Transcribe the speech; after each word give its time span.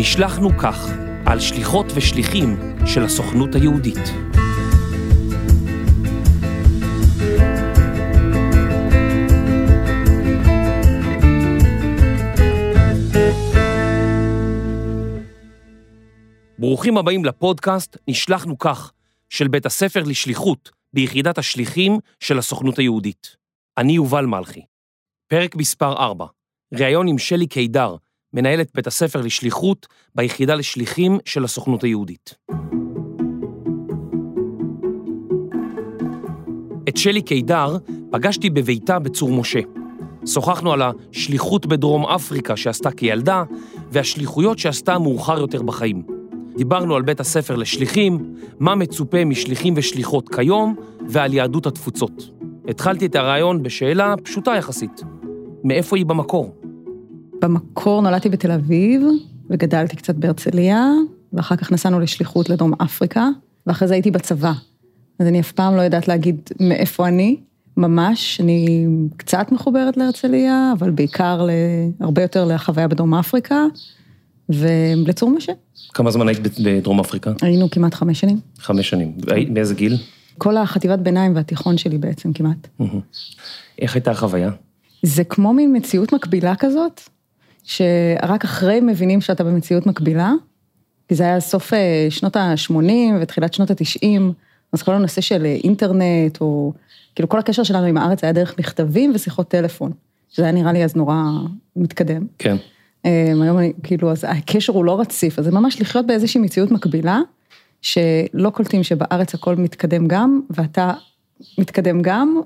נשלחנו 0.00 0.50
כך, 0.58 0.88
על 1.26 1.40
שליחות 1.40 1.86
ושליחים 1.94 2.56
של 2.86 3.04
הסוכנות 3.04 3.54
היהודית. 3.54 3.98
ברוכים 16.58 16.96
הבאים 16.96 17.24
לפודקאסט 17.24 17.96
נשלחנו 18.08 18.58
כך, 18.58 18.92
של 19.28 19.48
בית 19.48 19.66
הספר 19.66 20.02
לשליחות 20.02 20.70
ביחידת 20.92 21.38
השליחים 21.38 21.98
של 22.20 22.38
הסוכנות 22.38 22.78
היהודית. 22.78 23.36
אני 23.78 23.92
יובל 23.92 24.26
מלכי. 24.26 24.64
פרק 25.28 25.56
מספר 25.56 25.92
4, 25.92 26.26
ראיון 26.74 27.08
עם 27.08 27.18
שלי 27.18 27.46
קידר, 27.46 27.96
מנהלת 28.34 28.68
בית 28.74 28.86
הספר 28.86 29.20
לשליחות 29.20 29.86
ביחידה 30.14 30.54
לשליחים 30.54 31.18
של 31.24 31.44
הסוכנות 31.44 31.84
היהודית. 31.84 32.34
את 36.88 36.96
שלי 36.96 37.22
קידר 37.22 37.76
פגשתי 38.10 38.50
בביתה 38.50 38.98
בצור 38.98 39.32
משה. 39.32 39.60
שוחחנו 40.26 40.72
על 40.72 40.82
השליחות 40.82 41.66
בדרום 41.66 42.06
אפריקה 42.06 42.56
שעשתה 42.56 42.90
כילדה, 42.90 43.44
והשליחויות 43.90 44.58
שעשתה 44.58 44.98
מאוחר 44.98 45.38
יותר 45.38 45.62
בחיים. 45.62 46.02
דיברנו 46.56 46.96
על 46.96 47.02
בית 47.02 47.20
הספר 47.20 47.56
לשליחים, 47.56 48.34
מה 48.58 48.74
מצופה 48.74 49.24
משליחים 49.24 49.74
ושליחות 49.76 50.34
כיום, 50.34 50.76
ועל 51.08 51.34
יהדות 51.34 51.66
התפוצות. 51.66 52.30
התחלתי 52.68 53.06
את 53.06 53.14
הרעיון 53.14 53.62
בשאלה 53.62 54.14
פשוטה 54.22 54.54
יחסית. 54.56 55.02
מאיפה 55.64 55.96
היא 55.96 56.06
במקור? 56.06 56.54
במקור 57.42 58.02
נולדתי 58.02 58.28
בתל 58.28 58.50
אביב, 58.50 59.02
וגדלתי 59.50 59.96
קצת 59.96 60.14
בהרצליה, 60.14 60.90
ואחר 61.32 61.56
כך 61.56 61.72
נסענו 61.72 62.00
לשליחות 62.00 62.48
לדרום 62.50 62.72
אפריקה, 62.82 63.28
ואחרי 63.66 63.88
זה 63.88 63.94
הייתי 63.94 64.10
בצבא. 64.10 64.52
אז 65.18 65.26
אני 65.26 65.40
אף 65.40 65.52
פעם 65.52 65.76
לא 65.76 65.80
יודעת 65.80 66.08
להגיד 66.08 66.50
מאיפה 66.60 67.08
אני, 67.08 67.36
ממש, 67.76 68.40
אני 68.40 68.86
קצת 69.16 69.46
מחוברת 69.52 69.96
להרצליה, 69.96 70.72
אבל 70.78 70.90
בעיקר 70.90 71.46
הרבה 72.00 72.22
יותר 72.22 72.44
לחוויה 72.44 72.88
בדרום 72.88 73.14
אפריקה, 73.14 73.64
ולצור 74.48 75.30
משה. 75.30 75.52
כמה 75.94 76.10
זמן 76.10 76.28
היית 76.28 76.40
בדרום 76.64 77.00
אפריקה? 77.00 77.32
היינו 77.42 77.70
כמעט 77.70 77.94
חמש 77.94 78.20
שנים. 78.20 78.40
חמש 78.58 78.88
שנים. 78.88 79.12
באיזה 79.52 79.74
גיל? 79.74 79.96
כל 80.38 80.56
החטיבת 80.56 80.98
ביניים 80.98 81.36
והתיכון 81.36 81.78
שלי 81.78 81.98
בעצם 81.98 82.32
כמעט. 82.32 82.68
איך 83.78 83.94
הייתה 83.94 84.10
החוויה? 84.10 84.50
זה 85.02 85.24
כמו 85.24 85.52
מין 85.52 85.76
מציאות 85.76 86.12
מקבילה 86.12 86.54
כזאת, 86.56 87.00
שרק 87.68 88.44
אחרי 88.44 88.80
מבינים 88.80 89.20
שאתה 89.20 89.44
במציאות 89.44 89.86
מקבילה, 89.86 90.32
כי 91.08 91.14
זה 91.14 91.24
היה 91.24 91.40
סוף 91.40 91.74
אה, 91.74 92.06
שנות 92.10 92.36
ה-80 92.36 92.82
ותחילת 93.20 93.54
שנות 93.54 93.70
ה-90, 93.70 94.20
אז 94.72 94.82
כל 94.82 94.94
הנושא 94.94 95.20
של 95.20 95.46
אה, 95.46 95.56
אינטרנט, 95.64 96.40
או 96.40 96.72
כאילו 97.14 97.28
כל 97.28 97.38
הקשר 97.38 97.62
שלנו 97.62 97.86
עם 97.86 97.96
הארץ 97.96 98.24
היה 98.24 98.32
דרך 98.32 98.58
מכתבים 98.58 99.12
ושיחות 99.14 99.48
טלפון, 99.48 99.92
שזה 100.30 100.42
היה 100.42 100.52
נראה 100.52 100.72
לי 100.72 100.84
אז 100.84 100.96
נורא 100.96 101.14
מתקדם. 101.76 102.26
כן. 102.38 102.56
אה, 103.06 103.32
היום 103.42 103.58
אני, 103.58 103.72
כאילו, 103.82 104.10
אז 104.10 104.24
הקשר 104.28 104.72
הוא 104.72 104.84
לא 104.84 105.00
רציף, 105.00 105.38
אז 105.38 105.44
זה 105.44 105.50
ממש 105.50 105.80
לחיות 105.80 106.06
באיזושהי 106.06 106.40
מציאות 106.40 106.70
מקבילה, 106.70 107.20
שלא 107.82 108.50
קולטים 108.50 108.82
שבארץ 108.82 109.34
הכל 109.34 109.56
מתקדם 109.56 110.08
גם, 110.08 110.40
ואתה 110.50 110.92
מתקדם 111.58 112.02
גם, 112.02 112.40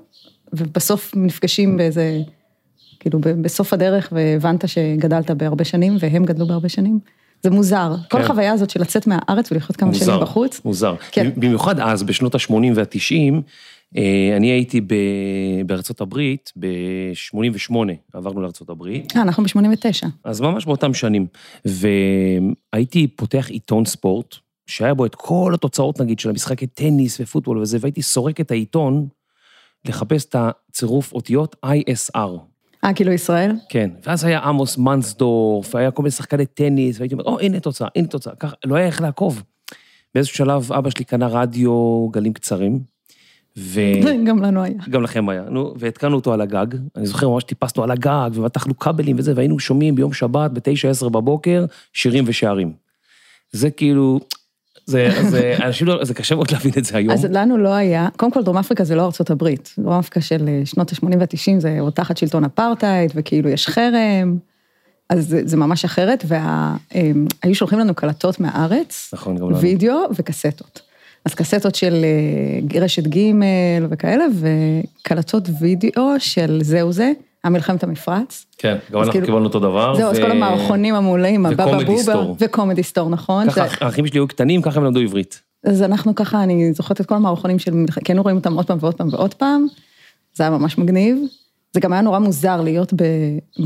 ובסוף 0.53 1.11
נפגשים 1.15 1.77
באיזה, 1.77 2.17
כאילו 3.03 3.19
בסוף 3.41 3.73
הדרך, 3.73 4.13
והבנת 4.15 4.67
שגדלת 4.67 5.31
בהרבה 5.31 5.63
שנים, 5.63 5.97
והם 5.99 6.25
גדלו 6.25 6.47
בהרבה 6.47 6.69
שנים. 6.69 6.99
זה 7.43 7.49
מוזר. 7.49 7.95
כן. 7.95 8.17
כל 8.17 8.23
החוויה 8.23 8.51
הזאת 8.51 8.69
של 8.69 8.81
לצאת 8.81 9.07
מהארץ 9.07 9.51
ולחיות 9.51 9.75
כמה 9.75 9.89
מוזר, 9.89 10.05
שנים 10.05 10.19
בחוץ. 10.19 10.61
מוזר. 10.65 10.95
כן. 11.11 11.29
במיוחד 11.35 11.79
אז, 11.79 12.03
בשנות 12.03 12.35
ה-80 12.35 12.53
וה-90, 12.75 13.41
אה, 13.97 14.37
אני 14.37 14.47
הייתי 14.47 14.81
בארצות 15.65 16.01
הברית 16.01 16.51
ב-88, 16.55 17.75
עברנו 18.13 18.41
לארצות 18.41 18.69
הברית. 18.69 19.13
אה, 19.15 19.21
אנחנו 19.21 19.43
ב-89. 19.43 20.07
אז 20.23 20.41
ממש 20.41 20.65
באותם 20.65 20.93
שנים. 20.93 21.27
והייתי 21.65 23.07
פותח 23.07 23.49
עיתון 23.49 23.85
ספורט, 23.85 24.35
שהיה 24.67 24.93
בו 24.93 25.05
את 25.05 25.15
כל 25.15 25.51
התוצאות, 25.53 26.01
נגיד, 26.01 26.19
של 26.19 26.29
המשחקי 26.29 26.67
טניס 26.67 27.19
ופוטבול 27.19 27.57
וזה, 27.57 27.77
והייתי 27.81 28.01
סורק 28.01 28.41
את 28.41 28.51
העיתון 28.51 29.07
לחפש 29.85 30.25
את 30.25 30.35
הצירוף 30.39 31.13
אותיות 31.13 31.55
ISR. 31.65 32.52
אה, 32.83 32.93
כאילו 32.93 33.11
ישראל? 33.11 33.51
כן, 33.69 33.89
ואז 34.05 34.23
היה 34.23 34.39
עמוס 34.39 34.77
מנסדורף, 34.77 35.75
והיה 35.75 35.91
כל 35.91 36.01
מיני 36.03 36.11
שחקני 36.11 36.45
טניס, 36.45 36.99
והייתי 36.99 37.15
אומר, 37.15 37.23
או, 37.25 37.39
הנה 37.39 37.59
תוצאה, 37.59 37.87
הנה 37.95 38.07
תוצאה, 38.07 38.35
ככה, 38.35 38.55
לא 38.65 38.75
היה 38.75 38.85
איך 38.85 39.01
לעקוב. 39.01 39.43
באיזשהו 40.15 40.37
שלב 40.37 40.71
אבא 40.73 40.89
שלי 40.89 41.05
קנה 41.05 41.27
רדיו 41.27 42.07
גלים 42.11 42.33
קצרים, 42.33 42.79
ו... 43.57 43.81
גם 44.27 44.43
לנו 44.43 44.63
היה. 44.63 44.75
גם 44.89 45.03
לכם 45.03 45.29
היה, 45.29 45.43
נו, 45.49 45.73
והתקנו 45.77 46.15
אותו 46.15 46.33
על 46.33 46.41
הגג. 46.41 46.67
אני 46.95 47.05
זוכר 47.05 47.29
ממש 47.29 47.43
טיפסנו 47.43 47.83
על 47.83 47.91
הגג, 47.91 48.29
ומתחנו 48.33 48.79
כבלים 48.79 49.15
וזה, 49.19 49.33
והיינו 49.35 49.59
שומעים 49.59 49.95
ביום 49.95 50.13
שבת, 50.13 50.51
בתשע 50.51 50.89
עשר 50.89 51.09
בבוקר, 51.09 51.65
שירים 51.93 52.23
ושערים. 52.27 52.73
זה 53.51 53.71
כאילו, 53.71 54.19
זה, 54.85 55.09
זה, 55.29 55.55
אנשים 55.63 55.87
לא, 55.87 56.05
זה 56.05 56.13
קשה 56.13 56.35
מאוד 56.35 56.51
להבין 56.51 56.71
את 56.77 56.85
זה 56.85 56.97
היום. 56.97 57.13
אז 57.13 57.25
לנו 57.29 57.57
לא 57.57 57.73
היה, 57.73 58.07
קודם 58.17 58.31
כל 58.31 58.43
דרום 58.43 58.57
אפריקה 58.57 58.83
זה 58.83 58.95
לא 58.95 59.05
ארצות 59.05 59.29
הברית, 59.29 59.75
דרום 59.79 59.99
אפריקה 59.99 60.21
של 60.21 60.47
אה, 60.47 60.61
שנות 60.65 60.91
ה-80 60.91 61.17
וה-90 61.19 61.59
זה 61.59 61.77
עוד 61.79 61.93
תחת 61.93 62.17
שלטון 62.17 62.45
אפרטהייד, 62.45 63.11
וכאילו 63.15 63.49
יש 63.49 63.67
חרם, 63.67 64.37
אז 65.09 65.27
זה, 65.27 65.41
זה 65.45 65.57
ממש 65.57 65.85
אחרת, 65.85 66.25
והיו 66.27 67.55
שולחים 67.55 67.79
לנו 67.79 67.95
קלטות 67.95 68.39
מהארץ, 68.39 69.09
נכון, 69.13 69.37
גם 69.37 69.49
לנו. 69.49 69.59
וידאו 69.59 69.97
וקסטות. 70.15 70.81
אז 71.25 71.33
קסטות 71.33 71.75
של 71.75 72.05
אה, 72.73 72.81
רשת 72.81 73.07
ג' 73.07 73.19
וכאלה, 73.89 74.25
וקלטות 74.39 75.49
וידאו 75.59 76.19
של 76.19 76.59
זהו 76.63 76.91
זה, 76.91 77.11
המלחמת 77.43 77.83
המפרץ. 77.83 78.45
כן, 78.57 78.77
גם 78.91 78.99
אנחנו 78.99 79.11
כאילו, 79.11 79.25
קיבלנו 79.25 79.45
אותו 79.45 79.59
דבר. 79.59 79.95
זהו, 79.95 80.07
ו... 80.07 80.11
אז 80.11 80.19
כל 80.19 80.31
המערכונים 80.31 80.95
המעולים, 80.95 81.45
הבבא 81.45 81.83
בובה. 81.83 82.13
וקומדי 82.39 82.83
סטור, 82.83 83.09
נכון. 83.09 83.49
ככה 83.49 83.67
זה... 83.67 83.75
האחים 83.81 84.07
שלי 84.07 84.19
היו 84.19 84.27
קטנים, 84.27 84.61
ככה 84.61 84.79
הם 84.79 84.85
למדו 84.85 84.99
עברית. 84.99 85.41
אז 85.65 85.81
אנחנו 85.81 86.15
ככה, 86.15 86.43
אני 86.43 86.73
זוכרת 86.73 87.01
את 87.01 87.05
כל 87.05 87.15
המערכונים 87.15 87.59
של, 87.59 87.73
מלחמת, 87.73 88.03
כן 88.05 88.17
רואים 88.17 88.37
אותם 88.37 88.53
עוד 88.53 88.65
פעם 88.65 88.77
ועוד 88.81 88.95
פעם 88.95 89.07
ועוד 89.11 89.33
פעם, 89.33 89.65
זה 90.33 90.43
היה 90.43 90.49
ממש 90.49 90.77
מגניב. 90.77 91.17
זה 91.73 91.79
גם 91.79 91.93
היה 91.93 92.01
נורא 92.01 92.19
מוזר 92.19 92.61
להיות 92.61 92.93
ב, 92.93 93.03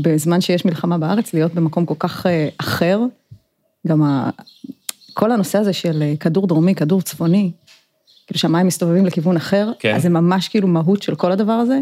בזמן 0.02 0.40
שיש 0.40 0.64
מלחמה 0.64 0.98
בארץ, 0.98 1.34
להיות 1.34 1.54
במקום 1.54 1.86
כל 1.86 1.94
כך 1.98 2.26
אה, 2.26 2.48
אחר. 2.58 3.00
גם 3.86 4.02
ה, 4.02 4.30
כל 5.14 5.32
הנושא 5.32 5.58
הזה 5.58 5.72
של 5.72 6.02
אה, 6.02 6.14
כדור 6.20 6.46
דרומי, 6.46 6.74
כדור 6.74 7.02
צפוני, 7.02 7.50
כאילו 8.26 8.38
שהמים 8.38 8.66
מסתובבים 8.66 9.06
לכיוון 9.06 9.36
אחר, 9.36 9.70
כן. 9.78 9.94
אז 9.94 10.02
זה 10.02 10.08
ממש 10.08 10.48
כאילו 10.48 10.68
מהות 10.68 11.02
של 11.02 11.14
כל 11.14 11.32
הדבר 11.32 11.52
הזה, 11.52 11.80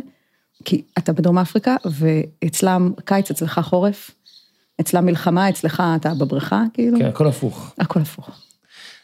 כי 0.65 0.83
אתה 0.99 1.13
בדרום 1.13 1.39
אפריקה, 1.39 1.77
ואצלם 1.85 2.93
קיץ, 3.05 3.31
אצלך 3.31 3.61
חורף, 3.65 4.11
אצלם 4.81 5.07
מלחמה, 5.07 5.49
אצלך 5.49 5.83
אתה 5.97 6.15
בבריכה, 6.15 6.65
כאילו. 6.75 6.99
כן, 6.99 7.07
הכל 7.07 7.27
הפוך. 7.27 7.75
הכל 7.79 8.01
הפוך. 8.01 8.31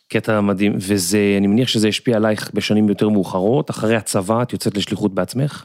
קטע 0.08 0.40
מדהים, 0.40 0.72
וזה, 0.76 1.34
אני 1.38 1.46
מניח 1.46 1.68
שזה 1.68 1.88
השפיע 1.88 2.16
עלייך 2.16 2.50
בשנים 2.54 2.88
יותר 2.88 3.08
מאוחרות, 3.08 3.70
אחרי 3.70 3.96
הצבא 3.96 4.42
את 4.42 4.52
יוצאת 4.52 4.76
לשליחות 4.76 5.14
בעצמך? 5.14 5.64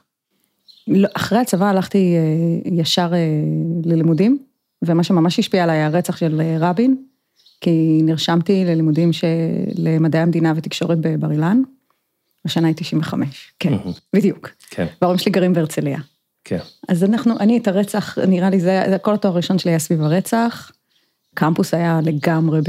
לא, 0.87 1.07
אחרי 1.13 1.39
הצבא 1.39 1.65
הלכתי 1.65 2.15
אה, 2.15 2.71
ישר 2.73 3.13
אה, 3.13 3.17
ללימודים, 3.85 4.37
ומה 4.81 5.03
שממש 5.03 5.39
השפיע 5.39 5.63
עליי, 5.63 5.81
הרצח 5.81 6.17
של 6.17 6.41
רבין, 6.59 6.97
כי 7.61 8.01
נרשמתי 8.03 8.65
ללימודים 8.65 9.13
של 9.13 9.97
מדעי 9.99 10.21
המדינה 10.21 10.53
ותקשורת 10.55 10.97
בבר 11.01 11.31
אילן, 11.31 11.61
השנה 12.45 12.67
היא 12.67 12.75
95, 12.75 13.51
כן, 13.59 13.73
בדיוק. 14.13 14.49
כן. 14.69 14.85
וההורים 15.01 15.19
שלי 15.19 15.31
גרים 15.31 15.53
בהרצליה. 15.53 15.99
כן. 16.43 16.59
אז 16.87 17.03
אנחנו, 17.03 17.39
אני 17.39 17.57
את 17.57 17.67
הרצח, 17.67 18.17
נראה 18.17 18.49
לי, 18.49 18.59
זה, 18.59 18.83
זה 18.89 18.97
כל 18.97 19.13
התואר 19.13 19.33
הראשון 19.33 19.59
שלי 19.59 19.71
היה 19.71 19.79
סביב 19.79 20.01
הרצח. 20.01 20.71
קמפוס 21.35 21.73
היה 21.73 21.99
לגמרי 22.03 22.59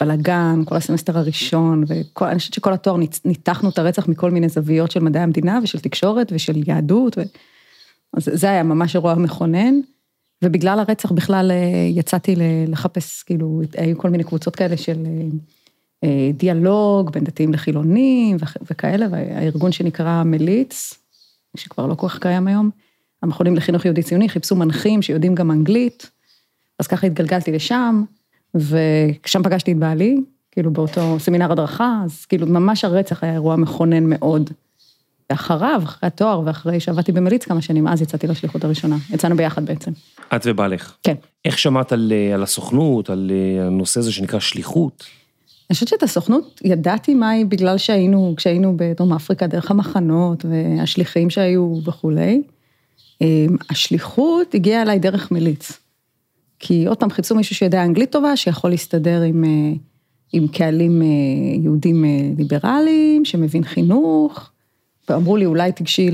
בבלאגן, 0.00 0.62
כל 0.64 0.76
הסמסטר 0.76 1.18
הראשון, 1.18 1.84
ואני 2.20 2.38
חושבת 2.38 2.54
שכל 2.54 2.72
התואר 2.72 2.96
ניתחנו 3.24 3.68
את 3.68 3.78
הרצח 3.78 4.08
מכל 4.08 4.30
מיני 4.30 4.48
זוויות 4.48 4.90
של 4.90 5.00
מדעי 5.00 5.22
המדינה 5.22 5.58
ושל 5.62 5.78
תקשורת 5.78 6.32
ושל 6.32 6.68
יהדות, 6.68 7.18
ו... 7.18 7.22
אז 8.16 8.30
זה 8.32 8.50
היה 8.50 8.62
ממש 8.62 8.94
אירוע 8.94 9.14
מכונן. 9.14 9.74
ובגלל 10.44 10.78
הרצח 10.78 11.12
בכלל 11.12 11.50
אה, 11.50 11.88
יצאתי 11.90 12.34
לחפש, 12.66 13.22
כאילו, 13.22 13.62
היו 13.76 13.98
כל 13.98 14.10
מיני 14.10 14.24
קבוצות 14.24 14.56
כאלה 14.56 14.76
של 14.76 15.06
אה, 15.06 15.26
דיאלוג 16.34 17.10
בין 17.12 17.24
דתיים 17.24 17.52
לחילונים 17.52 18.36
וכאלה, 18.70 19.06
והארגון 19.10 19.72
שנקרא 19.72 20.22
מליץ, 20.22 20.94
שכבר 21.56 21.86
לא 21.86 21.94
כל 21.94 22.08
כך 22.08 22.18
קיים 22.18 22.46
היום, 22.46 22.70
המכונים 23.22 23.56
לחינוך 23.56 23.84
יהודי 23.84 24.02
ציוני, 24.02 24.28
חיפשו 24.28 24.56
מנחים 24.56 25.02
שיודעים 25.02 25.34
גם 25.34 25.50
אנגלית, 25.50 26.10
אז 26.78 26.86
ככה 26.86 27.06
התגלגלתי 27.06 27.52
לשם, 27.52 28.04
ושם 28.54 29.42
פגשתי 29.42 29.72
את 29.72 29.76
בעלי, 29.76 30.20
כאילו 30.50 30.72
באותו 30.72 31.16
סמינר 31.18 31.52
הדרכה, 31.52 32.02
אז 32.04 32.24
כאילו 32.24 32.46
ממש 32.46 32.84
הרצח 32.84 33.24
היה 33.24 33.32
אירוע 33.32 33.56
מכונן 33.56 34.04
מאוד. 34.04 34.50
ואחריו, 35.30 35.80
אחרי 35.84 36.06
התואר 36.06 36.42
ואחרי 36.44 36.80
שעבדתי 36.80 37.12
במליץ 37.12 37.44
כמה 37.44 37.62
שנים, 37.62 37.88
אז 37.88 38.02
יצאתי 38.02 38.26
לשליחות 38.26 38.64
הראשונה. 38.64 38.96
יצאנו 39.10 39.36
ביחד 39.36 39.64
בעצם. 39.64 39.90
את 40.36 40.40
ובעלך. 40.44 40.96
כן. 41.02 41.14
איך 41.44 41.58
שמעת 41.58 41.92
על, 41.92 42.12
אה, 42.14 42.34
על 42.34 42.42
הסוכנות, 42.42 43.10
על 43.10 43.30
אה, 43.30 43.66
הנושא 43.66 44.00
הזה 44.00 44.12
שנקרא 44.12 44.40
שליחות? 44.40 45.04
אני 45.70 45.74
חושבת 45.74 45.88
שאת 45.88 46.02
הסוכנות 46.02 46.60
ידעתי 46.64 47.14
מה 47.14 47.30
היא 47.30 47.46
בגלל 47.46 47.78
שהיינו, 47.78 48.34
כשהיינו 48.36 48.74
בדרום 48.76 49.12
אפריקה, 49.12 49.46
דרך 49.46 49.70
המחנות 49.70 50.44
והשליחים 50.44 51.30
שהיו 51.30 51.78
וכולי. 51.84 52.42
אמ, 53.20 53.56
השליחות 53.70 54.54
הגיעה 54.54 54.82
אליי 54.82 54.98
דרך 54.98 55.30
מליץ. 55.30 55.72
כי 56.58 56.86
עוד 56.86 56.96
פעם 56.96 57.10
חיפשו 57.10 57.34
מישהו 57.34 57.54
שיודע 57.54 57.84
אנגלית 57.84 58.12
טובה, 58.12 58.36
שיכול 58.36 58.70
להסתדר 58.70 59.22
עם, 59.22 59.44
אה, 59.44 59.72
עם 60.32 60.48
קהלים 60.48 61.02
יהודים 61.62 62.04
ליברליים, 62.38 63.24
שמבין 63.24 63.64
חינוך. 63.64 64.50
ואמרו 65.08 65.36
לי, 65.36 65.46
אולי 65.46 65.72
תיגשי 65.72 66.10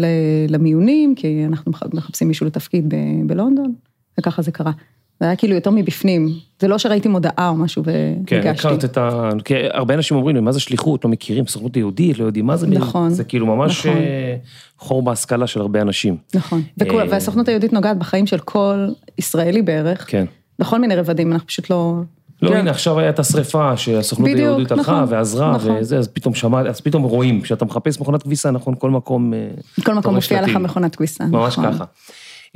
למיונים, 0.49 1.14
כי 1.14 1.44
אנחנו 1.47 1.73
מחפשים 1.94 2.29
מישהו 2.29 2.47
לתפקיד 2.47 2.94
ב- 2.94 3.26
בלונדון, 3.26 3.75
וככה 4.19 4.43
זה 4.43 4.52
קרה. 4.52 4.73
זה 5.21 5.27
היה 5.27 5.37
כאילו 5.37 5.55
יותר 5.55 5.71
מבפנים, 5.71 6.29
זה 6.61 6.69
לא 6.69 6.79
שראיתי 6.79 7.09
מודעה 7.09 7.49
או 7.49 7.55
משהו 7.55 7.85
והגשתי. 7.85 8.43
כן, 8.43 8.49
הכרת 8.49 8.85
את 8.85 8.99
ה... 8.99 9.31
כי 9.45 9.55
הרבה 9.71 9.95
אנשים 9.95 10.17
אומרים 10.17 10.37
לי, 10.37 10.43
מה 10.43 10.53
זה 10.53 10.61
שליחות? 10.61 11.05
לא 11.05 11.11
מכירים 11.11 11.47
סוכנות 11.47 11.77
יהודית, 11.77 12.19
לא 12.19 12.25
יודעים 12.25 12.47
מה 12.47 12.57
זה. 12.57 12.67
נכון. 12.67 13.11
זה 13.11 13.25
כאילו 13.25 13.47
ממש 13.47 13.87
נכון. 13.87 14.01
אה, 14.01 14.37
חור 14.79 15.03
בהשכלה 15.03 15.47
של 15.47 15.61
הרבה 15.61 15.83
אנשים. 15.83 16.17
נכון, 16.35 16.63
וכול, 16.79 17.01
אה, 17.01 17.07
והסוכנות 17.11 17.49
היהודית 17.49 17.73
נוגעת 17.73 17.99
בחיים 17.99 18.27
של 18.27 18.39
כל 18.39 18.89
ישראלי 19.19 19.63
בערך, 19.63 20.11
כן. 20.11 20.25
בכל 20.59 20.81
מיני 20.81 20.97
רבדים, 20.97 21.33
אנחנו 21.33 21.47
פשוט 21.47 21.71
לא... 21.71 22.01
לא, 22.43 22.51
כן. 22.51 22.57
הנה, 22.57 22.71
עכשיו 22.71 22.99
הייתה 22.99 23.23
השרפה 23.23 23.77
שהסוכנות 23.77 24.29
בדיוק, 24.31 24.41
היהודית 24.41 24.73
הלכה 24.73 24.93
נכון, 24.93 25.15
ועזרה 25.15 25.53
נכון. 25.55 25.77
וזה, 25.81 25.99
אז 25.99 26.09
פתאום 26.09 26.35
שמעת, 26.35 26.67
אז 26.67 26.81
פתאום 26.81 27.03
רואים, 27.03 27.41
כשאתה 27.41 27.65
מחפש 27.65 28.01
מכונת 28.01 28.23
כביסה, 28.23 28.51
נכון, 28.51 28.75
כל 28.79 28.91
מקום... 28.91 29.35
אה, 29.35 29.49
כל 29.85 29.95
מקום 29.95 30.15
מופיע 30.15 30.43
לך. 30.43 30.57
מכונת 30.57 30.97
כביסה. 30.97 31.25
ממש 31.25 31.59
נכון. 31.59 31.73
ככה. 31.73 31.85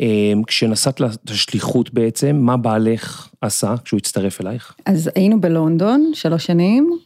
אה, 0.00 0.32
כשנסעת 0.46 1.00
לשליחות 1.30 1.94
בעצם, 1.94 2.36
מה 2.36 2.56
בעלך 2.56 3.28
עשה 3.40 3.74
כשהוא 3.84 3.98
הצטרף 3.98 4.40
אלייך? 4.40 4.74
אז 4.86 5.10
היינו 5.14 5.40
בלונדון 5.40 6.10
שלוש 6.14 6.46
שנים, 6.46 6.98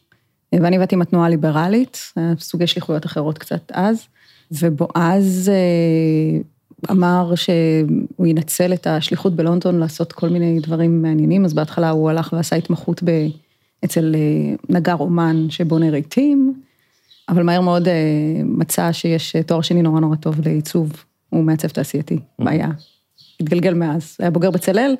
ואני 0.53 0.79
באתי 0.79 0.95
עם 0.95 1.03
התנועה 1.03 1.27
הליברלית, 1.27 1.99
היה 2.17 2.33
סוגי 2.39 2.67
שליחויות 2.67 3.07
אחרות 3.07 3.39
קצת 3.39 3.73
אז, 3.73 4.07
ובועז 4.53 5.51
אה, 5.53 6.41
אמר 6.91 7.35
שהוא 7.35 8.27
ינצל 8.27 8.73
את 8.73 8.87
השליחות 8.87 9.37
בלונדון 9.37 9.79
לעשות 9.79 10.13
כל 10.13 10.29
מיני 10.29 10.61
דברים 10.61 11.03
מעניינים, 11.03 11.45
אז 11.45 11.55
בהתחלה 11.55 11.91
הוא 11.91 12.11
הלך 12.11 12.33
ועשה 12.33 12.57
התמחות 12.57 13.03
ב, 13.05 13.11
אצל 13.85 14.15
אה, 14.15 14.55
נגר 14.69 14.97
אומן 14.97 15.47
שבונה 15.51 15.91
רהיטים, 15.91 16.55
אבל 17.29 17.43
מהר 17.43 17.61
מאוד 17.61 17.89
אה, 17.89 17.95
מצא 18.45 18.93
שיש 18.93 19.37
תואר 19.47 19.61
שני 19.61 19.83
נורא 19.83 20.01
נורא 20.01 20.17
טוב 20.17 20.41
לעיצוב, 20.45 21.05
הוא 21.35 21.45
מעצב 21.45 21.69
תעשייתי, 21.69 22.19
היה, 22.39 22.69
התגלגל 23.41 23.75
מאז, 23.75 24.17
היה 24.19 24.31
בוגר 24.31 24.51
בצלאל, 24.51 24.95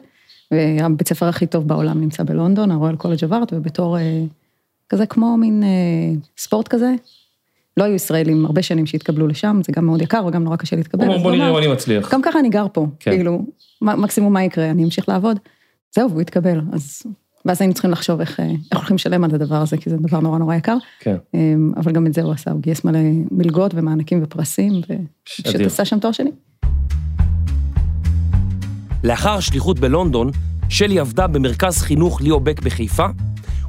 והבית 0.51 1.09
ספר 1.09 1.27
הכי 1.27 1.47
טוב 1.47 1.69
בעולם 1.69 2.01
נמצא 2.01 2.23
בלונדון, 2.23 2.71
הרויאל 2.71 2.97
קולג' 2.97 3.25
אבארט, 3.25 3.53
ובתור 3.53 3.99
אה, 3.99 4.23
כזה 4.89 5.07
כמו 5.07 5.37
מין 5.37 5.63
אה, 5.63 5.69
ספורט 6.39 6.69
כזה. 6.69 6.95
לא 7.77 7.85
היו 7.85 7.95
ישראלים 7.95 8.47
הרבה 8.47 8.63
שנים 8.63 8.87
שהתקבלו 8.87 9.27
לשם, 9.27 9.61
זה 9.67 9.73
גם 9.73 9.87
מאוד 9.87 10.03
יקר 10.03 10.27
וגם 10.27 10.45
נורא 10.45 10.57
קשה 10.57 10.77
להתקבל. 10.77 11.07
בוא 11.07 11.19
בוא 11.19 11.33
נראה 11.33 11.51
אם 11.51 11.57
אני 11.57 11.67
מצליח. 11.67 12.15
גם 12.15 12.23
ככה 12.23 12.39
אני 12.39 12.49
גר 12.49 12.67
פה, 12.73 12.87
כן. 13.01 13.11
כאילו, 13.11 13.47
מקסימום 13.83 14.33
מה 14.33 14.45
יקרה, 14.45 14.71
אני 14.71 14.85
אמשיך 14.85 15.09
לעבוד. 15.09 15.39
זהו, 15.95 16.11
והוא 16.11 16.21
התקבל, 16.21 16.61
אז... 16.73 17.03
ואז 17.45 17.61
היינו 17.61 17.75
צריכים 17.75 17.91
לחשוב 17.91 18.21
איך, 18.21 18.41
אה, 18.41 18.45
איך 18.45 18.79
הולכים 18.79 18.95
לשלם 18.97 19.25
על 19.25 19.35
הדבר 19.35 19.57
הזה, 19.57 19.77
כי 19.77 19.91
זה 19.91 19.97
דבר 19.97 20.21
נורא 20.21 20.39
נורא 20.39 20.55
יקר. 20.55 20.77
כן. 21.01 21.17
אמ, 21.35 21.73
אבל 21.77 21.93
גם 21.93 22.07
את 22.07 22.15
זה 22.15 22.23
הוא 22.23 22.33
עשה, 22.33 22.51
הוא 22.51 22.61
גייס 22.61 22.85
מלא 22.85 22.99
מלגות 23.31 23.75
ומענקים 23.75 24.21
ופרסים, 24.23 24.73
ופשוט 24.73 25.47
אדיר. 25.47 25.67
עשה 25.67 25.85
שם 25.85 25.99
תואר 25.99 26.13
שני. 26.13 26.31
לאחר 29.05 29.41
שליחות 29.41 29.79
בלונדון, 29.79 30.31
שלי 30.69 30.99
עבדה 30.99 31.27
במרכז 31.27 31.79
חינוך 31.83 32.21
ליאו 32.21 32.41
בק 32.41 32.61
בחיפה, 32.61 33.07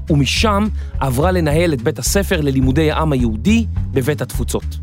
ומשם 0.09 0.63
עברה 0.99 1.31
לנהל 1.31 1.73
את 1.73 1.81
בית 1.81 1.99
הספר 1.99 2.41
ללימודי 2.41 2.91
העם 2.91 3.11
היהודי 3.11 3.65
בבית 3.91 4.21
התפוצות. 4.21 4.79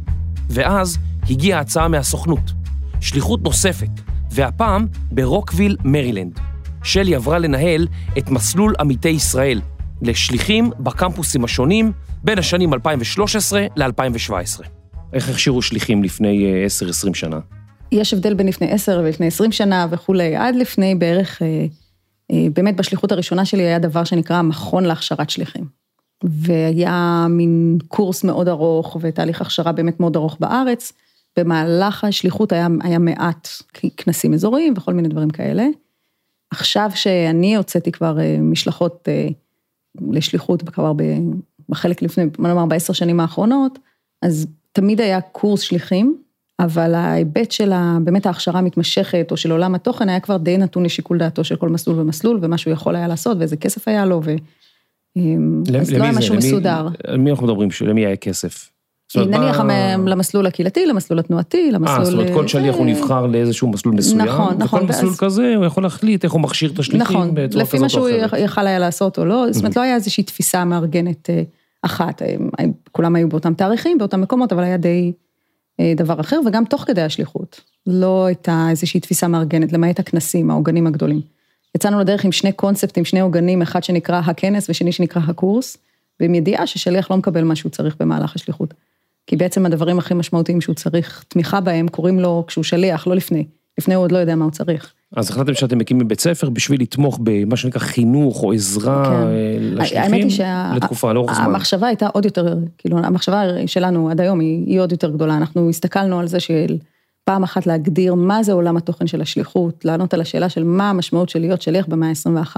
ואז 0.50 0.98
הגיעה 1.30 1.60
הצעה 1.60 1.88
מהסוכנות, 1.88 2.52
שליחות 3.00 3.42
נוספת, 3.42 3.90
והפעם 4.30 4.86
ברוקוויל, 5.12 5.76
מרילנד. 5.84 6.51
שלי 6.82 7.14
עברה 7.14 7.38
לנהל 7.38 7.86
את 8.18 8.30
מסלול 8.30 8.74
עמיתי 8.80 9.08
ישראל, 9.08 9.60
לשליחים 10.02 10.70
בקמפוסים 10.80 11.44
השונים 11.44 11.92
בין 12.24 12.38
השנים 12.38 12.74
2013 12.74 13.66
ל-2017. 13.76 14.64
איך 15.12 15.28
הכשירו 15.28 15.62
שליחים 15.62 16.04
לפני 16.04 16.52
אה, 16.52 16.66
10-20 17.10 17.14
שנה? 17.14 17.40
יש 17.92 18.14
הבדל 18.14 18.34
בין 18.34 18.48
לפני 18.48 18.70
עשר 18.70 19.00
ולפני 19.04 19.26
עשרים 19.26 19.52
שנה 19.52 19.86
וכולי, 19.90 20.36
עד 20.36 20.54
לפני 20.54 20.94
בערך, 20.94 21.42
אה, 21.42 21.66
אה, 22.32 22.46
באמת 22.54 22.76
בשליחות 22.76 23.12
הראשונה 23.12 23.44
שלי 23.44 23.62
היה 23.62 23.78
דבר 23.78 24.04
שנקרא 24.04 24.36
המכון 24.36 24.84
להכשרת 24.84 25.30
שליחים. 25.30 25.64
והיה 26.24 27.26
מין 27.30 27.78
קורס 27.88 28.24
מאוד 28.24 28.48
ארוך 28.48 28.96
ותהליך 29.00 29.40
הכשרה 29.40 29.72
באמת 29.72 30.00
מאוד 30.00 30.16
ארוך 30.16 30.36
בארץ. 30.40 30.92
במהלך 31.38 32.04
השליחות 32.04 32.52
היה, 32.52 32.68
היה 32.82 32.98
מעט 32.98 33.48
כנסים 33.96 34.34
אזוריים 34.34 34.74
וכל 34.76 34.94
מיני 34.94 35.08
דברים 35.08 35.30
כאלה. 35.30 35.64
עכשיו 36.52 36.90
שאני 36.94 37.56
הוצאתי 37.56 37.92
כבר 37.92 38.20
אה, 38.20 38.36
משלחות 38.40 39.08
אה, 39.08 39.28
לשליחות 40.10 40.62
כבר 40.70 40.92
בחלק 41.68 42.02
לפני, 42.02 42.24
מה 42.38 42.48
נאמר, 42.48 42.66
בעשר 42.66 42.92
שנים 42.92 43.20
האחרונות, 43.20 43.78
אז 44.22 44.46
תמיד 44.72 45.00
היה 45.00 45.20
קורס 45.20 45.60
שליחים, 45.60 46.16
אבל 46.60 46.94
ההיבט 46.94 47.50
של 47.52 47.72
ה- 47.72 47.98
באמת 48.04 48.26
ההכשרה 48.26 48.58
המתמשכת, 48.58 49.28
או 49.30 49.36
של 49.36 49.52
עולם 49.52 49.74
התוכן, 49.74 50.08
היה 50.08 50.20
כבר 50.20 50.36
די 50.36 50.56
נתון 50.58 50.82
לשיקול 50.84 51.18
דעתו 51.18 51.44
של 51.44 51.56
כל 51.56 51.68
מסלול 51.68 52.00
ומסלול, 52.00 52.38
ומה 52.42 52.58
שהוא 52.58 52.72
יכול 52.72 52.96
היה 52.96 53.08
לעשות, 53.08 53.36
ואיזה 53.40 53.56
כסף 53.56 53.88
היה 53.88 54.06
לו, 54.06 54.20
ו... 54.24 54.34
אמ, 55.16 55.62
אז 55.80 55.92
לא 55.92 56.04
היה 56.04 56.12
משהו 56.12 56.34
למי- 56.34 56.46
מסודר. 56.46 56.88
על 57.06 57.18
מי 57.18 57.30
אנחנו 57.30 57.46
מדברים? 57.46 57.68
למי 57.86 58.06
היה 58.06 58.16
כסף? 58.16 58.70
נניח 59.16 59.60
מה- 59.60 59.96
למסלול 59.96 60.46
הקהילתי, 60.46 60.86
למסלול 60.86 61.18
התנועתי, 61.18 61.70
למסלול... 61.72 61.98
אה, 61.98 62.04
זאת 62.04 62.14
אומרת, 62.14 62.32
כל 62.34 62.48
שליח 62.48 62.74
הוא 62.74 62.84
זה- 62.84 62.90
נבחר 62.90 63.26
לאיזשהו 63.26 63.68
מסלול 63.68 63.94
מסוים. 63.94 64.20
נכון, 64.20 64.54
נכון, 64.58 64.78
וכל 64.82 64.88
מסלול 64.88 65.14
כזה, 65.18 65.54
הוא 65.56 65.64
יכול 65.64 65.82
להחליט 65.82 66.24
איך 66.24 66.32
הוא 66.32 66.40
מכשיר 66.40 66.70
את 66.74 66.78
השליחים 66.78 67.16
נכון, 67.16 67.30
בצורה 67.34 67.62
לפי 67.64 67.78
מה 67.78 67.84
כזאת 67.88 68.00
או 68.02 68.08
שהוא 68.08 68.24
אחרת. 68.26 68.40
יכל 68.40 68.66
היה 68.66 68.78
לעשות 68.78 69.18
או 69.18 69.24
לא, 69.24 69.46
זאת 69.50 69.62
אומרת, 69.62 69.76
לא 69.76 69.82
היה 69.82 69.94
איזושהי 69.94 70.24
תפיסה 70.24 70.64
מארגנת 70.64 71.30
אה, 71.30 71.42
אחת, 71.82 72.22
אה, 72.22 72.34
כולם 72.92 73.16
היו 73.16 73.28
באותם 73.28 73.54
תאריכים, 73.54 73.98
באותם 73.98 74.20
מקומות, 74.20 74.52
אבל 74.52 74.62
היה 74.64 74.76
די 74.76 75.12
אה, 75.80 75.92
דבר 75.96 76.20
אחר, 76.20 76.40
וגם 76.46 76.64
תוך 76.64 76.84
כדי 76.86 77.02
השליחות, 77.02 77.60
לא 77.86 78.26
הייתה 78.26 78.66
איזושהי 78.70 79.00
תפיסה 79.00 79.28
מארגנת, 79.28 79.72
למעט 79.72 80.00
הכנסים, 80.00 80.50
העוגנים 80.50 80.86
הגדולים. 80.86 81.20
יצאנו 81.74 82.00
לדרך 82.00 82.24
עם 82.24 82.32
שני 82.32 82.52
קונספטים, 82.52 83.04
שני 83.04 83.20
עוגנים, 83.20 83.62
אחד 83.62 83.84
שנקרא 83.84 84.20
הכנס 84.24 84.70
ושני 84.70 84.92
שנקרא 84.92 85.22
הקורס, 85.26 85.76
ועם 86.20 86.34
ידיעה 86.34 86.66
ששליח 86.66 87.10
לא 87.10 87.16
מקבל 87.16 87.44
מה 87.44 87.56
שהוא 87.56 87.70
צריך 87.70 87.96
במהלך 88.00 88.36
השליחות. 88.36 88.74
כי 89.26 89.36
בעצם 89.36 89.66
הדברים 89.66 89.98
הכי 89.98 90.14
משמעותיים 90.14 90.60
שהוא 90.60 90.74
צריך 90.74 91.24
תמיכה 91.28 91.60
בהם, 91.60 91.88
קוראים 91.88 92.20
לו 92.20 92.44
כשהוא 92.46 92.64
שליח, 92.64 93.06
לא 93.06 93.16
לפני. 93.16 93.46
לפני 93.78 93.94
הוא 93.94 94.04
עוד 94.04 94.12
לא 94.12 94.18
יודע 94.18 94.34
מה 94.34 94.44
הוא 94.44 94.52
צריך. 94.52 94.92
אז 95.16 95.30
החלטתם 95.30 95.54
שאתם 95.54 95.78
מקימים 95.78 96.08
בית 96.08 96.20
ספר 96.20 96.50
בשביל 96.50 96.80
לתמוך 96.80 97.18
במה 97.22 97.56
שנקרא 97.56 97.80
חינוך 97.80 98.42
או 98.42 98.52
עזרה 98.52 99.04
כן. 99.04 99.12
אה, 99.12 99.56
לשליחים? 99.60 100.30
שה... 100.30 100.72
לתקופה, 100.76 101.12
לאורך 101.12 101.34
זמן. 101.34 101.44
המחשבה 101.44 101.86
הייתה 101.86 102.06
עוד 102.06 102.24
יותר, 102.24 102.54
כאילו, 102.78 102.98
המחשבה 102.98 103.42
שלנו 103.66 104.10
עד 104.10 104.20
היום 104.20 104.40
היא, 104.40 104.66
היא 104.66 104.80
עוד 104.80 104.92
יותר 104.92 105.10
גדולה. 105.10 105.36
אנחנו 105.36 105.68
הסתכלנו 105.68 106.20
על 106.20 106.26
זה 106.26 106.40
של 106.40 106.78
פעם 107.24 107.42
אחת 107.42 107.66
להגדיר 107.66 108.14
מה 108.14 108.42
זה 108.42 108.52
עולם 108.52 108.76
התוכן 108.76 109.06
של 109.06 109.20
השליחות, 109.20 109.84
לענות 109.84 110.14
על 110.14 110.20
השאלה 110.20 110.48
של 110.48 110.64
מה 110.64 110.90
המשמעות 110.90 111.28
של 111.28 111.38
להיות 111.38 111.62
שליח 111.62 111.86
במאה 111.86 112.08
ה-21. 112.08 112.56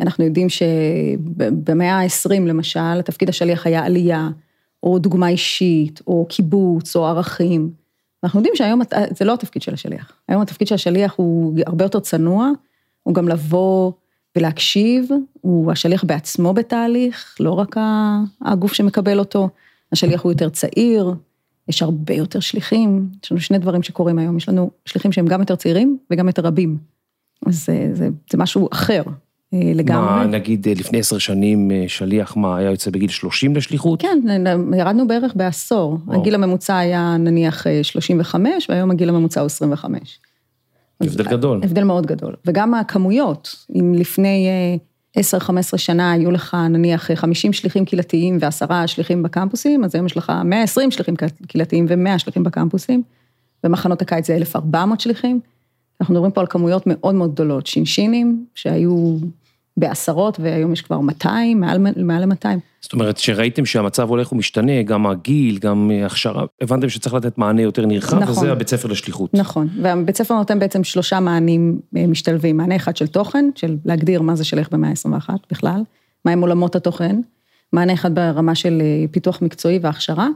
אנחנו 0.00 0.24
יודעים 0.24 0.48
שבמאה 0.48 2.00
ה-20 2.00 2.40
למשל, 2.40 3.02
תפקיד 3.02 3.28
השליח 3.28 3.66
היה 3.66 3.84
עלייה, 3.84 4.28
או 4.84 4.98
דוגמה 4.98 5.28
אישית, 5.28 6.00
או 6.06 6.26
קיבוץ, 6.28 6.96
או 6.96 7.06
ערכים. 7.06 7.70
אנחנו 8.24 8.38
יודעים 8.38 8.56
שהיום 8.56 8.80
זה 9.10 9.24
לא 9.24 9.34
התפקיד 9.34 9.62
של 9.62 9.74
השליח. 9.74 10.12
היום 10.28 10.42
התפקיד 10.42 10.68
של 10.68 10.74
השליח 10.74 11.14
הוא 11.16 11.58
הרבה 11.66 11.84
יותר 11.84 12.00
צנוע, 12.00 12.50
הוא 13.02 13.14
גם 13.14 13.28
לבוא 13.28 13.92
ולהקשיב, 14.36 15.08
הוא 15.40 15.72
השליח 15.72 16.04
בעצמו 16.04 16.54
בתהליך, 16.54 17.36
לא 17.40 17.50
רק 17.52 17.76
הגוף 18.42 18.72
שמקבל 18.72 19.18
אותו, 19.18 19.48
השליח 19.92 20.22
הוא 20.22 20.32
יותר 20.32 20.48
צעיר, 20.48 21.14
יש 21.68 21.82
הרבה 21.82 22.14
יותר 22.14 22.40
שליחים, 22.40 23.08
יש 23.24 23.32
לנו 23.32 23.40
שני 23.40 23.58
דברים 23.58 23.82
שקורים 23.82 24.18
היום, 24.18 24.36
יש 24.36 24.48
לנו 24.48 24.70
שליחים 24.84 25.12
שהם 25.12 25.26
גם 25.26 25.40
יותר 25.40 25.56
צעירים 25.56 25.98
וגם 26.10 26.26
יותר 26.26 26.42
רבים. 26.42 26.78
אז 27.46 27.64
זה, 27.64 27.90
זה, 27.92 28.08
זה 28.30 28.38
משהו 28.38 28.68
אחר 28.72 29.02
אה, 29.06 29.12
לגמרי. 29.52 30.06
מה, 30.06 30.26
נגיד 30.26 30.68
אה, 30.68 30.72
לפני 30.76 30.98
עשר 30.98 31.18
שנים 31.18 31.70
אה, 31.70 31.84
שליח, 31.88 32.36
מה, 32.36 32.56
היה 32.56 32.70
יוצא 32.70 32.90
בגיל 32.90 33.08
30 33.08 33.56
לשליחות? 33.56 34.02
כן, 34.02 34.18
ירדנו 34.76 35.06
בערך 35.06 35.32
בעשור. 35.36 35.98
וואו. 36.06 36.20
הגיל 36.20 36.34
הממוצע 36.34 36.78
היה 36.78 37.16
נניח 37.18 37.66
אה, 37.66 37.84
35, 37.84 38.70
והיום 38.70 38.90
הגיל 38.90 39.08
הממוצע 39.08 39.40
הוא 39.40 39.46
25. 39.46 40.18
אז 41.00 41.06
הבדל 41.06 41.30
גדול. 41.30 41.60
הבדל 41.64 41.84
מאוד 41.84 42.06
גדול. 42.06 42.34
וגם 42.46 42.74
הכמויות, 42.74 43.66
אם 43.74 43.94
לפני 43.98 44.48
10-15 45.18 45.20
שנה 45.76 46.12
היו 46.12 46.30
לך 46.30 46.56
נניח 46.70 47.10
50 47.14 47.52
שליחים 47.52 47.84
קהילתיים 47.84 48.38
ועשרה 48.40 48.86
שליחים 48.86 49.22
בקמפוסים, 49.22 49.84
אז 49.84 49.94
היום 49.94 50.06
יש 50.06 50.16
לך 50.16 50.32
120 50.44 50.90
שליחים 50.90 51.14
קהילתיים 51.46 51.86
ו-100 51.88 52.18
שליחים 52.18 52.42
בקמפוסים. 52.42 53.02
במחנות 53.64 54.02
הקיץ 54.02 54.26
זה 54.26 54.36
1,400 54.36 55.00
שליחים. 55.00 55.40
אנחנו 56.00 56.14
מדברים 56.14 56.32
פה 56.32 56.40
על 56.40 56.46
כמויות 56.50 56.82
מאוד 56.86 57.14
מאוד 57.14 57.32
גדולות, 57.32 57.66
שינשינים 57.66 58.46
שהיו 58.54 59.16
בעשרות 59.76 60.40
והיום 60.40 60.72
יש 60.72 60.82
כבר 60.82 61.00
200, 61.00 61.60
מעל, 61.60 61.78
מעל 61.96 62.24
ל-200. 62.24 62.58
זאת 62.80 62.92
אומרת, 62.92 63.18
שראיתם 63.18 63.66
שהמצב 63.66 64.08
הולך 64.08 64.32
ומשתנה, 64.32 64.82
גם 64.82 65.06
הגיל, 65.06 65.58
גם 65.58 65.90
הכשרה, 66.06 66.44
הבנתם 66.60 66.88
שצריך 66.88 67.14
לתת 67.14 67.38
מענה 67.38 67.62
יותר 67.62 67.86
נרחב, 67.86 68.18
נכון, 68.18 68.30
וזה 68.30 68.52
הבית 68.52 68.68
ספר 68.68 68.88
לשליחות. 68.88 69.34
נכון, 69.34 69.68
והבית 69.82 70.16
ספר 70.16 70.34
נותן 70.34 70.58
בעצם 70.58 70.84
שלושה 70.84 71.20
מענים 71.20 71.80
אה, 71.96 72.06
משתלבים, 72.06 72.56
מענה 72.56 72.76
אחד 72.76 72.96
של 72.96 73.06
תוכן, 73.06 73.50
של 73.54 73.76
להגדיר 73.84 74.22
מה 74.22 74.36
זה 74.36 74.44
שליח 74.44 74.68
במאה 74.72 74.90
ה-21 74.90 75.30
בכלל, 75.50 75.82
מהם 76.24 76.40
עולמות 76.40 76.76
התוכן, 76.76 77.20
מענה 77.72 77.92
אחד 77.92 78.14
ברמה 78.14 78.54
של 78.54 78.82
אה, 78.82 79.04
פיתוח 79.10 79.42
מקצועי 79.42 79.78
והכשרה, 79.82 80.28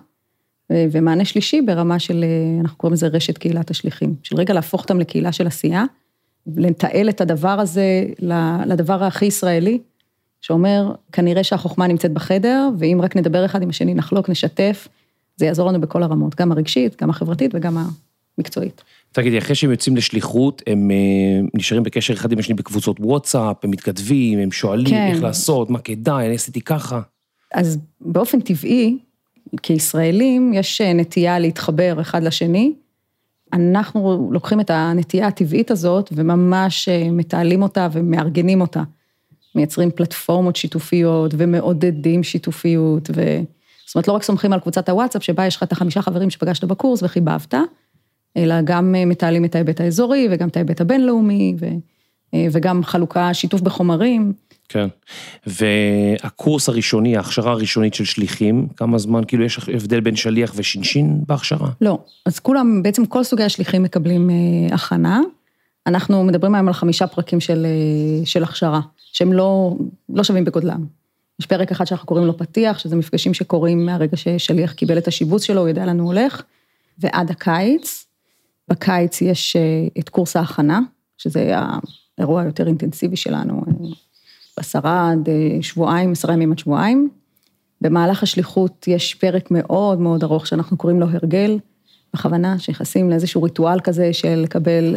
ומענה 0.73 1.25
שלישי 1.25 1.63
ברמה 1.63 1.99
של, 1.99 2.25
אנחנו 2.61 2.79
קוראים 2.79 2.93
לזה 2.93 3.07
רשת 3.07 3.39
קהילת 3.39 3.71
השליחים, 3.71 4.15
של 4.23 4.37
רגע 4.37 4.55
להפוך 4.55 4.83
אותם 4.83 5.01
לקהילה 5.01 5.33
של 5.33 5.47
עשייה, 5.47 5.85
לתעל 6.57 7.09
את 7.09 7.21
הדבר 7.21 7.49
הזה 7.49 8.05
לדבר 8.67 9.05
הכי 9.05 9.25
ישראלי, 9.25 9.79
שאומר, 10.41 10.93
כנראה 11.13 11.45
שהחוכמה 11.45 11.87
נמצאת 11.87 12.13
בחדר, 12.13 12.69
ואם 12.79 12.99
רק 13.03 13.17
נדבר 13.17 13.45
אחד 13.45 13.63
עם 13.63 13.69
השני, 13.69 13.95
נחלוק, 13.95 14.29
נשתף, 14.29 14.89
זה 15.37 15.47
יעזור 15.47 15.69
לנו 15.69 15.81
בכל 15.81 16.03
הרמות, 16.03 16.35
גם 16.35 16.53
הרגשית, 16.53 17.03
גם 17.03 17.11
החברתית 17.11 17.51
וגם 17.55 17.77
המקצועית. 18.39 18.83
תגידי, 19.13 19.39
אחרי 19.39 19.55
שהם 19.55 19.71
יוצאים 19.71 19.97
לשליחות, 19.97 20.63
הם 20.67 20.91
אה, 20.91 21.49
נשארים 21.55 21.83
בקשר 21.83 22.13
אחד 22.15 22.33
עם 22.33 22.39
השני 22.39 22.55
בקבוצות 22.55 23.01
וואטסאפ, 23.01 23.57
הם 23.65 23.71
מתכתבים, 23.71 24.39
הם 24.39 24.53
שואלים 24.53 24.87
כן. 24.87 25.11
איך 25.13 25.23
לעשות, 25.23 25.71
מה 25.71 25.79
כדאי, 25.79 26.27
אני 26.27 26.35
עשיתי 26.35 26.61
ככה. 26.61 27.01
אז 27.55 27.79
באופן 28.01 28.41
טבעי, 28.41 28.99
כישראלים, 29.63 30.53
יש 30.55 30.81
אה, 30.81 30.93
נטייה 30.93 31.39
להתחבר 31.39 32.01
אחד 32.01 32.23
לשני. 32.23 32.73
אנחנו 33.53 34.29
לוקחים 34.33 34.61
את 34.61 34.71
הנטייה 34.71 35.27
הטבעית 35.27 35.71
הזאת 35.71 36.11
וממש 36.13 36.89
אה, 36.89 37.11
מתעלים 37.11 37.63
אותה 37.63 37.89
ומארגנים 37.93 38.61
אותה. 38.61 38.83
מייצרים 39.55 39.91
פלטפורמות 39.91 40.57
שיתופיות 40.57 41.35
ומעודדים 41.39 42.23
שיתופיות, 42.23 43.11
ו... 43.15 43.41
זאת 43.87 43.95
אומרת, 43.95 44.09
לא 44.09 44.13
רק 44.13 44.23
סומכים 44.23 44.53
על 44.53 44.61
קבוצת 44.61 44.89
הוואטסאפ, 44.89 45.23
שבה 45.23 45.47
יש 45.47 45.57
לך 45.57 45.63
את 45.63 45.73
החמישה 45.73 46.03
חברים 46.03 46.31
שפגשת 46.31 46.65
בקורס 46.65 47.03
וחיבבת, 47.03 47.55
אלא 48.37 48.55
גם 48.65 48.95
אה, 48.95 49.05
מתעלים 49.05 49.45
את 49.45 49.55
ההיבט 49.55 49.81
האזורי 49.81 50.29
וגם 50.31 50.49
את 50.49 50.57
ההיבט 50.57 50.81
הבינלאומי, 50.81 51.55
ו... 51.61 51.67
וגם 52.53 52.85
חלוקה, 52.85 53.35
שיתוף 53.35 53.61
בחומרים. 53.61 54.33
כן, 54.69 54.89
והקורס 55.47 56.69
הראשוני, 56.69 57.17
ההכשרה 57.17 57.53
הראשונית 57.53 57.95
של 57.95 58.05
שליחים, 58.05 58.69
כמה 58.77 58.99
זמן, 58.99 59.23
כאילו 59.29 59.45
יש 59.45 59.59
הבדל 59.75 60.01
בין 60.01 60.17
שליח 60.17 60.53
ושינשין 60.57 61.21
בהכשרה? 61.27 61.71
לא, 61.81 61.99
אז 62.27 62.39
כולם, 62.39 62.83
בעצם 62.83 63.07
כל 63.07 63.25
סוגי 63.25 63.43
השליחים 63.43 63.83
מקבלים 63.83 64.31
אה, 64.31 64.75
הכנה. 64.75 65.21
אנחנו 65.87 66.25
מדברים 66.25 66.55
היום 66.55 66.69
על 66.69 66.75
חמישה 66.75 67.07
פרקים 67.07 67.41
של, 67.41 67.67
של 68.25 68.43
הכשרה. 68.43 68.81
שהם 69.13 69.33
לא, 69.33 69.77
לא 70.09 70.25
שווים 70.25 70.45
בגודלם. 70.45 70.87
יש 71.41 71.47
פרק 71.47 71.71
אחד 71.71 71.85
שאנחנו 71.85 72.07
קוראים 72.07 72.27
לו 72.27 72.39
פתיח, 72.39 72.79
שזה 72.79 72.97
מפגשים 72.97 73.35
שקורים 73.35 73.87
מהרגע 73.87 74.17
ששליח 74.17 74.73
קיבל 74.73 74.99
את 74.99 75.09
השיבוץ 75.09 75.43
שלו, 75.43 75.61
הוא 75.61 75.69
יודע 75.69 75.87
לאן 75.87 75.99
הוא 75.99 76.07
הולך, 76.07 76.43
ועד 76.99 77.31
הקיץ. 77.31 78.07
בקיץ 78.69 79.23
יש 79.23 79.57
אה, 79.57 79.89
את 79.99 80.09
קורס 80.09 80.37
ההכנה, 80.37 80.81
שזה 81.19 81.55
האירוע 82.19 82.43
היותר 82.43 82.67
אינטנסיבי 82.67 83.17
שלנו, 83.17 83.65
אה, 83.69 83.73
עשרה 84.59 85.11
עד 85.11 85.29
אה, 85.29 85.63
שבועיים, 85.63 86.13
עשרה 86.13 86.35
ימים 86.35 86.53
עד 86.53 86.59
שבועיים. 86.59 87.09
במהלך 87.81 88.23
השליחות 88.23 88.89
יש 88.89 89.15
פרק 89.15 89.51
מאוד 89.51 90.01
מאוד 90.01 90.23
ארוך 90.23 90.47
שאנחנו 90.47 90.77
קוראים 90.77 91.01
לו 91.01 91.07
הרגל, 91.11 91.59
בכוונה, 92.15 92.59
שנכנסים 92.59 93.11
לאיזשהו 93.11 93.43
ריטואל 93.43 93.81
כזה 93.81 94.13
של 94.13 94.35
לקבל 94.35 94.97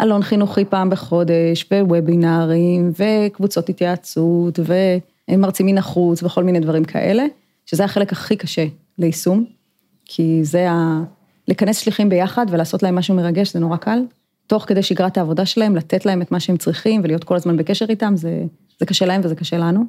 אלון 0.00 0.22
חינוכי 0.22 0.64
פעם 0.64 0.90
בחודש, 0.90 1.66
ווובינארים, 1.72 2.92
וקבוצות 2.98 3.68
התייעצות, 3.68 4.58
ומרצים 5.28 5.66
מן 5.66 5.78
החוץ, 5.78 6.22
וכל 6.22 6.44
מיני 6.44 6.60
דברים 6.60 6.84
כאלה, 6.84 7.24
שזה 7.66 7.84
החלק 7.84 8.12
הכי 8.12 8.36
קשה 8.36 8.66
ליישום, 8.98 9.44
כי 10.04 10.44
זה 10.44 10.70
ה... 10.70 11.02
לכנס 11.48 11.78
שליחים 11.78 12.08
ביחד 12.08 12.46
ולעשות 12.50 12.82
להם 12.82 12.94
משהו 12.94 13.14
מרגש, 13.14 13.52
זה 13.52 13.60
נורא 13.60 13.76
קל. 13.76 13.98
תוך 14.46 14.64
כדי 14.68 14.82
שגרת 14.82 15.18
העבודה 15.18 15.46
שלהם, 15.46 15.76
לתת 15.76 16.06
להם 16.06 16.22
את 16.22 16.32
מה 16.32 16.40
שהם 16.40 16.56
צריכים 16.56 17.00
ולהיות 17.04 17.24
כל 17.24 17.36
הזמן 17.36 17.56
בקשר 17.56 17.86
איתם, 17.88 18.12
זה, 18.16 18.44
זה 18.82 18.86
קשה 18.86 19.06
להם 19.06 19.20
וזה 19.24 19.34
קשה 19.34 19.58
לנו. 19.58 19.84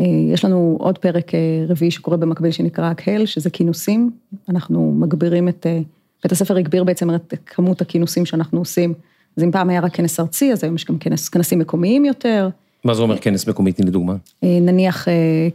אה, 0.00 0.06
יש 0.32 0.44
לנו 0.44 0.76
עוד 0.80 0.98
פרק 0.98 1.34
אה, 1.34 1.40
רביעי 1.68 1.90
שקורה 1.90 2.16
במקביל 2.16 2.50
שנקרא 2.50 2.90
הקהל, 2.90 3.26
שזה 3.26 3.50
כינוסים, 3.50 4.10
אנחנו 4.48 4.92
מגבירים 4.98 5.48
את 5.48 5.66
אה, 5.66 5.80
בית 6.22 6.32
הספר 6.32 6.56
הגביר 6.56 6.84
בעצם 6.84 7.14
את 7.14 7.34
כמות 7.46 7.80
הכינוסים 7.80 8.26
שאנחנו 8.26 8.58
עושים. 8.58 8.94
אז 9.36 9.42
אם 9.42 9.50
פעם 9.50 9.70
היה 9.70 9.80
רק 9.80 9.94
כנס 9.94 10.20
ארצי, 10.20 10.52
אז 10.52 10.64
היום 10.64 10.74
יש 10.74 10.84
גם 10.84 10.98
כנס, 10.98 11.28
כנסים 11.28 11.58
מקומיים 11.58 12.04
יותר. 12.04 12.48
מה 12.84 12.94
זה 12.94 13.02
אומר 13.02 13.18
כנס 13.18 13.48
מקומי? 13.48 13.72
תני 13.72 13.84
לי 13.84 13.90
דוגמה. 13.90 14.16
אה, 14.44 14.58
נניח 14.60 15.08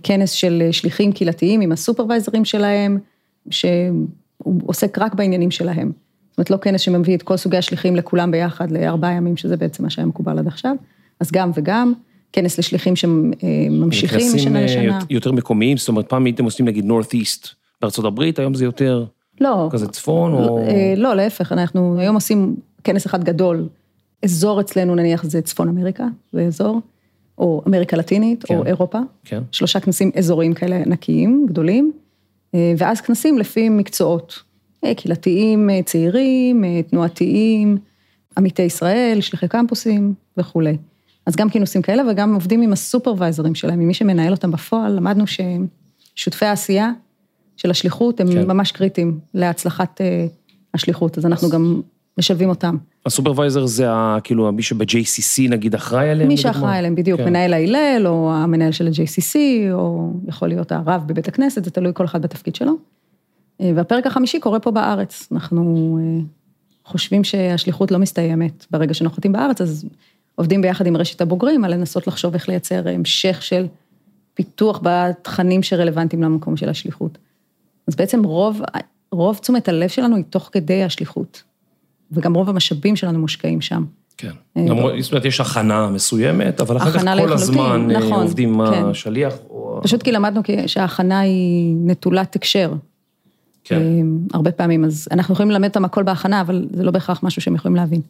כנס 0.03 0.31
של 0.31 0.63
שליחים 0.71 1.11
קהילתיים 1.11 1.61
עם 1.61 1.71
הסופרוויזרים 1.71 2.45
שלהם, 2.45 2.99
שהוא 3.49 4.05
עוסק 4.65 4.97
רק 4.97 5.13
בעניינים 5.13 5.51
שלהם. 5.51 5.91
זאת 6.29 6.37
אומרת, 6.37 6.49
לא 6.49 6.57
כנס 6.57 6.81
שמביא 6.81 7.15
את 7.15 7.23
כל 7.23 7.37
סוגי 7.37 7.57
השליחים 7.57 7.95
לכולם 7.95 8.31
ביחד 8.31 8.71
לארבעה 8.71 9.11
ימים, 9.11 9.37
שזה 9.37 9.57
בעצם 9.57 9.83
מה 9.83 9.89
שהיה 9.89 10.05
מקובל 10.05 10.39
עד 10.39 10.47
עכשיו. 10.47 10.75
אז 11.19 11.31
גם 11.31 11.51
וגם, 11.55 11.93
כנס 12.33 12.59
לשליחים 12.59 12.95
שממשיכים 12.95 14.27
משנה 14.35 14.61
לשנה. 14.63 14.81
כנסים 14.81 14.91
אה, 14.91 14.99
יותר 15.09 15.31
מקומיים, 15.31 15.77
זאת 15.77 15.87
אומרת, 15.87 16.09
פעם 16.09 16.25
הייתם 16.25 16.45
עושים 16.45 16.65
נגיד 16.65 16.85
North 16.85 17.13
East 17.13 17.49
בארצות 17.81 18.05
הברית, 18.05 18.39
היום 18.39 18.53
זה 18.53 18.65
יותר... 18.65 19.05
לא. 19.41 19.69
כזה 19.71 19.87
צפון 19.87 20.33
או... 20.33 20.57
אה, 20.59 20.93
לא, 20.97 21.13
להפך, 21.13 21.51
אנחנו 21.51 21.99
היום 21.99 22.15
עושים 22.15 22.55
כנס 22.83 23.05
אחד 23.05 23.23
גדול. 23.23 23.67
אזור 24.23 24.61
אצלנו 24.61 24.95
נניח 24.95 25.23
זה 25.23 25.41
צפון 25.41 25.69
אמריקה, 25.69 26.07
זה 26.33 26.41
אזור, 26.41 26.81
או 27.37 27.61
אמריקה 27.67 27.97
לטינית, 27.97 28.43
כן. 28.43 28.55
או 28.55 28.65
אירופה. 28.65 28.99
כן. 29.25 29.41
שלושה 29.51 29.79
כנסים 29.79 30.11
אזוריים 30.17 30.53
כאלה 30.53 30.75
ענקיים, 30.75 31.45
גדולים, 31.49 31.91
אה, 32.55 32.73
ואז 32.77 33.01
כנסים 33.01 33.37
לפי 33.37 33.69
מקצועות. 33.69 34.43
אה, 34.85 34.95
קהילתיים, 34.95 35.69
צעירים, 35.85 36.63
תנועתיים, 36.89 37.77
עמיתי 38.37 38.61
ישראל, 38.61 39.21
שליחי 39.21 39.47
קמפוסים 39.47 40.13
וכולי. 40.37 40.77
אז 41.25 41.35
גם 41.35 41.49
כינוסים 41.49 41.81
כאלה 41.81 42.03
וגם 42.11 42.33
עובדים 42.33 42.61
עם 42.61 42.73
הסופרוויזרים 42.73 43.55
שלהם, 43.55 43.79
עם 43.79 43.87
מי 43.87 43.93
שמנהל 43.93 44.31
אותם 44.31 44.51
בפועל, 44.51 44.91
למדנו 44.91 45.23
ששותפי 45.27 46.45
העשייה 46.45 46.91
של 47.57 47.71
השליחות 47.71 48.19
הם 48.19 48.27
כן. 48.27 48.47
ממש 48.47 48.71
קריטיים 48.71 49.19
להצלחת 49.33 50.01
אה, 50.01 50.25
השליחות, 50.73 51.17
אז 51.17 51.25
אנחנו 51.25 51.49
גם 51.49 51.81
משלבים 52.17 52.49
אותם. 52.49 52.77
הסופרוויזר 53.05 53.65
זה 53.65 53.87
כאילו 54.23 54.51
מי 54.51 54.61
שב-JCC 54.61 55.49
נגיד 55.49 55.75
אחראי 55.75 56.09
עליהם? 56.09 56.27
מי 56.27 56.37
שאחראי 56.37 56.77
עליהם, 56.77 56.95
בדיוק, 56.95 57.19
כן. 57.19 57.25
מנהל 57.25 57.53
ההלל, 57.53 58.03
או 58.07 58.33
המנהל 58.33 58.71
של 58.71 58.87
ה-JCC, 58.87 59.35
או 59.73 60.13
יכול 60.27 60.47
להיות 60.47 60.71
הרב 60.71 61.03
בבית 61.05 61.27
הכנסת, 61.27 61.63
זה 61.63 61.71
תלוי 61.71 61.91
כל 61.95 62.05
אחד 62.05 62.21
בתפקיד 62.21 62.55
שלו. 62.55 62.73
אה, 63.61 63.71
והפרק 63.75 64.07
החמישי 64.07 64.39
קורה 64.39 64.59
פה 64.59 64.71
בארץ, 64.71 65.27
אנחנו 65.31 65.99
אה, 66.01 66.23
חושבים 66.85 67.23
שהשליחות 67.23 67.91
לא 67.91 67.99
מסתיימת 67.99 68.65
ברגע 68.71 68.93
שנוחתים 68.93 69.31
בארץ, 69.31 69.61
אז 69.61 69.85
עובדים 70.35 70.61
ביחד 70.61 70.85
עם 70.85 70.97
רשת 70.97 71.21
הבוגרים 71.21 71.63
על 71.63 71.73
לנסות 71.73 72.07
לחשוב 72.07 72.33
איך 72.33 72.49
לייצר 72.49 72.87
המשך 72.87 73.41
של 73.41 73.65
פיתוח 74.33 74.79
בתכנים 74.83 75.63
שרלוונטיים 75.63 76.23
למקום 76.23 76.57
של 76.57 76.69
השליחות. 76.69 77.17
אז 77.87 77.95
בעצם 77.95 78.23
רוב, 78.23 78.61
רוב 79.11 79.37
תשומת 79.37 79.69
הלב 79.69 79.89
שלנו 79.89 80.15
היא 80.15 80.23
תוך 80.29 80.49
כדי 80.51 80.83
השליחות, 80.83 81.43
וגם 82.11 82.33
רוב 82.33 82.49
המשאבים 82.49 82.95
שלנו 82.95 83.19
מושקעים 83.19 83.61
שם. 83.61 83.85
כן, 84.17 84.31
אה, 84.57 84.65
זאת 84.99 85.11
אומרת, 85.11 85.25
יש 85.25 85.39
הכנה 85.39 85.89
מסוימת, 85.89 86.61
אבל 86.61 86.77
אחר 86.77 86.91
כך 86.91 87.03
כל 87.17 87.33
הזמן 87.33 87.91
אה, 87.91 87.99
נכון, 87.99 88.21
עובדים 88.21 88.61
עם 88.61 88.73
כן. 88.73 88.85
השליח. 88.85 89.33
או... 89.49 89.79
פשוט 89.83 90.03
כי 90.03 90.11
למדנו 90.11 90.41
שההכנה 90.67 91.19
היא 91.19 91.75
נטולת 91.85 92.35
הקשר. 92.35 92.73
כן. 93.63 93.75
אה, 93.75 93.81
הרבה 94.33 94.51
פעמים, 94.51 94.85
אז 94.85 95.07
אנחנו 95.11 95.33
יכולים 95.33 95.51
ללמד 95.51 95.67
אותם 95.67 95.85
הכל 95.85 96.03
בהכנה, 96.03 96.41
אבל 96.41 96.67
זה 96.73 96.83
לא 96.83 96.91
בהכרח 96.91 97.23
משהו 97.23 97.41
שהם 97.41 97.55
יכולים 97.55 97.75
להבין. 97.75 98.01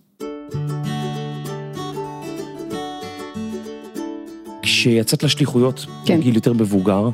כשיצאת 4.63 5.24
לשליחויות, 5.24 5.86
כן. 6.05 6.20
בגיל 6.20 6.36
יותר 6.36 6.53
מבוגר, 6.53 7.10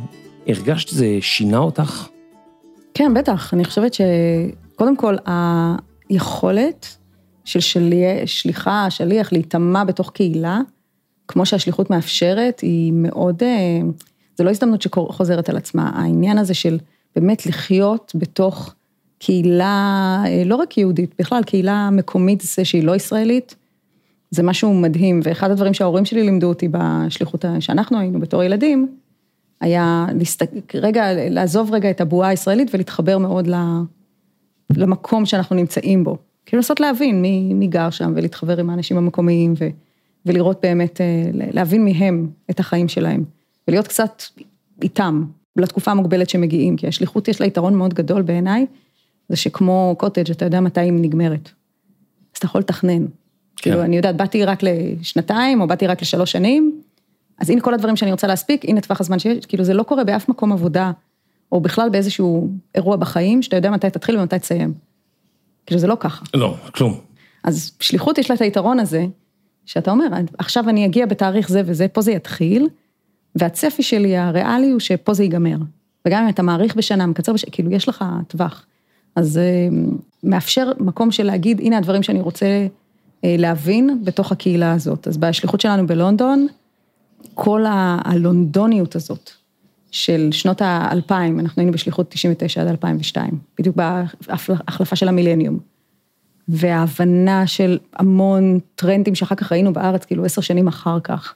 הרגשת 0.48 0.88
שזה 0.88 1.18
שינה 1.22 1.58
אותך? 1.58 2.08
כן, 2.94 3.14
בטח. 3.14 3.54
אני 3.54 3.66
חושבת 3.66 3.94
שקודם 3.94 4.98
כל, 4.98 5.16
היכולת 6.10 6.98
של 7.46 7.60
שלי, 7.60 8.04
שליחה, 8.26 8.90
שליח, 8.90 9.32
להיטמע 9.32 9.84
בתוך 9.84 10.12
קהילה, 10.12 10.60
כמו 11.28 11.46
שהשליחות 11.46 11.90
מאפשרת, 11.90 12.60
היא 12.60 12.94
מאוד, 12.96 13.44
אה, 13.44 13.80
זו 14.38 14.44
לא 14.44 14.50
הזדמנות 14.50 14.82
שחוזרת 14.82 15.50
על 15.50 15.58
עצמה. 15.58 15.92
העניין 15.96 16.38
הזה 16.38 16.54
של 16.54 16.78
באמת 17.16 17.46
לחיות 17.46 18.12
בתוך 18.16 18.74
קהילה, 19.20 20.24
אה, 20.26 20.44
לא 20.46 20.56
רק 20.56 20.78
יהודית, 20.78 21.16
בכלל 21.20 21.44
קהילה 21.44 21.90
מקומית 21.90 22.42
זה 22.42 22.66
שהיא 22.66 22.84
לא 22.84 22.96
ישראלית, 22.96 23.56
זה 24.32 24.44
משהו 24.44 24.74
מדהים, 24.74 25.20
ואחד 25.24 25.52
הדברים 25.52 25.74
שההורים 25.74 26.06
שלי 26.06 26.24
לימדו 26.24 26.48
אותי 26.48 26.68
בשליחות 26.72 27.46
שאנחנו 27.60 28.00
היינו 28.00 28.20
בתור 28.20 28.44
ילדים, 28.44 28.88
היה 29.62 30.06
להסתק... 30.20 30.76
רגע, 30.76 31.06
לעזוב 31.30 31.74
רגע 31.74 31.90
את 31.90 32.02
הבועה 32.02 32.30
הישראלית 32.30 32.74
ולהתחבר 32.74 33.18
מאוד 33.18 33.48
למקום 34.70 35.26
שאנחנו 35.26 35.56
נמצאים 35.56 36.04
בו. 36.04 36.18
כאילו 36.46 36.58
לנסות 36.58 36.80
להבין 36.80 37.22
מי, 37.22 37.54
מי 37.54 37.68
גר 37.68 37.90
שם 37.90 38.14
ולהתחבר 38.16 38.60
עם 38.60 38.70
האנשים 38.70 38.98
המקומיים 38.98 39.54
ו, 39.60 39.68
ולראות 40.26 40.60
באמת, 40.62 41.02
אה, 41.02 41.30
להבין 41.34 41.86
מהם 41.86 42.30
את 42.50 42.60
החיים 42.60 42.88
שלהם 42.88 43.24
ולהיות 43.68 43.88
קצת 43.88 44.24
איתם 44.82 45.24
לתקופה 45.56 45.92
המוגבלת 45.92 46.30
שמגיעים, 46.30 46.76
כי 46.76 46.88
השליחות 46.88 47.28
יש 47.28 47.42
לה 47.42 47.48
יתרון 47.48 47.76
מאוד 47.76 47.94
גדול 47.94 48.22
בעיניי, 48.22 48.66
זה 49.30 49.36
שכמו 49.36 49.96
קוטג' 49.98 50.32
אתה 50.32 50.46
יודע 50.46 50.60
מתי 50.60 50.82
היא 50.82 50.94
נגמרת. 50.94 51.52
אז 52.34 52.38
אתה 52.38 52.46
יכול 52.46 52.62
לתכנן. 52.62 53.06
כן. 53.62 53.70
כאילו, 53.70 53.84
אני 53.84 53.98
יודעת, 53.98 54.16
באתי 54.18 54.46
רק 54.46 54.60
לשנתיים 54.64 55.62
או 55.62 55.68
באתי 55.68 55.88
רק 55.88 56.02
לשלוש 56.02 56.32
שנים, 56.32 56.82
אז 57.40 57.50
הנה 57.50 57.62
כל 57.62 57.74
הדברים 57.74 57.96
שאני 57.96 58.12
רוצה 58.12 58.28
להספיק, 58.28 58.66
הנה 58.66 58.82
טווח 58.82 59.02
הזמן 59.02 59.20
שיש, 59.20 59.46
כאילו 59.46 59.64
זה 59.64 59.74
לא 59.74 59.84
קורה 59.84 60.04
באף 60.04 60.30
מקום 60.30 60.52
עבודה, 60.52 60.92
או 61.52 61.62
בכלל 61.62 61.90
באיזשהו 61.90 62.50
אירוע 62.76 62.96
בחיים, 62.96 63.42
שאתה 63.42 63.56
יודע 63.56 63.72
מתי 63.72 63.90
תתחיל 63.90 64.18
ומתי 64.18 64.40
תסיים. 64.40 64.74
כאילו 65.66 65.80
זה 65.80 65.88
לא 65.88 65.98
ככה. 66.00 66.26
לא, 66.34 66.56
כלום. 66.76 67.00
אז 67.44 67.72
שליחות 67.80 68.18
יש 68.18 68.30
לה 68.30 68.36
את 68.36 68.42
היתרון 68.42 68.80
הזה, 68.80 69.06
שאתה 69.66 69.92
אומר, 69.92 70.06
עכשיו 70.38 70.70
אני 70.70 70.86
אגיע 70.86 71.06
בתאריך 71.06 71.50
זה 71.50 71.62
וזה, 71.66 71.88
פה 71.88 72.02
זה 72.02 72.12
יתחיל, 72.12 72.68
והצפי 73.36 73.84
שלי 73.84 74.18
הריאלי 74.18 74.72
הוא 74.72 74.80
שפה 74.80 75.14
זה 75.14 75.24
ייגמר. 75.24 75.58
וגם 76.08 76.24
אם 76.24 76.30
אתה 76.30 76.42
מעריך 76.44 76.76
בשנה, 76.76 77.06
מקצר 77.06 77.34
בשנה, 77.34 77.52
כאילו 77.52 77.72
יש 77.72 77.90
לך 77.90 78.06
טווח. 78.28 78.66
אז 79.16 79.38
אה, 79.38 79.68
מאפשר 80.24 80.72
מקום 80.80 81.12
של 81.12 81.24
להגיד, 81.24 81.60
הנה 81.60 81.78
הדברים 81.78 82.04
שאני 82.04 82.22
רוצה 82.22 82.68
להבין 83.24 84.02
בתוך 84.04 84.32
הקהילה 84.32 84.74
הזאת. 84.74 85.08
אז 85.08 85.18
בשליחות 85.18 85.62
שלנו 85.62 85.88
בלונדון, 85.88 86.48
כל 87.34 87.66
הלונדוניות 88.06 88.96
הזאת 88.96 89.30
של 89.92 90.30
שנות 90.32 90.62
האלפיים, 90.62 91.40
אנחנו 91.40 91.60
היינו 91.60 91.74
בשליחות 91.74 92.10
99 92.10 92.62
עד 92.62 92.68
2002, 92.68 93.32
בדיוק 93.60 93.76
בהחלפה 93.76 94.96
של 94.96 95.08
המילניום. 95.08 95.60
וההבנה 96.48 97.48
של 97.48 97.78
המון 97.96 98.60
טרנדים 98.76 99.16
שאחר 99.16 99.36
כך 99.36 99.52
ראינו 99.52 99.74
בארץ, 99.74 100.06
כאילו 100.06 100.26
עשר 100.26 100.42
שנים 100.42 100.68
אחר 100.68 101.00
כך, 101.00 101.34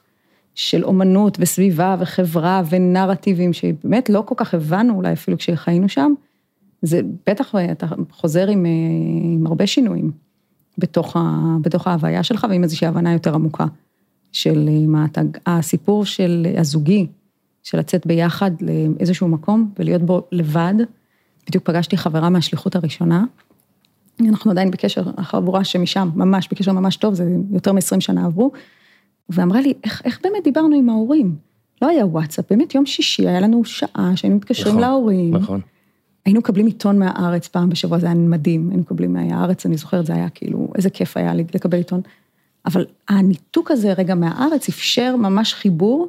של 0.54 0.84
אומנות 0.84 1.36
וסביבה 1.40 1.96
וחברה 2.00 2.62
ונרטיבים 2.70 3.52
שבאמת 3.52 4.10
לא 4.10 4.22
כל 4.26 4.34
כך 4.38 4.54
הבנו 4.54 4.94
אולי 4.94 5.12
אפילו 5.12 5.38
כשחיינו 5.38 5.88
שם, 5.88 6.12
זה 6.82 7.00
בטח 7.26 7.54
אתה 7.72 7.86
חוזר 8.10 8.48
עם, 8.48 8.66
עם 9.22 9.46
הרבה 9.46 9.66
שינויים 9.66 10.23
בתוך, 10.78 11.16
ה, 11.16 11.20
בתוך 11.60 11.86
ההוויה 11.86 12.22
שלך 12.22 12.46
ועם 12.50 12.62
איזושהי 12.62 12.86
הבנה 12.86 13.12
יותר 13.12 13.34
עמוקה 13.34 13.66
של 14.32 14.68
מה 14.86 15.04
אתה, 15.04 15.20
הסיפור 15.46 16.04
של 16.04 16.46
הזוגי, 16.58 17.06
של 17.62 17.78
לצאת 17.78 18.06
ביחד 18.06 18.50
לאיזשהו 18.60 19.28
מקום 19.28 19.70
ולהיות 19.78 20.02
בו 20.02 20.22
לבד. 20.32 20.74
בדיוק 21.48 21.64
פגשתי 21.64 21.96
חברה 21.96 22.30
מהשליחות 22.30 22.76
הראשונה, 22.76 23.24
אנחנו 24.20 24.50
עדיין 24.50 24.70
בקשר, 24.70 25.10
החבורה 25.16 25.64
שמשם, 25.64 26.10
ממש 26.14 26.48
בקשר 26.50 26.72
ממש 26.72 26.96
טוב, 26.96 27.14
זה 27.14 27.36
יותר 27.52 27.72
מ-20 27.72 28.00
שנה 28.00 28.26
עברו, 28.26 28.52
ואמרה 29.28 29.60
לי, 29.60 29.72
איך, 29.84 30.02
איך 30.04 30.20
באמת 30.22 30.44
דיברנו 30.44 30.76
עם 30.76 30.88
ההורים? 30.88 31.36
לא 31.82 31.88
היה 31.88 32.06
וואטסאפ, 32.06 32.44
באמת 32.50 32.74
יום 32.74 32.86
שישי 32.86 33.28
היה 33.28 33.40
לנו 33.40 33.64
שעה 33.64 34.12
שהיינו 34.16 34.36
מתקשרים 34.36 34.74
נכון, 34.74 34.80
להורים. 34.80 35.36
נכון. 35.36 35.60
היינו 36.26 36.40
מקבלים 36.40 36.66
עיתון 36.66 36.98
מהארץ 36.98 37.48
פעם 37.48 37.68
בשבוע, 37.68 37.98
זה 37.98 38.06
היה 38.06 38.14
מדהים, 38.14 38.68
היינו 38.70 38.82
מקבלים 38.82 39.12
מהארץ, 39.12 39.66
אני 39.66 39.76
זוכרת, 39.76 40.06
זה 40.06 40.14
היה 40.14 40.28
כאילו, 40.28 40.72
איזה 40.76 40.90
כיף 40.90 41.16
היה 41.16 41.34
לקבל 41.34 41.78
עיתון. 41.78 42.00
אבל 42.66 42.86
הניתוק 43.08 43.70
הזה 43.70 43.92
רגע 43.92 44.14
מהארץ 44.14 44.68
אפשר 44.68 45.16
ממש 45.16 45.54
חיבור 45.54 46.08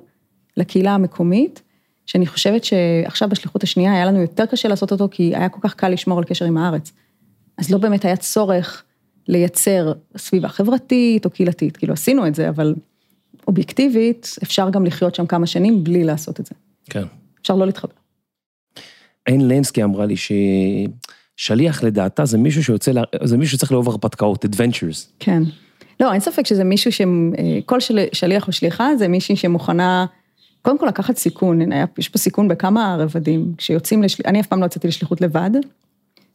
לקהילה 0.57 0.91
המקומית, 0.91 1.62
שאני 2.05 2.27
חושבת 2.27 2.63
שעכשיו 2.63 3.29
בשליחות 3.29 3.63
השנייה 3.63 3.93
היה 3.93 4.05
לנו 4.05 4.22
יותר 4.22 4.45
קשה 4.45 4.67
לעשות 4.67 4.91
אותו, 4.91 5.07
כי 5.12 5.36
היה 5.36 5.50
כל 5.50 5.60
כך 5.62 5.74
קל 5.74 5.89
לשמור 5.89 6.17
על 6.17 6.24
קשר 6.24 6.45
עם 6.45 6.57
הארץ. 6.57 6.91
אז 7.57 7.72
לא 7.72 7.77
באמת 7.77 8.05
היה 8.05 8.15
צורך 8.15 8.84
לייצר 9.27 9.93
סביבה 10.17 10.48
חברתית 10.48 11.25
או 11.25 11.29
קהילתית, 11.29 11.77
כאילו 11.77 11.93
עשינו 11.93 12.27
את 12.27 12.36
זה, 12.36 12.50
אבל 12.50 12.75
אובייקטיבית, 13.48 14.36
אפשר 14.43 14.69
גם 14.69 14.86
לחיות 14.86 15.15
שם 15.15 15.25
כמה 15.25 15.48
שנים 15.48 15.84
בלי 15.84 16.03
לעשות 16.03 16.39
את 16.39 16.45
זה. 16.45 16.55
כן. 16.89 17.03
אפשר 17.42 17.55
לא 17.55 17.66
להתחבר. 17.66 18.04
אין 19.27 19.48
לנסקי 19.48 19.83
אמרה 19.83 20.05
לי 20.05 20.16
ששליח 21.38 21.83
לדעתה 21.83 22.25
זה 22.25 22.38
מישהו 22.38 22.64
שיוצא, 22.64 22.92
זה 23.24 23.38
מישהו 23.38 23.57
שצריך 23.57 23.72
לאהוב 23.72 23.90
הרפתקאות, 23.90 24.46
adventures. 24.46 25.07
כן. 25.20 25.44
לא, 26.00 26.14
אין 26.14 26.20
ספק 26.20 26.46
שזה 26.46 26.64
מישהו 26.64 26.92
ש... 26.92 27.01
כל 27.66 27.79
של... 27.79 28.00
שליח 28.14 28.48
או 28.48 28.51
שליחה 28.51 28.96
זה 28.96 29.07
מישהי 29.07 29.35
שמוכנה, 29.35 30.05
קודם 30.61 30.77
כל 30.77 30.85
לקחת 30.85 31.18
סיכון, 31.18 31.59
יש 31.98 32.09
פה 32.09 32.18
סיכון 32.18 32.48
בכמה 32.48 32.98
רבדים, 33.00 33.53
כשיוצאים, 33.57 34.03
לשל... 34.03 34.24
אני 34.25 34.42
אף 34.42 34.48
פעם 34.48 34.61
לא 34.61 34.66
יצאתי 34.66 34.88
לשליחות 34.88 35.22
לבד, 35.22 35.51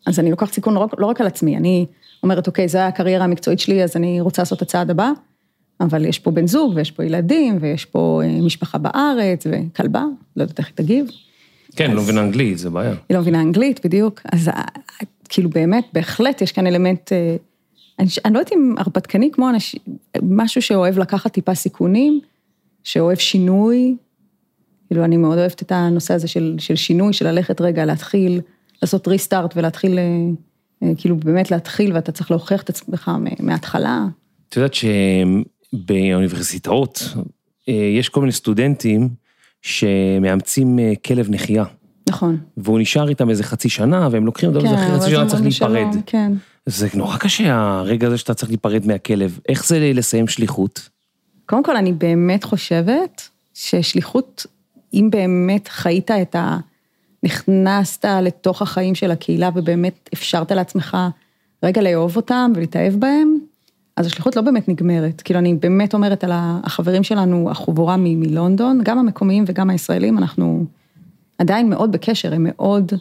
אז 0.06 0.18
אני 0.18 0.30
לוקחת 0.30 0.52
סיכון 0.52 0.74
לא, 0.74 0.88
לא 0.98 1.06
רק 1.06 1.20
על 1.20 1.26
עצמי, 1.26 1.56
אני 1.56 1.86
אומרת, 2.22 2.46
אוקיי, 2.46 2.68
זו 2.68 2.78
הקריירה 2.78 3.24
המקצועית 3.24 3.60
שלי, 3.60 3.82
אז 3.84 3.96
אני 3.96 4.20
רוצה 4.20 4.42
לעשות 4.42 4.56
את 4.56 4.62
הצעד 4.62 4.90
הבא, 4.90 5.10
אבל 5.80 6.04
יש 6.04 6.18
פה 6.18 6.30
בן 6.30 6.46
זוג, 6.46 6.72
ויש 6.76 6.90
פה 6.90 7.04
ילדים, 7.04 7.58
ויש 7.60 7.84
פה 7.84 8.20
אה, 8.24 8.40
משפחה 8.42 8.78
בארץ, 8.78 9.46
וכלבה, 9.50 10.04
לא 10.36 10.42
יודעת 10.42 10.58
איך 10.58 10.66
היא 10.66 10.74
תגיב. 10.76 11.06
כן, 11.80 11.90
אז... 11.90 11.96
לא 11.96 12.02
מבינה 12.02 12.20
אנגלית, 12.22 12.58
זה 12.58 12.70
בעיה. 12.70 12.90
היא 13.08 13.16
לא 13.16 13.20
מבינה 13.20 13.40
אנגלית, 13.40 13.86
בדיוק. 13.86 14.20
אז 14.32 14.48
אה, 14.48 14.62
כאילו 15.28 15.50
באמת, 15.50 15.84
בהחלט 15.92 16.42
יש 16.42 16.52
כאן 16.52 16.66
אלמנט, 16.66 17.12
אה, 17.12 17.36
אני, 17.98 18.08
אני 18.24 18.34
לא 18.34 18.38
יודעת 18.38 18.52
אם 18.52 18.74
הרפתקני 18.78 19.30
כמו 19.32 19.50
אנשים, 19.50 19.80
משהו 20.22 20.62
שאוהב 20.62 20.98
לקחת 20.98 21.32
טיפה 21.32 21.54
סיכונים, 21.54 22.20
שאוהב 22.84 23.18
שינוי, 23.18 23.96
כאילו 24.86 25.04
אני 25.04 25.16
מאוד 25.16 25.38
אוהבת 25.38 25.62
את 25.62 25.72
הנושא 25.72 26.14
הזה 26.14 26.28
של, 26.28 26.56
של 26.58 26.76
שינוי, 26.76 27.12
של 27.12 27.28
ללכת 27.28 27.60
רגע, 27.60 27.84
להתחיל, 27.84 28.40
לעשות 28.82 29.08
ריסטארט 29.08 29.56
ולהתחיל, 29.56 29.98
כאילו 30.96 31.16
באמת 31.16 31.50
להתחיל 31.50 31.92
ואתה 31.92 32.12
צריך 32.12 32.30
להוכיח 32.30 32.62
את 32.62 32.68
עצמך 32.68 33.10
מההתחלה. 33.40 34.04
את 34.48 34.56
יודעת 34.56 34.74
שבאוניברסיטאות 35.72 37.14
יש 37.68 38.08
כל 38.08 38.20
מיני 38.20 38.32
סטודנטים 38.32 39.08
שמאמצים 39.62 40.78
אה, 40.78 40.92
כלב 41.06 41.30
נחייה. 41.30 41.64
נכון. 42.08 42.38
והוא 42.56 42.80
נשאר 42.80 43.08
איתם 43.08 43.30
איזה 43.30 43.44
חצי 43.44 43.68
שנה, 43.68 44.08
והם 44.10 44.26
לוקחים 44.26 44.48
אותו, 44.48 44.60
כן, 44.60 44.74
אחרי 44.74 45.00
חצי 45.00 45.10
שנה 45.10 45.26
צריך 45.26 45.42
להיפרד. 45.42 45.96
כן. 46.06 46.32
זה 46.66 46.88
נורא 46.94 47.16
קשה 47.16 47.54
הרגע 47.54 48.06
הזה 48.06 48.18
שאתה 48.18 48.34
צריך 48.34 48.50
להיפרד 48.50 48.86
מהכלב. 48.86 49.38
איך 49.48 49.66
זה 49.66 49.92
לסיים 49.94 50.28
שליחות? 50.28 50.88
קודם 51.46 51.62
כל, 51.62 51.76
אני 51.76 51.92
באמת 51.92 52.44
חושבת 52.44 53.28
ששליחות, 53.54 54.46
אם 54.94 55.08
באמת 55.12 55.68
חיית 55.68 56.10
את 56.10 56.34
ה... 56.34 56.58
נכנסת 57.22 58.04
לתוך 58.04 58.62
החיים 58.62 58.94
של 58.94 59.10
הקהילה 59.10 59.50
ובאמת 59.54 60.10
אפשרת 60.14 60.52
לעצמך 60.52 60.96
רגע 61.62 61.82
לאהוב 61.82 62.16
אותם 62.16 62.52
ולהתאהב 62.54 62.94
בהם, 62.94 63.38
אז 63.96 64.06
השליחות 64.06 64.36
לא 64.36 64.42
באמת 64.42 64.68
נגמרת. 64.68 65.20
כאילו, 65.20 65.40
אני 65.40 65.54
באמת 65.54 65.94
אומרת 65.94 66.24
על 66.24 66.30
החברים 66.34 67.02
שלנו, 67.02 67.50
החבורה 67.50 67.96
מלונדון, 67.98 68.80
גם 68.84 68.98
המקומיים 68.98 69.44
וגם 69.46 69.70
הישראלים, 69.70 70.18
אנחנו 70.18 70.64
עדיין 71.38 71.70
מאוד 71.70 71.92
בקשר, 71.92 72.34
הם 72.34 72.46
מאוד 72.48 72.92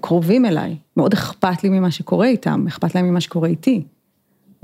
קרובים 0.00 0.46
אליי, 0.46 0.76
מאוד 0.96 1.12
אכפת 1.12 1.64
לי 1.64 1.68
ממה 1.68 1.90
שקורה 1.90 2.26
איתם, 2.26 2.64
אכפת 2.68 2.94
להם 2.94 3.08
ממה 3.08 3.20
שקורה 3.20 3.48
איתי. 3.48 3.82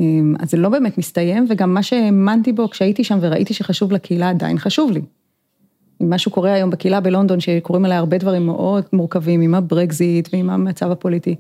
אמ, 0.01 0.35
אז 0.41 0.51
זה 0.51 0.57
לא 0.57 0.69
באמת 0.69 0.99
מסתיים, 0.99 1.47
וגם 1.49 1.75
מה 1.75 1.83
שהאמנתי 1.83 2.53
בו 2.53 2.71
כשהייתי 2.71 3.05
שם 3.05 3.19
וראיתי 3.21 3.55
שחשוב 3.55 3.93
לקהילה 3.93 4.31
עדיין 4.31 4.59
חשוב 4.59 4.91
לי. 4.91 5.01
אם 6.03 6.15
משהו 6.15 6.31
קורה 6.31 6.53
היום 6.53 6.71
בקהילה 6.71 7.01
בלונדון, 7.01 7.41
שקורים 7.41 7.85
עליה 7.85 7.99
הרבה 7.99 8.19
דברים 8.19 8.47
מאוד 8.47 8.85
מורכבים, 8.93 9.41
עם 9.41 9.55
הברקזיט 9.55 10.29
ועם 10.33 10.51
המצב 10.51 10.91
הפוליטי. 10.91 11.37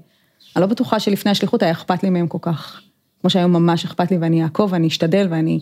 אני 0.57 0.62
לא 0.62 0.66
בטוחה 0.66 1.01
שלפני 1.01 1.31
השליחות 1.31 1.62
היה 1.62 1.73
אכפת 1.73 2.03
לי 2.03 2.11
מהם 2.11 2.27
כל 2.27 2.38
כך. 2.40 2.81
כמו 3.24 3.30
שהיום 3.30 3.52
ממש 3.52 3.84
אכפת 3.84 4.10
לי 4.10 4.18
ואני 4.18 4.42
אעקוב 4.42 4.72
ואני 4.72 4.87
אשתדל 4.87 5.26
ואני 5.30 5.60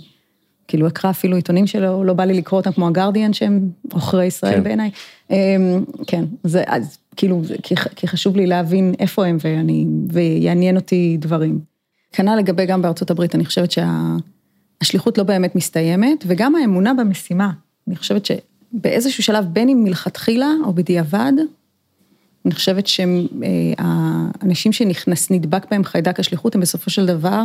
כאילו 0.69 0.89
אקרא 0.89 1.11
אפילו 1.11 1.37
עיתונים 1.37 1.67
שלא 1.67 2.07
לא 2.07 2.13
בא 2.13 2.25
לי 2.25 2.35
לקרוא 2.35 2.61
אותם 2.61 2.73
כמו 2.73 2.87
הגרדיאן 2.87 3.33
שהם 3.33 3.69
עוכרי 3.93 4.27
ישראל 4.27 4.55
כן. 4.55 4.65
בעיניי. 4.65 4.91
אמ, 5.31 5.37
כן, 6.07 6.25
זה, 6.45 6.63
אז 6.67 6.99
כאילו, 7.17 7.43
כי, 7.63 7.75
כי 7.97 8.09
חשוב 8.09 8.37
לי 8.37 8.47
להבין 8.47 8.95
איפה 8.99 9.27
הם 9.27 9.37
ואני, 9.45 9.87
ויעניין 10.13 10.77
אותי 10.77 11.17
דברים. 11.21 11.61
כנ"ל 12.13 12.37
לגבי 12.39 12.67
גם 12.67 12.83
בארצות 12.83 13.11
הברית, 13.11 13.35
אני 13.35 13.45
חושבת 13.45 13.71
שהשליחות 13.71 15.15
שה, 15.15 15.23
לא 15.23 15.27
באמת 15.27 15.57
מסתיימת, 15.57 16.25
וגם 16.27 16.55
האמונה 16.55 16.95
במשימה. 16.95 17.51
אני 17.89 17.97
חושבת 17.97 18.27
שבאיזשהו 18.27 19.23
שלב, 19.23 19.45
בין 19.53 19.69
אם 19.69 19.85
מלכתחילה 19.85 20.51
או 20.65 20.73
בדיעבד, 20.73 21.33
אני 22.45 22.55
חושבת 22.55 22.87
שהאנשים 22.87 24.73
שנכנס, 24.73 25.31
נדבק 25.31 25.71
בהם 25.71 25.85
חיידק 25.85 26.21
השליחות, 26.21 26.55
הם 26.55 26.61
בסופו 26.61 26.91
של 26.91 27.07
דבר 27.07 27.43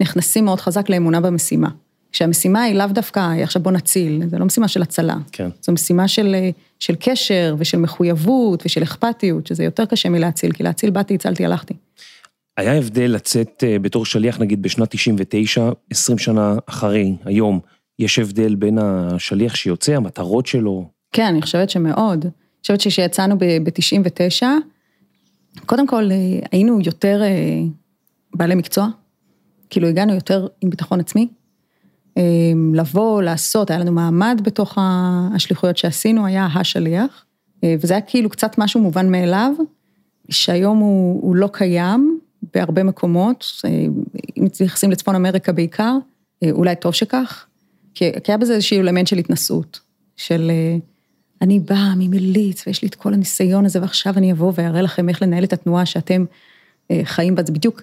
נכנסים 0.00 0.44
מאוד 0.44 0.60
חזק 0.60 0.90
לאמונה 0.90 1.20
במשימה. 1.20 1.68
כשהמשימה 2.12 2.62
היא 2.62 2.74
לאו 2.74 2.86
דווקא, 2.86 3.42
עכשיו 3.42 3.62
בוא 3.62 3.72
נציל, 3.72 4.22
זה 4.28 4.38
לא 4.38 4.46
משימה 4.46 4.68
של 4.68 4.82
הצלה. 4.82 5.16
כן. 5.32 5.48
זו 5.62 5.72
משימה 5.72 6.08
של, 6.08 6.34
של 6.78 6.94
קשר 7.00 7.54
ושל 7.58 7.78
מחויבות 7.78 8.62
ושל 8.66 8.82
אכפתיות, 8.82 9.46
שזה 9.46 9.64
יותר 9.64 9.84
קשה 9.84 10.08
מלהציל, 10.08 10.52
כי 10.52 10.62
להציל 10.62 10.90
באתי, 10.90 11.14
הצלתי, 11.14 11.44
הלכתי. 11.44 11.74
היה 12.56 12.78
הבדל 12.78 13.10
לצאת 13.10 13.64
אה, 13.66 13.78
בתור 13.78 14.06
שליח 14.06 14.40
נגיד 14.40 14.62
בשנת 14.62 14.90
99, 14.90 15.70
20 15.90 16.18
שנה 16.18 16.56
אחרי, 16.66 17.16
היום, 17.24 17.60
יש 17.98 18.18
הבדל 18.18 18.54
בין 18.54 18.78
השליח 18.78 19.54
שיוצא, 19.54 19.92
המטרות 19.92 20.46
שלו? 20.46 20.88
כן, 21.12 21.26
אני 21.26 21.42
חושבת 21.42 21.70
שמאוד. 21.70 22.26
חושבת 22.62 22.80
שכשיצאנו 22.80 23.38
ב-99, 23.38 24.42
קודם 25.66 25.86
כל 25.86 26.10
אה, 26.10 26.16
היינו 26.52 26.78
יותר 26.80 27.22
אה, 27.22 27.62
בעלי 28.34 28.54
מקצוע, 28.54 28.88
כאילו 29.70 29.88
הגענו 29.88 30.14
יותר 30.14 30.46
עם 30.60 30.70
ביטחון 30.70 31.00
עצמי. 31.00 31.28
לבוא, 32.74 33.22
לעשות, 33.22 33.70
היה 33.70 33.78
לנו 33.78 33.92
מעמד 33.92 34.40
בתוך 34.44 34.78
השליחויות 35.34 35.76
שעשינו, 35.76 36.26
היה 36.26 36.48
השליח, 36.54 37.24
וזה 37.64 37.94
היה 37.94 38.00
כאילו 38.00 38.30
קצת 38.30 38.58
משהו 38.58 38.80
מובן 38.80 39.10
מאליו, 39.10 39.52
שהיום 40.30 40.78
הוא, 40.78 41.22
הוא 41.22 41.36
לא 41.36 41.48
קיים, 41.52 42.20
בהרבה 42.54 42.82
מקומות, 42.82 43.44
אה, 43.64 43.70
אם 44.38 44.44
מתייחסים 44.44 44.90
לצפון 44.90 45.14
אמריקה 45.14 45.52
בעיקר, 45.52 45.96
אה, 46.42 46.50
אולי 46.50 46.76
טוב 46.76 46.94
שכך, 46.94 47.46
כי 47.94 48.04
היה 48.28 48.36
בזה 48.36 48.54
איזשהו 48.54 48.80
אלמנט 48.80 49.06
של 49.06 49.18
התנסות, 49.18 49.80
של 50.16 50.50
אה, 50.50 50.76
אני 51.42 51.60
באה 51.60 51.94
ממליץ 51.96 52.66
ויש 52.66 52.82
לי 52.82 52.88
את 52.88 52.94
כל 52.94 53.14
הניסיון 53.14 53.64
הזה 53.64 53.80
ועכשיו 53.80 54.14
אני 54.16 54.32
אבוא 54.32 54.52
ואראה 54.54 54.82
לכם 54.82 55.08
איך 55.08 55.22
לנהל 55.22 55.44
את 55.44 55.52
התנועה 55.52 55.86
שאתם 55.86 56.24
חיים 57.04 57.34
בה, 57.34 57.42
זה 57.42 57.52
בדיוק, 57.52 57.82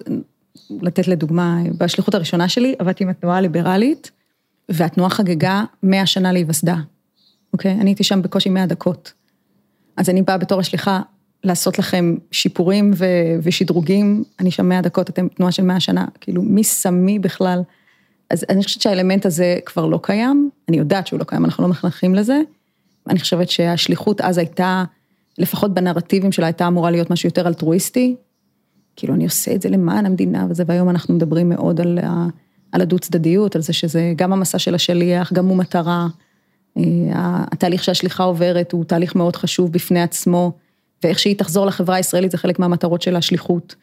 לתת 0.70 1.08
לדוגמה, 1.08 1.58
בשליחות 1.78 2.14
הראשונה 2.14 2.48
שלי 2.48 2.74
עבדתי 2.78 3.04
עם 3.04 3.10
התנועה 3.10 3.38
הליברלית, 3.38 4.10
והתנועה 4.68 5.10
חגגה 5.10 5.64
100 5.82 6.06
שנה 6.06 6.32
להיווסדה, 6.32 6.76
אוקיי? 7.52 7.72
אני 7.72 7.90
הייתי 7.90 8.04
שם 8.04 8.22
בקושי 8.22 8.48
100 8.48 8.66
דקות. 8.66 9.12
אז 9.96 10.10
אני 10.10 10.22
באה 10.22 10.38
בתור 10.38 10.60
השליחה 10.60 11.00
לעשות 11.44 11.78
לכם 11.78 12.16
שיפורים 12.30 12.90
ו- 12.94 13.06
ושדרוגים, 13.42 14.24
אני 14.40 14.50
שם 14.50 14.68
100 14.68 14.80
דקות, 14.80 15.10
אתם 15.10 15.28
תנועה 15.28 15.52
של 15.52 15.62
100 15.62 15.80
שנה, 15.80 16.04
כאילו 16.20 16.42
מי 16.42 16.64
שמי 16.64 17.18
בכלל? 17.18 17.62
אז 18.30 18.44
אני 18.48 18.62
חושבת 18.62 18.82
שהאלמנט 18.82 19.26
הזה 19.26 19.58
כבר 19.66 19.86
לא 19.86 20.00
קיים, 20.02 20.50
אני 20.68 20.76
יודעת 20.76 21.06
שהוא 21.06 21.18
לא 21.18 21.24
קיים, 21.24 21.44
אנחנו 21.44 21.62
לא 21.62 21.68
מחנכים 21.70 22.14
לזה. 22.14 22.40
אני 23.10 23.20
חושבת 23.20 23.50
שהשליחות 23.50 24.20
אז 24.20 24.38
הייתה, 24.38 24.84
לפחות 25.38 25.74
בנרטיבים 25.74 26.32
שלה 26.32 26.46
הייתה 26.46 26.66
אמורה 26.66 26.90
להיות 26.90 27.10
משהו 27.10 27.26
יותר 27.26 27.46
אלטרואיסטי. 27.46 28.16
כאילו 28.96 29.14
אני 29.14 29.24
עושה 29.24 29.54
את 29.54 29.62
זה 29.62 29.68
למען 29.68 30.06
המדינה 30.06 30.46
וזה, 30.50 30.64
והיום 30.66 30.90
אנחנו 30.90 31.14
מדברים 31.14 31.48
מאוד 31.48 31.80
על, 31.80 31.98
על 32.72 32.80
הדו 32.80 32.98
צדדיות, 32.98 33.56
על 33.56 33.62
זה 33.62 33.72
שזה 33.72 34.12
גם 34.16 34.32
המסע 34.32 34.58
של 34.58 34.74
השליח, 34.74 35.32
גם 35.32 35.46
הוא 35.46 35.56
מטרה. 35.56 36.06
אה, 36.76 36.84
התהליך 37.52 37.84
שהשליחה 37.84 38.22
עוברת 38.22 38.72
הוא 38.72 38.84
תהליך 38.84 39.14
מאוד 39.14 39.36
חשוב 39.36 39.72
בפני 39.72 40.02
עצמו. 40.02 40.52
ואיך 41.02 41.18
שהיא 41.18 41.36
תחזור 41.36 41.66
לחברה 41.66 41.96
הישראלית 41.96 42.30
זה 42.30 42.38
חלק 42.38 42.58
מהמטרות 42.58 43.02
של 43.02 43.16
השליחות. 43.16 43.74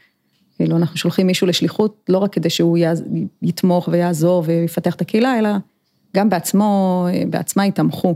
כאילו, 0.56 0.78
אנחנו 0.78 0.98
שולחים 0.98 1.28
מישהו 1.28 1.48
לשליחות 1.48 2.06
לא 2.10 2.18
רק 2.18 2.34
כדי 2.34 2.50
שהוא 2.50 2.78
יתמוך 3.42 3.90
ויעזור 3.92 4.44
ויפתח 4.46 4.96
את 4.96 5.02
הקהילה, 5.02 5.40
אלא 5.40 5.50
גם 6.16 6.30
בעצמו, 6.30 7.08
בעצמה 7.30 7.66
יתמכו. 7.66 8.16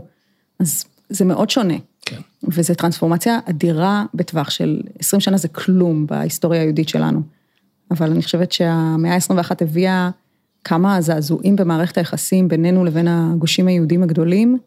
אז 0.58 0.84
זה 1.14 1.24
מאוד 1.24 1.50
שונה. 1.50 1.74
כן. 2.06 2.20
וזו 2.48 2.74
טרנספורמציה 2.74 3.38
אדירה 3.50 4.04
בטווח 4.14 4.50
של 4.50 4.80
20 4.98 5.20
שנה 5.20 5.36
זה 5.36 5.48
כלום 5.48 6.06
בהיסטוריה 6.06 6.60
היהודית 6.60 6.88
שלנו. 6.88 7.22
אבל 7.90 8.10
אני 8.10 8.22
חושבת 8.22 8.52
שהמאה 8.52 9.14
ה-21 9.14 9.50
הביאה 9.60 10.10
כמה 10.64 11.00
זעזועים 11.00 11.56
במערכת 11.56 11.98
היחסים 11.98 12.48
בינינו 12.48 12.84
לבין 12.84 13.08
הגושים 13.08 13.66
היהודים 13.66 14.02
הגדולים, 14.02 14.58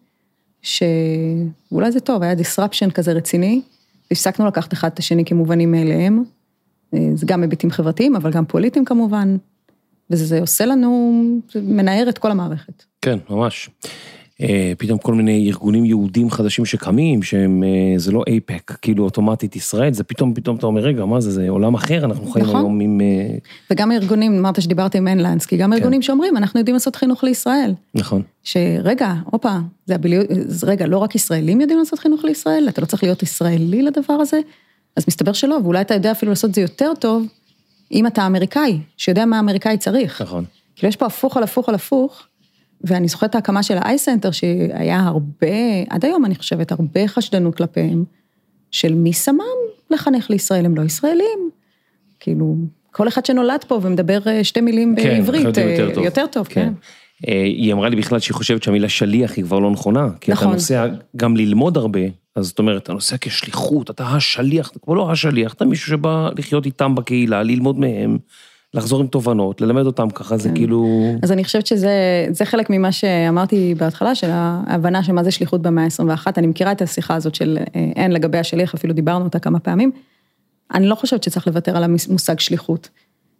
שאולי 0.61 1.91
זה 1.91 1.99
טוב, 1.99 2.23
היה 2.23 2.33
disruption 2.33 2.91
כזה 2.91 3.11
רציני, 3.11 3.61
הפסקנו 4.11 4.45
לקחת 4.45 4.73
אחד 4.73 4.89
את 4.93 4.99
השני 4.99 5.25
כמובנים 5.25 5.71
מאליהם, 5.71 6.23
אה, 6.93 6.99
זה 7.15 7.25
גם 7.25 7.41
היבטים 7.41 7.71
חברתיים, 7.71 8.15
אבל 8.15 8.31
גם 8.31 8.45
פוליטיים 8.45 8.85
כמובן, 8.85 9.37
וזה 10.09 10.39
עושה 10.39 10.65
לנו, 10.65 11.23
זה 11.51 11.61
מנער 11.61 12.09
את 12.09 12.17
כל 12.17 12.31
המערכת. 12.31 12.83
כן, 13.01 13.19
ממש. 13.29 13.69
אה, 14.41 14.73
פתאום 14.77 14.97
כל 14.97 15.13
מיני 15.13 15.47
ארגונים 15.47 15.85
יהודים 15.85 16.29
חדשים 16.29 16.65
שקמים, 16.65 17.23
שהם, 17.23 17.63
אה, 17.63 17.99
זה 17.99 18.11
לא 18.11 18.23
אייפק, 18.27 18.77
כאילו 18.81 19.03
אוטומטית 19.03 19.55
ישראל, 19.55 19.93
זה 19.93 20.03
פתאום, 20.03 20.33
פתאום 20.33 20.55
אתה 20.55 20.65
אומר, 20.65 20.81
רגע, 20.81 21.05
מה 21.05 21.21
זה, 21.21 21.31
זה 21.31 21.49
עולם 21.49 21.73
אחר, 21.73 22.05
אנחנו 22.05 22.27
חיים 22.27 22.45
נכון. 22.45 22.55
היום 22.55 22.79
עם... 22.79 23.01
אה, 23.01 23.37
וגם 23.71 23.91
הארגונים, 23.91 24.37
אמרת 24.37 24.61
שדיברתי 24.61 24.97
עם 24.97 25.07
אנלנסקי, 25.07 25.57
גם 25.57 25.69
כן. 25.69 25.77
ארגונים 25.77 26.01
שאומרים, 26.01 26.37
אנחנו 26.37 26.59
יודעים 26.59 26.73
לעשות 26.73 26.95
חינוך 26.95 27.23
לישראל. 27.23 27.73
נכון. 27.93 28.21
שרגע, 28.43 29.13
הופה, 29.25 29.57
זה 29.85 29.95
הביליות, 29.95 30.27
רגע, 30.63 30.87
לא 30.87 30.97
רק 30.97 31.15
ישראלים 31.15 31.61
יודעים 31.61 31.79
לעשות 31.79 31.99
חינוך 31.99 32.23
לישראל, 32.23 32.65
אתה 32.69 32.81
לא 32.81 32.85
צריך 32.85 33.03
להיות 33.03 33.23
ישראלי 33.23 33.81
לדבר 33.81 34.13
הזה, 34.13 34.39
אז 34.95 35.05
מסתבר 35.07 35.33
שלא, 35.33 35.57
ואולי 35.63 35.81
אתה 35.81 35.93
יודע 35.93 36.11
אפילו 36.11 36.31
לעשות 36.31 36.49
את 36.49 36.55
זה 36.55 36.61
יותר 36.61 36.91
טוב, 36.99 37.25
אם 37.91 38.07
אתה 38.07 38.27
אמריקאי, 38.27 38.79
שיודע 38.97 39.25
מה 39.25 39.37
האמריקאי 39.37 39.77
צריך. 39.77 40.21
נכון. 40.21 40.45
כאילו 40.75 40.89
יש 40.89 40.95
פה 40.95 41.05
הפוך 41.05 41.37
על 41.37 41.43
הפוך 41.43 41.69
על 41.69 41.75
הפוך. 41.75 42.27
ואני 42.81 43.07
זוכרת 43.07 43.29
את 43.29 43.35
ההקמה 43.35 43.63
של 43.63 43.77
האייסנטר, 43.77 44.31
שהיה 44.31 44.99
הרבה, 44.99 45.47
עד 45.89 46.05
היום 46.05 46.25
אני 46.25 46.35
חושבת, 46.35 46.71
הרבה 46.71 47.07
חשדנות 47.07 47.55
כלפיהם, 47.55 48.03
של 48.71 48.93
מי 48.93 49.13
שמם 49.13 49.41
לחנך 49.89 50.29
לישראל, 50.29 50.65
הם 50.65 50.75
לא 50.75 50.81
ישראלים. 50.81 51.49
כאילו, 52.19 52.55
כל 52.91 53.07
אחד 53.07 53.25
שנולד 53.25 53.63
פה 53.67 53.79
ומדבר 53.81 54.19
אה, 54.27 54.43
שתי 54.43 54.61
מילים 54.61 54.95
כן, 54.95 55.03
בעברית, 55.03 55.57
אה, 55.57 55.63
יותר 55.63 55.93
טוב, 55.93 56.03
יותר 56.03 56.25
טוב 56.31 56.47
כן. 56.47 56.73
כן. 57.21 57.27
היא 57.27 57.73
אמרה 57.73 57.89
לי 57.89 57.95
בכלל 57.95 58.19
שהיא 58.19 58.35
חושבת 58.35 58.63
שהמילה 58.63 58.89
שליח 58.89 59.35
היא 59.35 59.43
כבר 59.43 59.59
לא 59.59 59.71
נכונה, 59.71 60.07
כי 60.21 60.31
נכון. 60.31 60.47
אתה 60.47 60.53
נוסע 60.53 60.87
גם 61.15 61.37
ללמוד 61.37 61.77
הרבה, 61.77 61.99
אז 62.35 62.45
זאת 62.45 62.59
אומרת, 62.59 62.83
אתה 62.83 62.93
נוסע 62.93 63.15
כשליחות, 63.21 63.89
אתה 63.89 64.03
השליח, 64.03 64.69
אתה 64.69 64.79
כבר 64.79 64.93
לא 64.93 65.11
השליח, 65.11 65.53
אתה 65.53 65.65
מישהו 65.65 65.87
שבא 65.87 66.29
לחיות 66.37 66.65
איתם 66.65 66.95
בקהילה, 66.95 67.43
ללמוד 67.43 67.79
מהם. 67.79 68.17
לחזור 68.75 69.01
עם 69.01 69.07
תובנות, 69.07 69.61
ללמד 69.61 69.85
אותם 69.85 70.09
ככה, 70.09 70.37
זה 70.37 70.49
כן. 70.49 70.55
כאילו... 70.55 71.05
אז 71.23 71.31
אני 71.31 71.43
חושבת 71.43 71.67
שזה 71.67 72.45
חלק 72.45 72.69
ממה 72.69 72.91
שאמרתי 72.91 73.75
בהתחלה, 73.77 74.15
של 74.15 74.29
ההבנה 74.31 75.03
של 75.03 75.11
מה 75.11 75.23
זה 75.23 75.31
שליחות 75.31 75.61
במאה 75.61 75.83
ה-21. 75.83 76.27
אני 76.37 76.47
מכירה 76.47 76.71
את 76.71 76.81
השיחה 76.81 77.15
הזאת 77.15 77.35
של 77.35 77.57
אין 77.73 78.11
אה, 78.11 78.15
לגבי 78.15 78.37
השליח, 78.37 78.73
אפילו 78.73 78.93
דיברנו 78.93 79.25
אותה 79.25 79.39
כמה 79.39 79.59
פעמים. 79.59 79.91
אני 80.73 80.87
לא 80.87 80.95
חושבת 80.95 81.23
שצריך 81.23 81.47
לוותר 81.47 81.77
על 81.77 81.83
המושג 81.83 82.39
שליחות. 82.39 82.89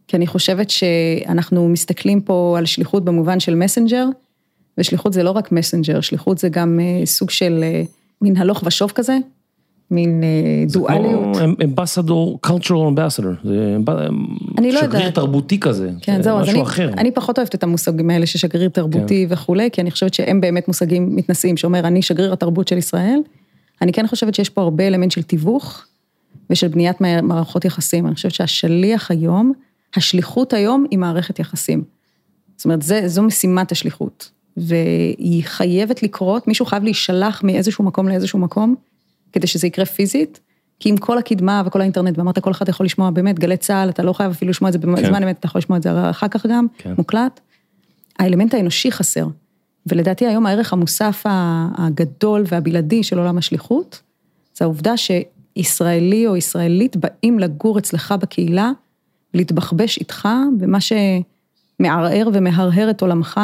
כי 0.08 0.18
אני 0.18 0.28
חושבת 0.28 0.70
שאנחנו 0.70 1.70
מסתכלים 1.70 2.22
פה 2.22 2.56
על 2.58 2.66
שליחות 2.66 3.06
במובן 3.06 3.40
של 3.40 3.56
מסנג'ר, 3.56 4.06
ושליחות 4.78 5.14
זה 5.14 5.24
לא 5.24 5.32
רק 5.32 5.52
מסנג'ר, 5.52 6.02
שליחות 6.02 6.38
זה 6.38 6.50
גם 6.50 6.80
אה, 6.80 7.06
סוג 7.06 7.30
של 7.30 7.60
אה, 7.64 7.84
מין 8.22 8.38
הלוך 8.38 8.64
ושוב 8.66 8.92
כזה, 8.96 9.18
מין 9.92 10.24
אה, 10.24 10.66
דואליות. 10.72 11.36
זה 11.36 11.42
כמו 11.42 11.54
אמבסדור, 11.64 12.40
cultural 12.46 12.88
אמבסדור, 12.88 13.32
זה 13.44 13.78
אני 14.58 14.72
לא 14.72 14.82
שגריר 14.82 15.10
תרבותי 15.10 15.60
כזה, 15.60 15.90
כן, 16.02 16.22
זהו, 16.22 16.40
משהו 16.40 16.54
אני, 16.54 16.62
אחר. 16.62 16.90
אני 16.98 17.12
פחות 17.12 17.40
אוהבת 17.40 17.56
את 17.56 17.64
המושגים 17.64 18.10
האלה 18.10 18.26
של 18.26 18.40
שגריר 18.40 18.70
תרבותי 18.70 19.26
כן. 19.28 19.34
וכולי, 19.34 19.70
כי 19.72 19.82
אני 19.82 19.92
חושבת 19.92 20.14
שהם 20.14 20.42
באמת 20.42 20.68
מושגים 20.68 21.16
מתנשאים, 21.16 21.58
שאומר, 21.58 21.80
אני 21.80 22.02
שגריר 22.02 22.34
התרבות 22.34 22.68
של 22.68 22.78
ישראל. 22.78 23.20
אני 23.82 23.94
כן 23.94 24.08
חושבת 24.08 24.36
שיש 24.36 24.50
פה 24.50 24.62
הרבה 24.62 24.88
אלמנט 24.88 25.12
של 25.12 25.24
תיווך 25.24 25.86
ושל 26.50 26.68
בניית 26.68 27.02
מערכות 27.02 27.66
יחסים. 27.66 28.08
אני 28.08 28.16
חושבת 28.16 28.32
שהשליח 28.32 29.12
היום, 29.12 29.54
השליחות 29.96 30.54
היום 30.54 30.86
היא 30.92 31.00
מערכת 31.00 31.40
יחסים. 31.40 31.84
זאת 32.58 32.66
אומרת, 32.66 32.82
זה, 32.82 33.02
זו 33.06 33.24
משימת 33.24 33.72
השליחות. 33.72 34.32
והיא 34.58 35.44
חייבת 35.44 36.04
לקרות, 36.04 36.48
מישהו 36.48 36.66
חייב 36.66 36.84
להישלח 36.84 37.44
מאיזשהו 37.44 37.84
מקום 37.84 38.08
לאיזשהו 38.08 38.40
מקום, 38.40 38.76
כדי 39.36 39.48
שזה 39.48 39.68
יקרה 39.68 39.86
פיזית, 39.86 40.40
כי 40.80 40.90
עם 40.90 40.98
כל 40.98 41.18
הקדמה 41.18 41.64
וכל 41.66 41.82
האינטרנט, 41.82 42.18
ואמרת, 42.18 42.40
כל 42.40 42.52
אחד 42.52 42.70
יכול 42.70 42.86
לשמוע 42.86 43.10
באמת 43.10 43.40
גלי 43.40 43.58
צה"ל, 43.58 43.90
אתה 43.90 44.04
לא 44.04 44.14
חייב 44.14 44.32
אפילו 44.32 44.52
לשמוע 44.52 44.70
את 44.70 44.74
זה 44.74 44.80
בזמן 44.80 45.02
כן. 45.02 45.24
אמת, 45.24 45.40
אתה 45.40 45.46
יכול 45.46 45.60
לשמוע 45.60 45.78
את 45.78 45.84
זה 45.84 46.10
אחר 46.10 46.28
כך 46.28 46.46
גם, 46.46 46.68
כן. 46.78 46.94
מוקלט. 46.98 47.40
האלמנט 48.20 48.54
האנושי 48.54 48.92
חסר. 48.92 49.28
ולדעתי 49.88 50.26
היום 50.28 50.46
הערך 50.46 50.74
המוסף 50.74 51.24
הגדול 51.78 52.44
והבלעדי 52.48 53.04
של 53.04 53.20
עולם 53.20 53.38
השליחות, 53.38 54.02
זה 54.58 54.66
העובדה 54.66 54.94
שישראלי 54.98 56.28
או 56.28 56.36
ישראלית 56.38 56.98
באים 56.98 57.40
לגור 57.40 57.78
אצלך 57.78 58.12
בקהילה, 58.22 58.72
להתבחבש 59.34 59.98
איתך 59.98 60.28
במה 60.58 60.78
שמערער 60.82 62.30
ומהרהר 62.34 62.90
את 62.90 63.02
עולמך, 63.02 63.40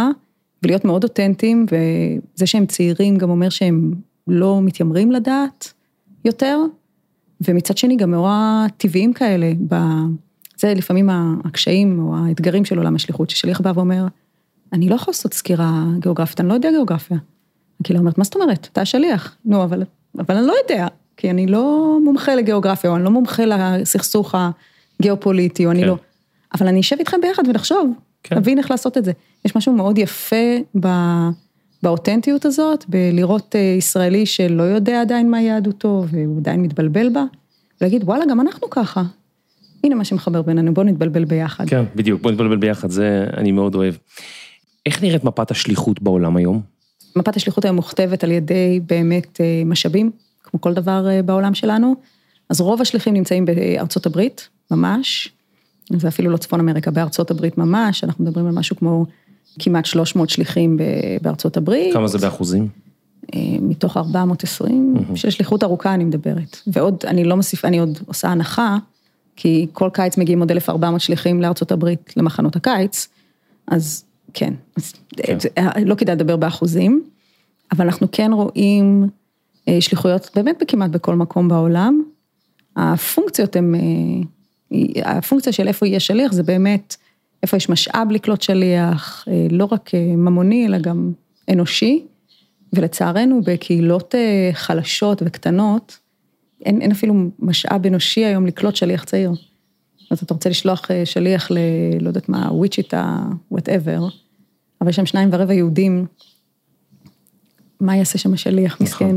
ולהיות 0.63 0.86
מאוד 0.86 1.04
אותנטיים, 1.04 1.65
וזה 1.71 2.47
שהם 2.47 2.65
צעירים 2.65 3.17
גם 3.17 3.30
אומר 3.30 3.49
שהם 3.49 3.93
לא 4.27 4.62
מתיימרים 4.62 5.12
לדעת 5.12 5.73
יותר, 6.25 6.60
ומצד 7.47 7.77
שני 7.77 7.95
גם 7.95 8.12
נורא 8.12 8.65
טבעיים 8.77 9.13
כאלה, 9.13 9.51
ב... 9.69 9.75
זה 10.60 10.73
לפעמים 10.73 11.10
הקשיים 11.45 11.99
או 11.99 12.15
האתגרים 12.17 12.65
של 12.65 12.77
עולם 12.77 12.95
השליחות, 12.95 13.29
ששליח 13.29 13.62
בא 13.62 13.71
ואומר, 13.75 14.07
אני 14.73 14.89
לא 14.89 14.95
יכול 14.95 15.12
לעשות 15.12 15.34
סקירה 15.34 15.84
גיאוגרפית, 15.99 16.39
אני 16.39 16.49
לא 16.49 16.53
יודע 16.53 16.71
גיאוגרפיה. 16.71 17.17
הקהילה 17.81 17.99
אומרת, 17.99 18.17
מה 18.17 18.23
זאת 18.23 18.36
אומרת? 18.36 18.67
אתה 18.71 18.81
השליח. 18.81 19.36
נו, 19.45 19.63
אבל, 19.63 19.84
אבל 20.17 20.38
אני 20.38 20.47
לא 20.47 20.53
יודע, 20.63 20.88
כי 21.17 21.29
אני 21.29 21.47
לא 21.47 21.97
מומחה 22.03 22.36
לגיאוגרפיה, 22.36 22.89
או 22.89 22.95
אני 22.95 23.03
לא 23.03 23.12
מומחה 23.12 23.45
לסכסוך 23.45 24.36
הגיאופוליטי, 24.99 25.65
או 25.65 25.71
כן. 25.71 25.77
אני 25.77 25.86
לא... 25.86 25.97
אבל 26.53 26.67
אני 26.67 26.79
אשב 26.79 26.95
איתכם 26.99 27.21
ביחד 27.21 27.43
ונחשוב, 27.47 27.93
כן. 28.23 28.38
נבין 28.38 28.57
איך 28.57 28.71
לעשות 28.71 28.97
את 28.97 29.05
זה. 29.05 29.12
יש 29.45 29.55
משהו 29.55 29.73
מאוד 29.73 29.97
יפה 29.97 30.57
ב... 30.79 30.88
באותנטיות 31.84 32.46
הזאת, 32.46 32.86
בלראות 32.88 33.56
אה, 33.56 33.60
ישראלי 33.60 34.26
שלא 34.26 34.63
יודע 34.63 35.02
עדיין 35.02 35.32
מה 35.32 35.41
יהדותו, 35.41 36.06
והוא 36.08 36.38
עדיין 36.38 36.62
מתבלבל 36.62 37.10
בה, 37.10 37.24
ולהגיד, 37.82 38.04
וואלה, 38.04 38.26
גם 38.26 38.41
אנחנו 38.41 38.70
ככה. 38.70 39.04
הנה 39.84 39.96
מה 39.96 40.06
שמחבר 40.06 40.41
בינינו, 40.41 40.74
בואו 40.74 40.86
נתבלבל 40.86 41.26
ביחד. 41.26 41.70
כן, 41.70 41.84
בדיוק, 41.96 42.22
בואו 42.22 42.34
נתבלבל 42.34 42.58
ביחד, 42.58 42.89
זה 42.89 43.26
אני 43.38 43.52
מאוד 43.52 43.76
אוהב. 43.76 43.94
איך 44.86 45.04
נראית 45.04 45.24
מפת 45.24 45.52
השליחות 45.52 46.02
בעולם 46.02 46.38
היום? 46.38 46.62
מפת 47.15 47.36
השליחות 47.36 47.65
היום 47.65 47.76
מוכתבת 47.76 48.24
על 48.24 48.32
ידי 48.32 48.80
באמת 48.86 49.41
אה, 49.41 49.63
משאבים, 49.65 50.12
כמו 50.44 50.62
כל 50.62 50.74
דבר 50.74 51.10
אה, 51.10 51.22
בעולם 51.22 51.54
שלנו. 51.54 51.96
אז 52.50 52.62
רוב 52.62 52.82
השליחים 52.82 53.13
נמצאים 53.13 53.46
בארצות 53.46 54.06
הברית, 54.06 54.50
ממש, 54.72 55.30
זה 55.89 56.08
אפילו 56.08 56.32
לא 56.32 56.38
צפון 56.38 56.60
אמריקה, 56.60 56.91
בארצות 56.91 57.32
הברית 57.32 57.58
ממש, 57.58 58.04
אנחנו 58.04 58.24
מדברים 58.24 58.48
על 58.48 58.54
משהו 58.54 58.76
כמו 58.76 59.06
כמעט 59.60 59.86
300 59.86 60.30
שליחים 60.30 60.77
בארצות 61.21 61.58
הברית. 61.58 61.93
כמה 61.93 62.08
זה 62.08 62.17
באחוזים? 62.17 62.67
אה, 63.36 63.39
מתוך 63.62 63.97
420, 63.97 64.95
mm-hmm. 64.97 65.15
של 65.15 65.30
שליחות 65.30 65.63
ארוכה 65.63 65.93
אני 65.93 66.04
מדברת. 66.04 66.58
ועוד, 66.67 67.04
אני 67.08 67.23
לא 67.23 67.36
מוסיף, 67.36 67.65
אני 67.65 67.80
עוד 67.80 67.99
עושה 68.06 68.27
הנחה, 68.27 68.77
כי 69.36 69.67
כל 69.73 69.89
קיץ 69.93 70.17
מגיעים 70.17 70.39
עוד 70.39 70.51
1,400 70.51 71.01
שליחים 71.01 71.41
לארצות 71.41 71.71
הברית 71.71 72.13
למחנות 72.17 72.56
הקיץ, 72.56 73.08
אז 73.67 74.04
כן, 74.34 74.54
אז 74.77 74.93
כן. 75.15 75.38
לא 75.86 75.95
כדאי 75.95 76.15
לדבר 76.15 76.36
באחוזים, 76.36 77.04
אבל 77.71 77.86
אנחנו 77.86 78.08
כן 78.12 78.32
רואים 78.34 79.08
אה, 79.67 79.82
שליחויות 79.82 80.30
באמת 80.36 80.63
כמעט 80.67 80.89
בכל 80.89 81.15
מקום 81.15 81.47
בעולם. 81.47 82.04
הפונקציות 82.75 83.56
הן, 83.56 83.75
אה, 83.75 85.17
הפונקציה 85.17 85.54
של 85.54 85.67
איפה 85.67 85.88
יהיה 85.88 85.99
שליח 85.99 86.32
זה 86.32 86.43
באמת 86.43 86.95
איפה 87.43 87.58
יש 87.58 87.69
משאב 87.69 88.08
לקלוט 88.12 88.41
שליח, 88.41 89.25
אה, 89.27 89.47
לא 89.49 89.67
רק 89.71 89.91
ממוני 89.95 90.65
אלא 90.65 90.77
גם 90.77 91.12
אנושי, 91.51 92.06
ולצערנו 92.73 93.41
בקהילות 93.45 94.15
חלשות 94.54 95.21
וקטנות, 95.25 95.99
אין, 96.65 96.82
אין 96.82 96.91
אפילו 96.91 97.13
משאב 97.39 97.86
אנושי 97.86 98.25
היום 98.25 98.45
לקלוט 98.45 98.75
שליח 98.75 99.04
צעיר. 99.04 99.32
אז 100.12 100.19
אתה 100.23 100.34
רוצה 100.34 100.49
לשלוח 100.49 100.88
שליח 101.06 101.51
ל... 101.51 101.58
לא 102.01 102.08
יודעת 102.08 102.30
מה, 102.30 102.54
וויצ'יטה, 102.54 103.19
whatever, 103.52 104.08
אבל 104.82 104.89
יש 104.89 104.95
שם 104.95 105.06
שניים 105.06 105.30
ורבע 105.32 105.54
יהודים, 105.54 106.06
מה 107.80 107.95
יעשה 107.95 108.17
שם 108.17 108.34
השליח, 108.34 108.73
נכון. 108.82 108.86
מסכן? 108.88 109.15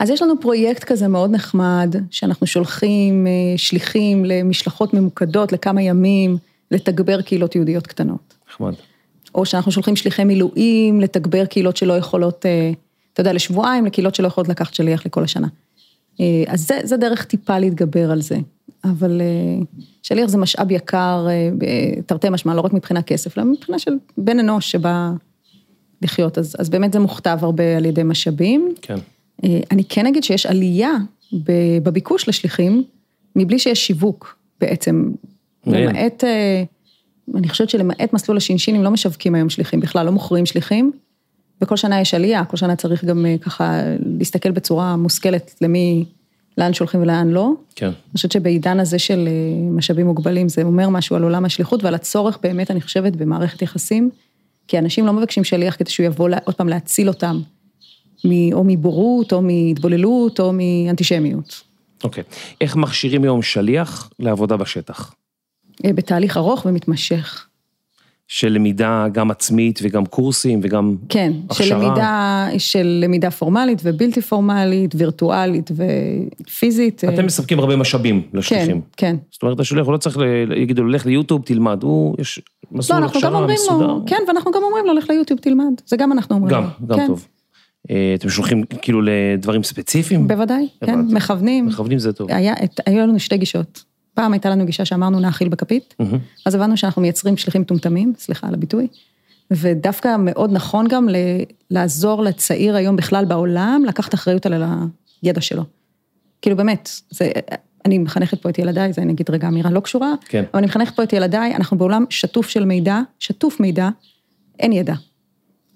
אז 0.00 0.10
יש 0.10 0.22
לנו 0.22 0.40
פרויקט 0.40 0.84
כזה 0.84 1.08
מאוד 1.08 1.30
נחמד, 1.30 1.94
שאנחנו 2.10 2.46
שולחים 2.46 3.26
אה, 3.26 3.32
שליחים 3.56 4.24
למשלחות 4.24 4.94
ממוקדות 4.94 5.52
לכמה 5.52 5.82
ימים, 5.82 6.36
לתגבר 6.70 7.20
קהילות 7.20 7.54
יהודיות 7.54 7.86
קטנות. 7.86 8.34
נחמד. 8.50 8.74
או 9.34 9.46
שאנחנו 9.46 9.72
שולחים 9.72 9.96
שליחי 9.96 10.24
מילואים, 10.24 11.00
לתגבר 11.00 11.44
קהילות 11.44 11.76
שלא 11.76 11.92
יכולות, 11.92 12.46
אה, 12.46 12.72
אתה 13.12 13.20
יודע, 13.20 13.32
לשבועיים, 13.32 13.86
לקהילות 13.86 14.14
שלא 14.14 14.26
יכולות 14.26 14.48
לקחת 14.48 14.74
שליח 14.74 15.06
לכל 15.06 15.24
השנה. 15.24 15.48
אה, 16.20 16.44
אז 16.46 16.66
זה, 16.66 16.78
זה 16.84 16.96
דרך 16.96 17.24
טיפה 17.24 17.58
להתגבר 17.58 18.10
על 18.10 18.22
זה. 18.22 18.36
אבל 18.84 19.20
שליח 20.02 20.28
זה 20.28 20.38
משאב 20.38 20.70
יקר, 20.70 21.26
תרתי 22.06 22.28
משמע, 22.30 22.54
לא 22.54 22.60
רק 22.60 22.72
מבחינת 22.72 23.06
כסף, 23.06 23.38
אלא 23.38 23.46
מבחינה 23.46 23.78
של 23.78 23.92
בן 24.18 24.38
אנוש 24.38 24.70
שבא 24.70 25.10
לחיות. 26.02 26.38
אז, 26.38 26.56
אז 26.58 26.70
באמת 26.70 26.92
זה 26.92 26.98
מוכתב 26.98 27.38
הרבה 27.42 27.76
על 27.76 27.84
ידי 27.84 28.02
משאבים. 28.02 28.74
כן. 28.82 28.98
אה, 29.44 29.60
אני 29.70 29.84
כן 29.84 30.06
אגיד 30.06 30.24
שיש 30.24 30.46
עלייה 30.46 30.92
בביקוש 31.82 32.28
לשליחים, 32.28 32.84
מבלי 33.36 33.58
שיש 33.58 33.86
שיווק 33.86 34.36
בעצם. 34.60 35.12
למעט, 35.66 36.24
אה, 36.24 36.62
אני 37.34 37.48
חושבת 37.48 37.70
שלמעט 37.70 38.12
מסלול 38.12 38.36
השינשינים 38.36 38.82
לא 38.82 38.90
משווקים 38.90 39.34
היום 39.34 39.50
שליחים 39.50 39.80
בכלל, 39.80 40.06
לא 40.06 40.12
מוכרים 40.12 40.46
שליחים. 40.46 40.92
וכל 41.62 41.76
שנה 41.76 42.00
יש 42.00 42.14
עלייה, 42.14 42.44
כל 42.44 42.56
שנה 42.56 42.76
צריך 42.76 43.04
גם 43.04 43.26
אה, 43.26 43.36
ככה 43.40 43.80
להסתכל 44.18 44.50
בצורה 44.50 44.96
מושכלת 44.96 45.54
למי, 45.60 46.04
לאן 46.58 46.74
שולחים 46.74 47.02
ולאן 47.02 47.28
לא. 47.28 47.52
כן. 47.74 47.86
אני 47.86 47.94
חושבת 48.12 48.32
שבעידן 48.32 48.80
הזה 48.80 48.98
של 48.98 49.28
משאבים 49.70 50.06
מוגבלים, 50.06 50.48
זה 50.48 50.62
אומר 50.62 50.88
משהו 50.88 51.16
על 51.16 51.22
עולם 51.22 51.44
השליחות 51.44 51.84
ועל 51.84 51.94
הצורך 51.94 52.38
באמת, 52.42 52.70
אני 52.70 52.80
חושבת, 52.80 53.16
במערכת 53.16 53.62
יחסים, 53.62 54.10
כי 54.68 54.78
אנשים 54.78 55.06
לא 55.06 55.12
מבקשים 55.12 55.44
שליח 55.44 55.76
כדי 55.76 55.90
שהוא 55.90 56.06
יבוא 56.06 56.30
עוד 56.44 56.54
פעם 56.54 56.68
להציל 56.68 57.08
אותם. 57.08 57.40
או 58.52 58.64
מבורות, 58.64 59.32
או 59.32 59.42
מהתבוללות, 59.42 60.40
או 60.40 60.52
מאנטישמיות. 60.52 61.62
אוקיי. 62.04 62.24
Okay. 62.30 62.36
איך 62.60 62.76
מכשירים 62.76 63.22
היום 63.22 63.42
שליח 63.42 64.10
לעבודה 64.18 64.56
בשטח? 64.56 65.14
אה, 65.84 65.92
בתהליך 65.92 66.36
ארוך 66.36 66.66
ומתמשך. 66.66 67.44
של 68.28 68.48
למידה 68.48 69.06
גם 69.12 69.30
עצמית 69.30 69.80
וגם 69.82 70.06
קורסים 70.06 70.60
וגם 70.62 70.96
כן, 71.08 71.32
הכשרה? 71.50 71.66
כן, 71.66 71.68
של 71.68 71.74
למידה, 71.74 72.48
של 72.58 73.00
למידה 73.04 73.30
פורמלית 73.30 73.80
ובלתי 73.82 74.20
פורמלית, 74.20 74.94
וירטואלית 74.94 75.70
ופיזית. 76.40 77.04
אתם 77.04 77.26
מספקים 77.26 77.58
הרבה 77.58 77.76
משאבים 77.76 78.22
לשליחים. 78.34 78.80
כן, 78.80 78.86
כן. 78.96 79.16
זאת 79.30 79.42
אומרת, 79.42 79.60
השליח, 79.60 79.86
הוא 79.86 79.92
לא 79.92 79.98
צריך 79.98 80.18
להגיד 80.46 80.78
לו, 80.78 80.88
לך 80.88 81.06
ליוטיוב, 81.06 81.42
תלמד, 81.44 81.82
הוא, 81.82 82.14
יש 82.18 82.40
מסלול 82.72 83.00
לא, 83.00 83.06
הכשרה 83.06 83.46
מסודר. 83.46 83.86
לו, 83.86 84.02
כן, 84.06 84.22
ואנחנו 84.28 84.52
גם 84.52 84.62
אומרים 84.62 84.86
לו, 84.86 84.94
לך 84.94 85.10
ליוטיוב, 85.10 85.40
תלמד. 85.40 85.72
זה 85.86 85.96
גם 85.96 86.12
אנחנו 86.12 86.36
אומרים 86.36 86.54
גם, 86.54 86.62
לו. 86.62 86.86
גם 86.86 86.96
כן. 86.96 87.06
טוב. 87.06 87.26
אה, 87.90 88.12
אתם 88.14 88.30
שולחים 88.30 88.62
כאילו 88.82 89.02
לדברים 89.02 89.62
ספציפיים? 89.62 90.28
בוודאי, 90.28 90.68
כן, 90.84 91.00
מכוונים. 91.00 91.66
מכוונים 91.66 91.98
זה 91.98 92.12
טוב. 92.12 92.30
היה, 92.30 92.54
היו 92.86 93.00
לנו 93.00 93.18
שתי 93.18 93.36
גישות. 93.36 93.87
פעם 94.18 94.32
הייתה 94.32 94.50
לנו 94.50 94.66
גישה 94.66 94.84
שאמרנו 94.84 95.20
נאכיל 95.20 95.48
בכפית, 95.48 95.94
אז 96.46 96.54
הבנו 96.54 96.76
שאנחנו 96.76 97.02
מייצרים 97.02 97.36
שליחים 97.36 97.60
מטומטמים, 97.60 98.12
סליחה 98.18 98.48
על 98.48 98.54
הביטוי, 98.54 98.86
ודווקא 99.50 100.16
מאוד 100.18 100.52
נכון 100.52 100.86
גם 100.88 101.08
לעזור 101.70 102.22
לצעיר 102.22 102.76
היום 102.76 102.96
בכלל 102.96 103.24
בעולם, 103.24 103.82
לקחת 103.86 104.14
אחריות 104.14 104.46
על 104.46 104.64
הידע 105.22 105.40
שלו. 105.40 105.62
כאילו 106.42 106.56
באמת, 106.56 106.90
זה, 107.10 107.30
אני 107.84 107.98
מחנכת 107.98 108.42
פה 108.42 108.50
את 108.50 108.58
ילדיי, 108.58 108.92
זה 108.92 109.04
נגיד 109.04 109.30
רגע 109.30 109.48
אמירה 109.48 109.70
לא 109.70 109.80
קשורה, 109.80 110.12
כן. 110.24 110.44
אבל 110.52 110.58
אני 110.58 110.66
מחנכת 110.66 110.96
פה 110.96 111.02
את 111.02 111.12
ילדיי, 111.12 111.54
אנחנו 111.54 111.78
בעולם 111.78 112.04
שטוף 112.10 112.48
של 112.48 112.64
מידע, 112.64 113.00
שטוף 113.18 113.60
מידע, 113.60 113.88
אין 114.58 114.72
ידע. 114.72 114.94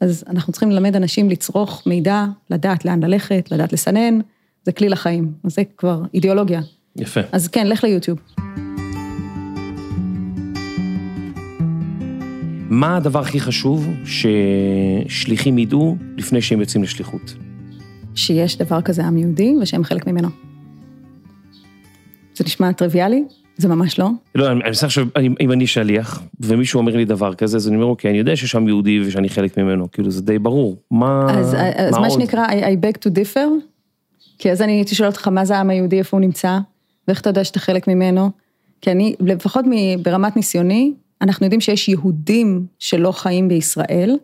אז 0.00 0.24
אנחנו 0.28 0.52
צריכים 0.52 0.70
ללמד 0.70 0.96
אנשים 0.96 1.30
לצרוך 1.30 1.82
מידע, 1.86 2.24
לדעת 2.50 2.84
לאן 2.84 3.02
ללכת, 3.02 3.48
לדעת 3.52 3.72
לסנן, 3.72 4.18
זה 4.62 4.72
כלי 4.72 4.88
לחיים, 4.88 5.32
זה 5.46 5.62
כבר 5.76 6.02
אידיאולוגיה. 6.14 6.60
יפה. 6.96 7.20
אז 7.32 7.48
כן, 7.48 7.66
לך 7.66 7.84
ליוטיוב. 7.84 8.18
מה 12.70 12.96
הדבר 12.96 13.20
הכי 13.20 13.40
חשוב 13.40 13.88
ששליחים 14.04 15.58
ידעו 15.58 15.96
לפני 16.16 16.42
שהם 16.42 16.60
יוצאים 16.60 16.82
לשליחות? 16.82 17.34
שיש 18.14 18.58
דבר 18.58 18.82
כזה 18.82 19.04
עם 19.04 19.16
יהודי 19.16 19.54
ושהם 19.62 19.84
חלק 19.84 20.06
ממנו. 20.06 20.28
זה 22.36 22.44
נשמע 22.44 22.72
טריוויאלי? 22.72 23.24
זה 23.56 23.68
ממש 23.68 23.98
לא. 23.98 24.08
לא, 24.34 24.52
אני 24.52 24.54
מנסה 24.54 24.86
עכשיו, 24.86 25.06
אם 25.40 25.52
אני 25.52 25.66
שליח, 25.66 26.22
ומישהו 26.40 26.78
אומר 26.78 26.96
לי 26.96 27.04
דבר 27.04 27.34
כזה, 27.34 27.56
אז 27.56 27.68
אני 27.68 27.76
אומר, 27.76 27.86
אוקיי, 27.86 28.10
אני 28.10 28.18
יודע 28.18 28.36
שיש 28.36 28.50
שם 28.50 28.68
יהודי 28.68 29.00
ושאני 29.00 29.28
חלק 29.28 29.58
ממנו, 29.58 29.90
כאילו 29.90 30.10
זה 30.10 30.22
די 30.22 30.38
ברור, 30.38 30.76
מה, 30.90 31.26
אז, 31.30 31.54
מה 31.54 31.60
אז 31.78 31.98
מה 31.98 32.10
שנקרא, 32.10 32.46
I, 32.46 32.50
I 32.50 32.84
beg 32.84 33.08
to 33.08 33.10
differ, 33.14 33.48
כי 34.38 34.52
אז 34.52 34.62
אני 34.62 34.72
הייתי 34.72 34.94
שואלת 34.94 35.12
אותך, 35.12 35.28
מה 35.28 35.44
זה 35.44 35.56
העם 35.56 35.70
היהודי, 35.70 35.98
איפה 35.98 36.16
הוא 36.16 36.20
נמצא, 36.20 36.58
ואיך 37.08 37.20
אתה 37.20 37.30
יודע 37.30 37.44
שאתה 37.44 37.60
חלק 37.60 37.88
ממנו, 37.88 38.30
כי 38.80 38.90
אני, 38.90 39.14
לפחות 39.20 39.64
ברמת 40.02 40.36
ניסיוני, 40.36 40.92
אנחנו 41.20 41.46
יודעים 41.46 41.60
שיש 41.60 41.88
יהודים 41.88 42.66
שלא 42.78 43.12
חיים 43.12 43.48
בישראל, 43.48 44.16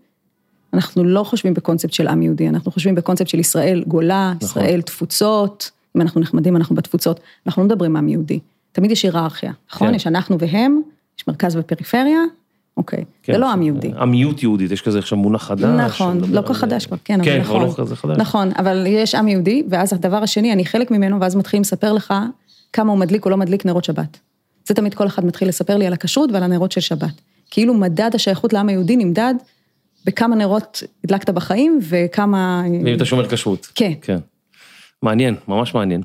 אנחנו 0.74 1.04
לא 1.04 1.22
חושבים 1.22 1.54
בקונספט 1.54 1.92
של 1.92 2.08
עם 2.08 2.22
יהודי, 2.22 2.48
אנחנו 2.48 2.72
חושבים 2.72 2.94
בקונספט 2.94 3.28
של 3.28 3.38
ישראל 3.38 3.84
גולה, 3.86 4.32
נכון. 4.36 4.62
ישראל 4.62 4.80
תפוצות, 4.80 5.70
אם 5.96 6.00
אנחנו 6.00 6.20
נחמדים 6.20 6.56
אנחנו 6.56 6.76
בתפוצות, 6.76 7.20
אנחנו 7.46 7.62
לא 7.62 7.66
מדברים 7.68 7.96
עם 7.96 8.08
יהודי. 8.08 8.38
תמיד 8.72 8.90
יש 8.90 9.02
היררכיה, 9.02 9.52
נכון? 9.72 9.88
כן. 9.88 9.94
יש 9.94 10.06
אנחנו 10.06 10.38
והם, 10.38 10.80
יש 11.18 11.28
מרכז 11.28 11.56
ופריפריה, 11.56 12.20
אוקיי. 12.76 13.04
כן, 13.22 13.32
זה 13.32 13.38
לא 13.38 13.52
עם 13.52 13.62
יהודי. 13.62 13.92
עמיות 13.98 14.42
יהודית, 14.42 14.70
יש 14.70 14.82
כזה 14.82 14.98
עכשיו 14.98 15.18
מונח 15.18 15.42
חדש. 15.42 15.64
נכון, 15.64 16.20
לא 16.30 16.42
כל 16.42 16.54
כך 16.54 16.60
חדש 16.60 16.86
כבר, 16.86 16.96
כן, 17.04 17.24
כן, 17.24 17.30
אבל 17.30 17.40
נכון. 17.40 17.60
כן, 17.60 17.72
כבר 17.72 17.82
לא 17.82 17.86
כזה 17.86 17.96
חדש. 17.96 18.18
נכון, 18.18 18.50
אבל 18.58 18.86
יש 18.88 19.14
עם 19.14 19.28
יהודי, 19.28 19.62
ואז 19.68 19.92
הדבר 19.92 20.22
השני, 20.22 20.52
אני 20.52 20.64
חלק 20.64 20.90
ממנו, 20.90 21.20
ואז 21.20 21.36
מתחילים 21.36 21.62
לספר 21.62 21.92
לך 21.92 22.14
כמה 22.72 22.92
הוא 22.92 22.98
מדליק 22.98 23.24
או 23.24 23.30
לא 23.30 23.36
מדליק 23.36 23.66
נרות 23.66 23.84
שבת. 23.84 24.18
זה 24.68 24.74
תמיד 24.74 24.94
כל 24.94 25.06
אחד 25.06 25.24
מתחיל 25.24 25.48
לספר 25.48 25.76
לי 25.76 25.86
על 25.86 25.92
הכשרות 25.92 26.30
ועל 26.32 26.42
הנרות 26.42 26.72
של 26.72 26.80
שבת. 26.80 27.20
כאילו 27.50 27.74
מדד 27.74 28.10
השייכות 28.14 28.52
לעם 28.52 28.68
היהודי 28.68 28.96
נמדד 28.96 29.34
בכמה 30.04 30.36
נרות 30.36 30.82
הדלקת 31.04 31.30
בחיים 31.30 31.80
וכמה... 31.88 32.62
ואם 32.84 32.96
אתה 32.96 33.04
שומר 33.04 33.28
כשרות. 33.28 33.66
כן. 33.74 33.92
כן. 34.02 34.18
מעניין, 35.02 35.34
ממש 35.48 35.74
מעניין. 35.74 36.02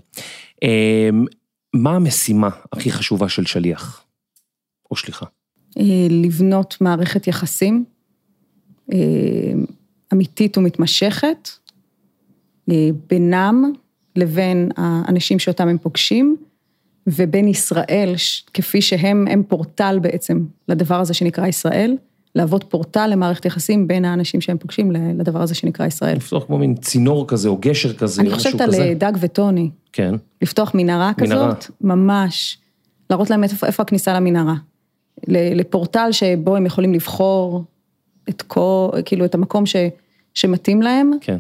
אמ, 0.63 1.26
מה 1.73 1.95
המשימה 1.95 2.49
הכי 2.71 2.91
חשובה 2.91 3.30
של 3.30 3.45
שליח 3.45 4.04
או 4.91 4.95
שליחה? 4.95 5.26
אה, 5.78 6.08
לבנות 6.10 6.78
מערכת 6.82 7.28
יחסים 7.28 7.86
אה, 8.93 8.97
אמיתית 10.13 10.58
ומתמשכת 10.58 11.49
אה, 12.69 12.89
בינם 13.10 13.73
לבין 14.15 14.69
האנשים 14.78 15.39
שאותם 15.39 15.67
הם 15.67 15.78
פוגשים, 15.78 16.38
ובין 17.08 17.48
ישראל, 17.48 18.13
כפי 18.54 18.82
שהם, 18.82 19.28
הם 19.30 19.44
פורטל 19.48 20.00
בעצם 20.02 20.46
לדבר 20.68 21.00
הזה 21.00 21.13
שנקרא 21.13 21.48
ישראל, 21.48 21.98
להוות 22.36 22.63
פורטל 22.63 23.08
למערכת 23.08 23.46
יחסים 23.46 23.88
בין 23.88 24.06
האנשים 24.06 24.42
שהם 24.42 24.58
פוגשים 24.58 24.92
לדבר 24.92 25.42
הזה 25.42 25.56
שנקרא 25.56 25.86
ישראל. 25.86 26.16
לפתוח 26.16 26.46
כמו 26.46 26.58
מין 26.58 26.76
צינור 26.76 27.28
כזה 27.28 27.50
או 27.50 27.58
גשר 27.58 27.94
כזה, 27.94 28.22
אני 28.22 28.30
חושבת 28.30 28.62
על 28.62 28.94
דג 28.94 29.12
וטוני. 29.20 29.70
כן. 29.94 30.16
לפתוח 30.42 30.72
מנהרה 30.76 31.12
כזאת, 31.13 31.32
מנהרה. 31.32 31.56
ממש. 31.82 32.58
להראות 33.10 33.30
להם 33.30 33.44
איפה, 33.44 33.68
איפה 33.68 33.84
הכניסה 33.84 34.13
למנהרה. 34.13 34.56
לפורטל 35.28 36.12
שבו 36.12 36.56
הם 36.56 36.66
יכולים 36.66 36.94
לבחור 36.94 37.63
את 38.30 38.42
כל, 38.42 38.89
כאילו 39.06 39.26
את 39.26 39.36
המקום 39.36 39.66
ש, 39.66 39.76
שמתאים 40.34 40.82
להם. 40.82 41.12
כן. 41.22 41.38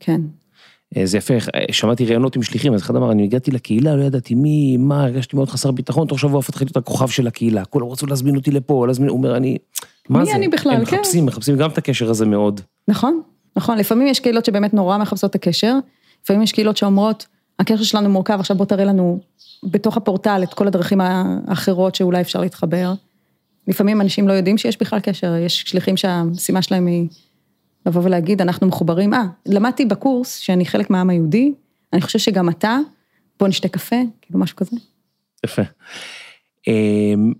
כן. 0.00 0.20
אה, 0.96 1.06
זה 1.06 1.18
יפה, 1.18 1.34
שמעתי 1.70 2.06
ראיונות 2.06 2.36
עם 2.36 2.42
שליחים, 2.42 2.74
אז 2.74 2.82
אחד 2.82 2.96
אמר, 2.96 3.12
אני 3.12 3.24
הגעתי 3.24 3.50
לקהילה, 3.50 3.96
לא 3.96 4.02
ידעתי 4.02 4.34
מי, 4.34 4.76
מה, 4.76 5.04
הרגשתי 5.04 5.36
מאוד 5.36 5.50
חסר 5.50 5.70
ביטחון, 5.70 6.06
תוך 6.06 6.18
שבוע 6.18 6.38
הפכתי 6.38 6.64
להיות 6.64 6.76
הכוכב 6.76 7.08
של 7.08 7.26
הקהילה, 7.26 7.64
כולם 7.64 7.88
רצו 7.88 8.06
להזמין 8.06 8.36
אותי 8.36 8.50
לפה, 8.50 8.86
להזמין, 8.86 9.08
הוא 9.08 9.18
אומר, 9.18 9.36
אני, 9.36 9.58
מה 10.08 10.18
מי 10.18 10.26
זה? 10.26 10.34
אני 10.34 10.48
בכלל, 10.48 10.72
הם 10.72 10.84
כן. 10.84 10.96
מחפשים, 10.96 11.26
מחפשים 11.26 11.56
גם 11.56 11.70
את 11.70 11.78
הקשר 11.78 12.10
הזה 12.10 12.26
מאוד. 12.26 12.60
נכון, 12.88 13.20
נכון, 13.56 13.78
לפעמים 13.78 14.06
יש 14.06 14.20
קהילות 14.20 14.44
שבאמת 14.44 14.74
נורא 14.74 14.98
מחפשות 14.98 15.30
את 15.30 15.34
הקשר, 15.34 15.74
לפעמים 16.24 16.42
יש 16.42 16.52
קהילות 16.52 16.76
שאומרות, 16.76 17.26
הקשר 17.58 17.82
שלנו 17.82 18.08
מורכב, 18.08 18.36
עכשיו 18.40 18.56
בוא 18.56 18.66
תראה 18.66 18.84
לנו 18.84 19.20
בתוך 19.64 19.96
הפורטל 19.96 20.42
את 20.42 20.54
כל 20.54 20.66
הדרכים 20.66 21.00
האחרות 21.00 21.94
שאולי 21.94 22.20
אפשר 22.20 22.40
להתחבר. 22.40 22.92
לפעמים 23.68 24.00
אנשים 24.00 24.28
לא 24.28 24.32
יודעים 24.32 24.58
שיש 24.58 24.80
בכלל 24.80 25.00
קשר, 25.00 25.34
יש 25.36 25.64
שליחים 25.66 25.96
שהמשימה 25.96 26.62
שלהם 26.62 26.86
היא 26.86 27.08
לבוא 27.86 28.02
ולהגיד, 28.04 28.40
אנחנו 28.40 28.66
מחוברים, 28.66 29.14
אה, 29.14 29.22
למדתי 29.46 29.84
בקורס 29.86 30.36
שאני 30.36 30.66
חלק 30.66 30.90
מהעם 30.90 31.10
היהודי, 31.10 31.52
אני 31.92 32.00
חושב 32.00 32.18
שגם 32.18 32.48
אתה, 32.48 32.78
בוא 33.40 33.48
נשתה 33.48 33.68
קפה, 33.68 33.96
כאילו 34.22 34.40
משהו 34.40 34.56
כזה. 34.56 34.76
יפה. 35.46 35.62
אמ, 36.68 37.32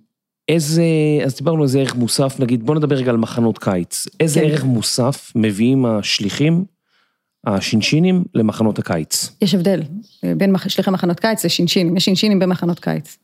איזה, 0.48 0.85
אז 1.24 1.37
דיברנו 1.37 1.57
על 1.59 1.62
איזה 1.62 1.80
ערך 1.80 1.94
מוסף, 1.94 2.40
נגיד, 2.40 2.66
בוא 2.66 2.74
נדבר 2.74 2.96
רגע 2.96 3.11
על 3.11 3.16
מחנות 3.16 3.59
קיץ. 3.59 4.07
איזה 4.20 4.40
כן. 4.40 4.46
ערך 4.46 4.64
מוסף 4.64 5.33
מביאים 5.35 5.87
השליחים, 5.87 6.64
השינשינים, 7.46 8.24
למחנות 8.35 8.78
הקיץ? 8.78 9.37
יש 9.42 9.54
הבדל 9.54 9.83
בין 10.37 10.52
מח- 10.52 10.68
שליחי 10.68 10.90
מחנות 10.90 11.20
קיץ 11.20 11.44
לשינשינים, 11.44 11.96
יש 11.96 12.04
שינשינים 12.04 12.38
במחנות 12.38 12.80
קיץ. 12.80 13.18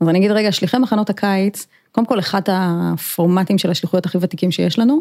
אז 0.00 0.08
אני 0.08 0.18
אגיד 0.18 0.30
רגע, 0.30 0.52
שליחי 0.52 0.78
מחנות 0.78 1.10
הקיץ, 1.10 1.66
קודם 1.92 2.06
כל 2.06 2.18
אחד 2.18 2.40
הפורמטים 2.46 3.58
של 3.58 3.70
השליחויות 3.70 4.06
הכי 4.06 4.18
ותיקים 4.20 4.50
שיש 4.50 4.78
לנו, 4.78 5.00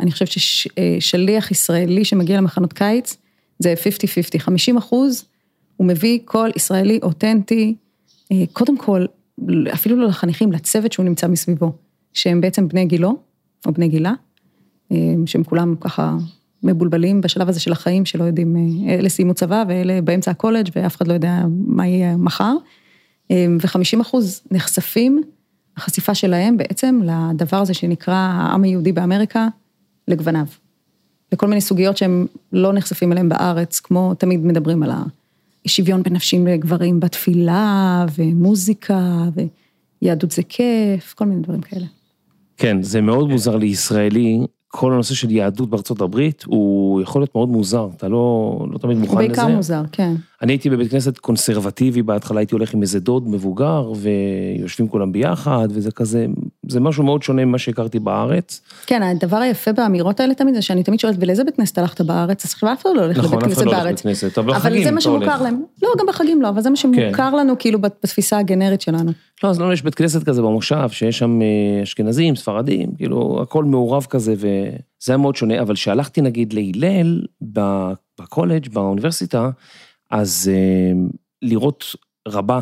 אני 0.00 0.10
חושבת 0.10 0.28
ששליח 0.28 1.50
ישראלי 1.50 2.04
שמגיע 2.04 2.36
למחנות 2.36 2.72
קיץ, 2.72 3.16
זה 3.58 3.74
50-50, 4.36 4.38
50 4.38 4.76
אחוז, 4.76 5.24
הוא 5.76 5.86
מביא 5.86 6.18
כל 6.24 6.50
ישראלי 6.56 6.98
אותנטי, 7.02 7.74
אה, 8.32 8.44
קודם 8.52 8.78
כל, 8.78 9.06
אפילו 9.74 9.96
לא 9.96 10.06
לחניכים, 10.06 10.52
לצוות 10.52 10.92
שהוא 10.92 11.04
נמצא 11.04 11.28
מסביבו, 11.28 11.72
שהם 12.12 12.40
בעצם 12.40 12.68
בני 12.68 12.84
גילו, 12.84 13.16
או 13.66 13.72
בני 13.72 13.88
גילה, 13.88 14.12
אמ, 14.90 15.26
שהם 15.26 15.44
כולם 15.44 15.74
ככה 15.80 16.16
מבולבלים 16.62 17.20
בשלב 17.20 17.48
הזה 17.48 17.60
של 17.60 17.72
החיים, 17.72 18.04
שלא 18.04 18.24
יודעים, 18.24 18.56
אה, 18.56 18.94
אלה 18.94 19.08
סיימו 19.08 19.34
צבא 19.34 19.64
ואלה 19.68 20.00
באמצע 20.00 20.30
הקולג' 20.30 20.68
ואף 20.76 20.96
אחד 20.96 21.08
לא 21.08 21.12
יודע 21.12 21.42
מה 21.66 21.86
יהיה 21.86 22.16
מחר. 22.16 22.54
ו-50 23.30 24.00
אחוז 24.00 24.42
נחשפים, 24.50 25.22
החשיפה 25.76 26.14
שלהם 26.14 26.56
בעצם 26.56 27.00
לדבר 27.04 27.56
הזה 27.56 27.74
שנקרא 27.74 28.14
העם 28.14 28.62
היהודי 28.62 28.92
באמריקה, 28.92 29.48
לגווניו. 30.08 30.46
לכל 31.32 31.46
מיני 31.46 31.60
סוגיות 31.60 31.96
שהם 31.96 32.26
לא 32.52 32.72
נחשפים 32.72 33.12
אליהם 33.12 33.28
בארץ, 33.28 33.80
כמו 33.80 34.14
תמיד 34.14 34.40
מדברים 34.44 34.82
על 34.82 34.90
השוויון 35.66 36.02
בין 36.02 36.16
נשים 36.16 36.46
לגברים 36.46 37.00
בתפילה, 37.00 38.06
ומוזיקה, 38.18 39.24
ויהדות 40.02 40.30
זה 40.30 40.42
כיף, 40.42 41.14
כל 41.14 41.24
מיני 41.24 41.42
דברים 41.42 41.60
כאלה. 41.60 41.86
כן, 42.56 42.82
זה 42.82 43.00
מאוד 43.00 43.28
מוזר 43.28 43.56
לישראלי, 43.56 44.40
כל 44.68 44.92
הנושא 44.92 45.14
של 45.14 45.30
יהדות 45.30 45.70
בארצות 45.70 46.00
הברית, 46.00 46.44
הוא 46.46 47.00
יכול 47.00 47.22
להיות 47.22 47.34
מאוד 47.34 47.48
מוזר, 47.48 47.88
אתה 47.96 48.08
לא, 48.08 48.66
לא 48.70 48.78
תמיד 48.78 48.98
מוכן 48.98 49.12
הוא 49.12 49.22
לזה. 49.22 49.28
בעיקר 49.28 49.48
מוזר, 49.48 49.82
כן. 49.92 50.14
אני 50.42 50.52
הייתי 50.52 50.70
בבית 50.70 50.90
כנסת 50.90 51.18
קונסרבטיבי, 51.18 52.02
בהתחלה 52.02 52.40
הייתי 52.40 52.54
הולך 52.54 52.74
עם 52.74 52.82
איזה 52.82 53.00
דוד 53.00 53.28
מבוגר, 53.28 53.92
ויושבים 53.96 54.88
כולם 54.88 55.12
ביחד, 55.12 55.68
וזה 55.70 55.90
כזה, 55.90 56.26
זה 56.68 56.80
משהו 56.80 57.04
מאוד 57.04 57.22
שונה 57.22 57.44
ממה 57.44 57.58
שהכרתי 57.58 57.98
בארץ. 57.98 58.60
כן, 58.86 59.02
הדבר 59.02 59.36
היפה 59.36 59.72
באמירות 59.72 60.20
האלה 60.20 60.34
תמיד, 60.34 60.54
זה 60.54 60.62
שאני 60.62 60.82
תמיד 60.82 61.00
שואלת, 61.00 61.16
ולאיזה 61.20 61.44
בית 61.44 61.56
כנסת 61.56 61.78
הלכת 61.78 62.00
בארץ? 62.00 62.44
אז 62.44 62.52
עכשיו 62.52 62.72
אף 62.72 62.82
אחד 62.82 62.90
לא 62.96 63.02
הולך 63.02 63.18
נכון, 63.18 63.30
לבית 63.30 63.42
אף 63.42 63.48
כנסת 63.48 63.58
אחד 63.58 63.66
לא 63.66 63.70
הולך 63.70 63.82
בארץ. 63.82 64.06
לבית 64.06 64.18
כנסת, 64.20 64.38
אבל 64.38 64.54
אבל 64.54 64.84
זה 64.84 64.90
מה 64.90 65.00
אתה 65.00 65.08
הולך. 65.08 65.24
שמוכר 65.24 65.42
להם. 65.42 65.62
לא, 65.82 65.88
גם 65.98 66.06
בחגים 66.08 66.42
לא, 66.42 66.48
אבל 66.48 66.60
זה 66.60 66.70
מה 66.70 66.76
שמוכר 66.76 67.34
לנו 67.34 67.58
כאילו 67.58 67.80
בתפיסה 67.80 68.38
הגנרית 68.38 68.80
שלנו. 68.80 69.12
לא, 69.44 69.48
אז 69.48 69.60
לנו 69.60 69.72
יש 69.72 69.82
בית 69.82 69.94
כנסת 69.94 70.22
כזה 70.24 70.42
במושב, 70.42 70.88
שיש 70.88 71.18
שם 71.18 71.42
אה, 71.42 71.82
אשכנזים, 71.82 72.36
ספרדים, 72.36 72.90
כאילו, 72.96 73.38
הכל 73.42 73.64
מעורב 73.64 74.06
כזה, 74.10 74.34
וזה 74.36 74.48
היה 75.12 75.16
מאוד 75.16 75.36
שונה, 75.36 75.60
אבל 75.60 75.74
כשהלכתי 75.74 76.20
נגיד 76.20 76.52
להלל 76.52 77.22
ב- 77.52 77.92
בקולג', 78.20 78.68
באוניברסיטה, 78.72 79.50
אז 80.12 80.50
אה, 80.52 80.92
לראות 81.42 81.84
רבה 82.28 82.60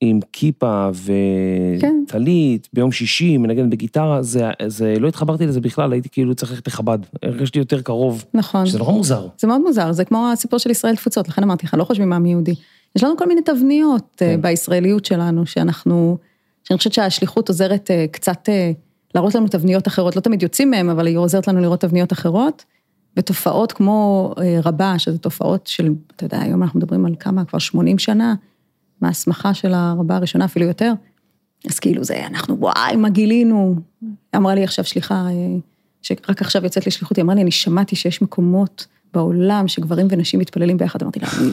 עם 0.00 0.20
כיפה 0.32 0.90
כן. 1.80 2.02
וטלית 2.04 2.68
ביום 2.72 2.92
שישי, 2.92 3.36
מנגנת 3.36 3.70
בגיטרה, 3.70 4.22
זה, 4.22 4.50
זה, 4.66 4.94
לא 4.98 5.08
התחברתי 5.08 5.46
לזה 5.46 5.60
בכלל, 5.60 5.92
הייתי 5.92 6.08
כאילו 6.08 6.34
צריך 6.34 6.50
ללכת 6.50 6.66
לחב"ד, 6.66 6.98
הרגשתי 7.22 7.58
יותר 7.58 7.82
קרוב, 7.82 8.24
נכון. 8.34 8.66
שזה 8.66 8.78
נורא 8.78 8.92
מוזר. 8.92 9.28
זה 9.38 9.46
מאוד 9.46 9.60
מוזר, 9.60 9.92
זה 9.92 10.04
כמו 10.04 10.28
הסיפור 10.32 10.58
של 10.58 10.70
ישראל 10.70 10.96
תפוצות, 10.96 11.28
לכן 11.28 11.42
אמרתי 11.42 11.66
לך, 11.66 11.74
לא 11.74 11.84
חושבים 11.84 12.12
העם 12.12 12.26
יהודי. 12.26 12.54
יש 12.96 13.04
לנו 13.04 13.16
כל 13.16 13.28
מיני 13.28 13.42
תבניות 13.42 14.14
כן. 14.16 14.26
כן. 14.26 14.42
בישראליות 14.42 15.04
שלנו, 15.04 15.46
שאנחנו, 15.46 16.18
שאני 16.64 16.78
חושבת 16.78 16.92
שהשליחות 16.92 17.48
עוזרת 17.48 17.90
אה, 17.90 18.06
קצת 18.10 18.48
אה, 18.48 18.72
להראות 19.14 19.34
לנו 19.34 19.48
תבניות 19.48 19.88
אחרות, 19.88 20.16
לא 20.16 20.20
תמיד 20.20 20.42
יוצאים 20.42 20.70
מהם, 20.70 20.90
אבל 20.90 21.06
היא 21.06 21.16
עוזרת 21.16 21.48
לנו 21.48 21.60
לראות 21.60 21.80
תבניות 21.80 22.12
אחרות, 22.12 22.64
ותופעות 23.16 23.72
כמו 23.72 24.32
אה, 24.38 24.58
רבה, 24.64 24.98
שזה 24.98 25.18
תופעות 25.18 25.66
של, 25.66 25.88
אתה 26.16 26.24
יודע, 26.24 26.40
היום 26.40 26.62
אנחנו 26.62 26.78
מדברים 26.80 27.06
על 27.06 27.14
כמה, 27.20 27.44
כבר 27.44 27.58
80 27.58 27.98
שנה, 27.98 28.34
מההסמכה 29.00 29.54
של 29.54 29.74
הרבה 29.74 30.16
הראשונה, 30.16 30.44
אפילו 30.44 30.66
יותר. 30.66 30.92
אז 31.70 31.78
כאילו 31.78 32.04
זה, 32.04 32.26
אנחנו 32.26 32.58
וואי, 32.60 32.96
מה 32.96 33.08
גילינו. 33.08 33.76
אמרה 34.36 34.54
לי 34.54 34.64
עכשיו 34.64 34.84
שליחה, 34.84 35.14
אה, 35.14 35.56
שרק 36.02 36.42
עכשיו 36.42 36.64
יוצאת 36.64 36.86
לשליחות, 36.86 37.16
היא 37.16 37.22
אמרה 37.22 37.34
לי, 37.34 37.42
אני 37.42 37.50
שמעתי 37.50 37.96
שיש 37.96 38.22
מקומות 38.22 38.86
בעולם 39.14 39.68
שגברים 39.68 40.06
ונשים 40.10 40.40
מתפללים 40.40 40.76
ביחד, 40.76 41.02
אמרתי 41.02 41.20
לה, 41.20 41.28
"אני- 41.40 41.52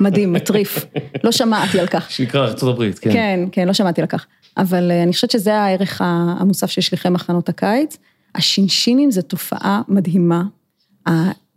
מדהים, 0.00 0.32
מטריף. 0.32 0.84
לא 1.24 1.32
שמעתי 1.32 1.80
על 1.80 1.86
כך. 1.86 2.10
שנקרא 2.10 2.40
ארצות 2.46 2.74
הברית, 2.74 2.98
כן. 2.98 3.12
כן, 3.12 3.40
כן, 3.52 3.66
לא 3.66 3.72
שמעתי 3.72 4.00
על 4.00 4.06
כך. 4.06 4.26
אבל 4.56 4.90
אה, 4.90 5.02
אני 5.02 5.12
חושבת 5.12 5.30
שזה 5.30 5.54
הערך 5.54 6.00
המוסף 6.04 6.70
של 6.70 6.80
שליחי 6.80 7.08
מחנות 7.08 7.48
הקיץ. 7.48 7.96
השינשינים 8.34 9.10
זו 9.10 9.22
תופעה 9.22 9.82
מדהימה. 9.88 10.42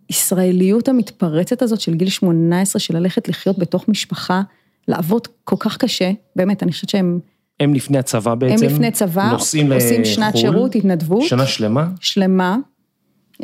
הישראליות 0.10 0.88
המתפרצת 0.88 1.62
הזאת 1.62 1.82
של 1.82 1.94
גיל 1.94 2.10
18, 2.10 2.80
של 2.80 2.98
ללכת 2.98 3.28
לחיות 3.28 3.60
בתוך 3.60 3.88
משפחה, 3.88 4.42
לעבוד 4.88 5.28
כל 5.44 5.56
כך 5.60 5.78
קשה, 5.78 6.12
באמת, 6.36 6.63
אני 6.63 6.72
חושבת 6.72 6.89
שהם 6.89 7.20
הם 7.60 7.74
לפני 7.74 7.98
הצבא 7.98 8.36
בעצם, 8.36 8.66
הם 8.66 8.72
לפני 8.72 8.92
צבא, 8.92 9.30
נוסעים 9.32 9.72
עושים 9.72 10.06
שנת 10.06 10.36
לחו"ל, 10.36 10.42
שירות, 10.42 10.76
התנדבות. 10.76 11.24
שנה 11.24 11.46
שלמה, 11.46 11.88
שלמה, 12.00 12.58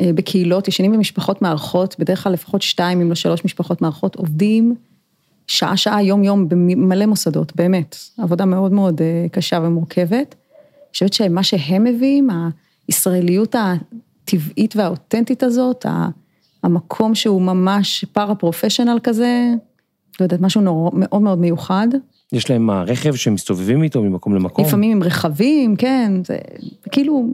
אה, 0.00 0.12
בקהילות, 0.14 0.68
ישנים 0.68 0.92
במשפחות 0.92 1.42
מארחות, 1.42 1.96
בדרך 1.98 2.22
כלל 2.22 2.32
לפחות 2.32 2.62
שתיים, 2.62 3.00
אם 3.00 3.08
לא 3.08 3.14
שלוש 3.14 3.44
משפחות 3.44 3.82
מארחות, 3.82 4.16
עובדים 4.16 4.74
שעה-שעה, 5.46 6.02
יום-יום, 6.02 6.48
במלא 6.48 7.06
מוסדות, 7.06 7.56
באמת. 7.56 7.96
עבודה 8.18 8.44
מאוד 8.44 8.72
מאוד 8.72 9.02
אה, 9.02 9.26
קשה 9.32 9.60
ומורכבת. 9.62 10.34
אני 10.34 10.92
חושבת 10.92 11.12
שמה 11.12 11.42
שהם 11.42 11.84
מביאים, 11.84 12.28
הישראליות 12.88 13.54
הטבעית 14.34 14.76
והאותנטית 14.76 15.42
הזאת, 15.42 15.86
המקום 16.62 17.14
שהוא 17.14 17.42
ממש 17.42 18.04
פארה 18.12 18.34
פרופשיונל 18.34 18.98
כזה, 19.02 19.54
לא 20.20 20.24
יודעת, 20.24 20.40
משהו 20.40 20.60
נורא, 20.60 20.90
מאוד 20.94 21.22
מאוד 21.22 21.38
מיוחד. 21.38 21.88
יש 22.32 22.50
להם 22.50 22.66
מה, 22.66 22.82
רכב 22.82 23.14
שמסתובבים 23.14 23.82
איתו 23.82 24.02
ממקום 24.02 24.34
למקום? 24.34 24.64
לפעמים 24.64 24.90
עם 24.90 25.02
רכבים, 25.02 25.76
כן, 25.76 26.12
זה 26.26 26.38
כאילו, 26.92 27.32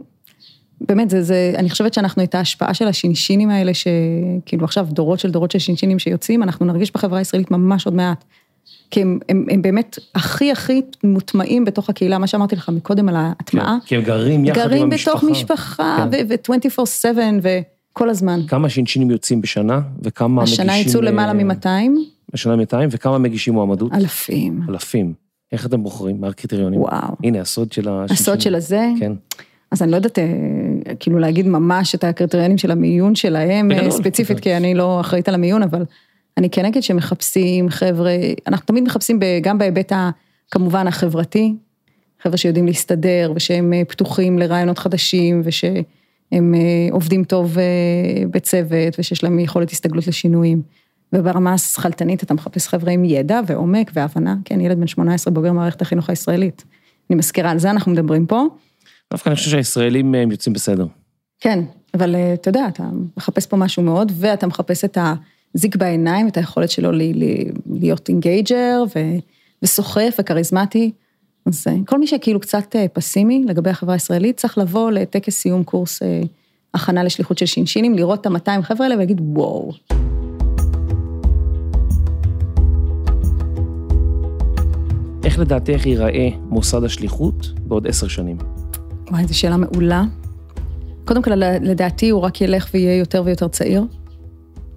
באמת, 0.81 1.09
זה, 1.09 1.23
זה, 1.23 1.53
אני 1.57 1.69
חושבת 1.69 1.93
שאנחנו 1.93 2.23
את 2.23 2.35
ההשפעה 2.35 2.73
של 2.73 2.87
השינשינים 2.87 3.49
האלה, 3.49 3.71
שכאילו 3.73 4.65
עכשיו 4.65 4.87
דורות 4.91 5.19
של 5.19 5.31
דורות 5.31 5.51
של 5.51 5.59
שינשינים 5.59 5.99
שיוצאים, 5.99 6.43
אנחנו 6.43 6.65
נרגיש 6.65 6.91
בחברה 6.91 7.19
הישראלית 7.19 7.51
ממש 7.51 7.85
עוד 7.85 7.95
מעט. 7.95 8.23
כי 8.91 9.01
הם, 9.01 9.19
הם, 9.29 9.45
הם 9.51 9.61
באמת 9.61 9.99
הכי 10.15 10.51
הכי 10.51 10.81
מוטמעים 11.03 11.65
בתוך 11.65 11.89
הקהילה, 11.89 12.17
מה 12.17 12.27
שאמרתי 12.27 12.55
לך 12.55 12.69
מקודם 12.69 13.09
על 13.09 13.15
ההטמעה. 13.15 13.77
כן, 13.81 13.87
כי 13.87 13.95
הם 13.95 14.01
גרים 14.01 14.45
יחד 14.45 14.59
עם 14.59 14.67
גרים 14.67 14.83
המשפחה. 14.83 15.11
בתוך 15.11 15.29
משפחה, 15.31 16.07
כן. 16.11 16.25
ו-24/7 16.29 17.17
וכל 17.41 18.09
הזמן. 18.09 18.39
כמה 18.47 18.69
שינשינים 18.69 19.11
יוצאים 19.11 19.41
בשנה, 19.41 19.79
וכמה 20.03 20.41
מגישים... 20.41 20.53
השנה 20.53 20.77
יצאו 20.77 20.99
אה, 20.99 21.05
למעלה 21.05 21.33
מ-200, 21.33 21.67
השנה 22.33 22.55
200, 22.55 22.89
וכמה 22.91 23.17
מגישים 23.17 23.53
מועמדות? 23.53 23.93
אלפים. 23.93 24.61
אלפים. 24.69 25.13
איך 25.51 25.65
אתם 25.65 25.83
בוחרים? 25.83 26.21
מה 26.21 26.27
הקריטריונים? 26.27 26.79
וואו. 26.79 27.15
הנה, 27.23 27.41
הסוד 27.41 27.71
של 27.71 27.89
השינשינים. 27.89 28.13
הסוד 28.13 28.41
של 28.41 28.55
הזה, 28.55 28.87
כן. 28.99 29.11
אז 29.71 29.81
אני 29.81 29.91
לא 29.91 29.95
יודעת, 29.95 30.19
אה, 30.19 30.25
כאילו 30.99 31.19
להגיד 31.19 31.47
ממש 31.47 31.95
את 31.95 32.03
הקריטריונים 32.03 32.57
של 32.57 32.71
המיון 32.71 33.15
שלהם 33.15 33.71
אה, 33.71 33.77
בגדול. 33.77 33.91
ספציפית, 33.91 34.39
כי 34.39 34.57
אני 34.57 34.75
לא 34.75 35.01
אחראית 35.01 35.27
על 35.27 35.35
המיון, 35.35 35.63
אבל 35.63 35.83
אני 36.37 36.49
כן 36.49 36.65
אגיד 36.65 36.83
שמחפשים 36.83 37.69
חבר'ה, 37.69 38.15
אנחנו 38.47 38.65
תמיד 38.65 38.83
מחפשים 38.83 39.19
ב- 39.19 39.39
גם 39.41 39.57
בהיבט 39.57 39.91
ה... 39.91 40.09
כמובן 40.51 40.87
החברתי, 40.87 41.55
חבר'ה 42.21 42.37
שיודעים 42.37 42.65
להסתדר 42.65 43.31
ושהם 43.35 43.73
אה, 43.73 43.85
פתוחים 43.85 44.39
לרעיונות 44.39 44.79
חדשים 44.79 45.41
ושהם 45.43 45.83
אה, 46.55 46.87
עובדים 46.91 47.23
טוב 47.23 47.57
אה, 47.57 47.63
בצוות 48.31 48.99
ושיש 48.99 49.23
להם 49.23 49.39
יכולת 49.39 49.71
הסתגלות 49.71 50.07
לשינויים. 50.07 50.61
וברמה 51.13 51.53
השכלתנית 51.53 52.23
אתה 52.23 52.33
מחפש 52.33 52.67
חבר'ה 52.67 52.91
עם 52.91 53.05
ידע 53.05 53.39
ועומק 53.47 53.91
והבנה, 53.93 54.35
כן, 54.45 54.61
ילד 54.61 54.79
בן 54.79 54.87
18 54.87 55.33
בוגר 55.33 55.51
מערכת 55.51 55.81
החינוך 55.81 56.09
הישראלית. 56.09 56.63
אני 57.09 57.17
מזכירה, 57.17 57.51
על 57.51 57.59
זה 57.59 57.71
אנחנו 57.71 57.91
מדברים 57.91 58.25
פה. 58.25 58.43
דווקא 59.11 59.29
אני 59.29 59.35
חושב 59.35 59.51
שהישראלים 59.51 60.15
הם 60.15 60.31
יוצאים 60.31 60.53
בסדר. 60.53 60.85
כן, 61.39 61.59
אבל 61.93 62.15
אתה 62.33 62.49
יודע, 62.49 62.67
אתה 62.67 62.83
מחפש 63.17 63.45
פה 63.45 63.57
משהו 63.57 63.83
מאוד, 63.83 64.11
ואתה 64.15 64.47
מחפש 64.47 64.85
את 64.85 64.97
הזיק 65.55 65.75
בעיניים, 65.75 66.27
את 66.27 66.37
היכולת 66.37 66.71
שלו 66.71 66.91
להיות 67.65 68.09
engager 68.09 68.83
וסוחף 69.63 70.17
וכריזמטי. 70.19 70.91
אז 71.45 71.67
כל 71.85 71.99
מי 71.99 72.07
שכאילו 72.07 72.39
קצת 72.39 72.75
פסימי 72.93 73.45
לגבי 73.47 73.69
החברה 73.69 73.93
הישראלית, 73.93 74.37
צריך 74.37 74.57
לבוא 74.57 74.91
לטקס 74.91 75.33
סיום 75.33 75.63
קורס 75.63 75.99
הכנה 76.73 77.03
לשליחות 77.03 77.37
של 77.37 77.45
שינשינים, 77.45 77.95
לראות 77.95 78.21
את 78.21 78.25
המאתיים 78.25 78.61
חבר'ה 78.61 78.85
האלה 78.85 78.95
ולהגיד 78.95 79.21
וואו. 79.21 79.71
איך 85.23 85.39
לדעתך 85.39 85.85
ייראה 85.85 86.29
מוסד 86.49 86.83
השליחות 86.83 87.53
בעוד 87.59 87.87
עשר 87.87 88.07
שנים? 88.07 88.37
וואי, 89.11 89.27
זו 89.27 89.39
שאלה 89.39 89.57
מעולה. 89.57 90.03
קודם 91.05 91.21
כל, 91.21 91.31
לדעתי 91.61 92.09
הוא 92.09 92.21
רק 92.21 92.41
ילך 92.41 92.69
ויהיה 92.73 92.97
יותר 92.97 93.21
ויותר 93.25 93.47
צעיר, 93.47 93.83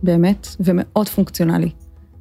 באמת, 0.03 0.49
ומאוד 0.61 1.09
פונקציונלי. 1.09 1.71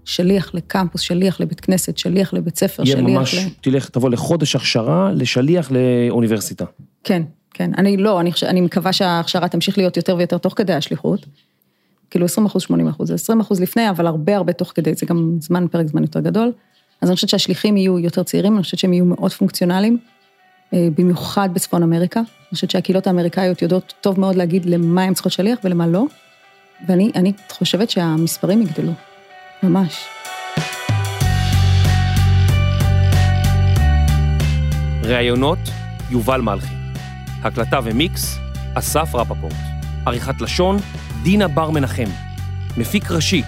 שליח 0.06 0.54
לקמפוס, 0.54 1.02
שליח 1.02 1.40
לבית 1.40 1.60
כנסת, 1.60 1.98
שליח 1.98 2.34
לבית 2.34 2.58
ספר, 2.58 2.84
יהיה 2.86 2.98
שליח 2.98 3.10
ממש, 3.10 3.36
ל... 3.36 3.50
תלך, 3.62 3.90
תבוא 3.90 4.10
לחודש 4.10 4.56
הכשרה 4.56 5.12
לשליח 5.16 5.72
לאוניברסיטה. 5.72 6.66
כן, 7.04 7.24
כן. 7.54 7.72
אני 7.78 7.98
לא, 7.98 8.20
אני, 8.20 8.32
אני 8.44 8.62
מקווה 8.62 8.94
שההכשרה 8.94 9.48
תמשיך 9.48 9.78
להיות 9.78 9.98
יותר 9.98 10.16
ויותר 10.16 10.38
תוך 10.38 10.54
כדי 10.56 10.74
השליחות. 10.74 11.26
כאילו 12.10 12.26
20 12.26 12.46
אחוז, 12.46 12.62
80 12.62 12.88
אחוז, 12.88 13.12
20 13.12 13.40
אחוז 13.40 13.62
לפני, 13.62 13.90
אבל 13.90 14.08
הרבה 14.08 14.36
הרבה 14.36 14.54
תוך 14.54 14.72
כדי, 14.76 14.94
זה 14.94 15.06
גם 15.06 15.38
זמן, 15.40 15.68
פרק 15.72 15.88
זמן 15.88 16.02
יותר 16.02 16.20
גדול. 16.20 16.52
אז 17.02 17.10
אני 17.10 17.16
חושבת 17.16 17.30
שהשליחים 17.30 17.78
יהיו 17.78 18.00
יותר 18.00 18.24
צעירים, 18.24 18.56
אני 18.56 18.64
חושבת 18.64 18.80
שהם 18.80 18.94
יהיו 18.94 19.06
מאוד 19.06 19.32
פונקציונליים, 19.32 19.98
אה, 20.74 20.88
במיוחד 20.98 21.50
בצפון 21.54 21.84
אמריקה. 21.84 22.20
אני 22.20 22.56
חושבת 22.56 22.72
שהקהילות 22.72 23.08
האמריקאיות 23.08 23.62
יודעות 23.62 23.94
טוב 24.02 24.20
מאוד 24.20 24.36
להגיד 24.36 24.66
למה 24.66 25.04
הם 25.04 25.14
צריכות 25.14 25.32
שליח 25.32 25.60
ולמה 25.64 25.88
לא, 25.88 26.06
ואני 26.88 27.12
אני 27.16 27.34
חושבת 27.52 27.90
שהמספרים 27.90 28.62
יגדלו, 28.62 28.94
ממש. 29.64 30.06
ראיונות, 35.04 35.60
יובל 36.10 36.42
מלכי. 36.42 36.74
הקלטה 37.44 37.80
ומיקס, 37.84 38.38
אסף 38.76 39.16
רפפורט. 39.16 39.54
עריכת 40.06 40.42
לשון, 40.42 40.78
דינה 41.24 41.48
בר 41.48 41.70
מנחם. 41.70 42.10
מפיק 42.78 43.12
ראשי, 43.12 43.44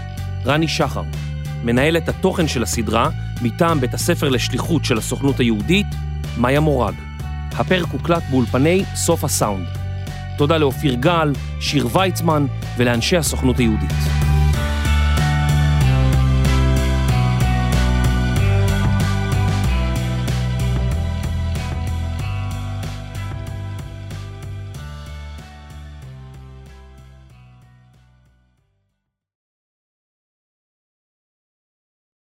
רני 0.45 0.67
שחר. 0.67 1.03
מנהלת 1.63 2.09
התוכן 2.09 2.47
של 2.47 2.63
הסדרה, 2.63 3.09
מטעם 3.41 3.79
בית 3.79 3.93
הספר 3.93 4.29
לשליחות 4.29 4.85
של 4.85 4.97
הסוכנות 4.97 5.39
היהודית, 5.39 5.87
מאיה 6.37 6.59
מורג. 6.59 6.95
הפרק 7.51 7.87
הוקלט 7.91 8.23
באולפני 8.29 8.83
סוף 8.95 9.23
הסאונד. 9.23 9.80
תודה 10.37 10.57
לאופיר 10.57 10.93
גל, 10.93 11.33
שיר 11.59 11.87
ויצמן 11.97 12.45
ולאנשי 12.77 13.17
הסוכנות 13.17 13.57
היהודית. 13.57 14.30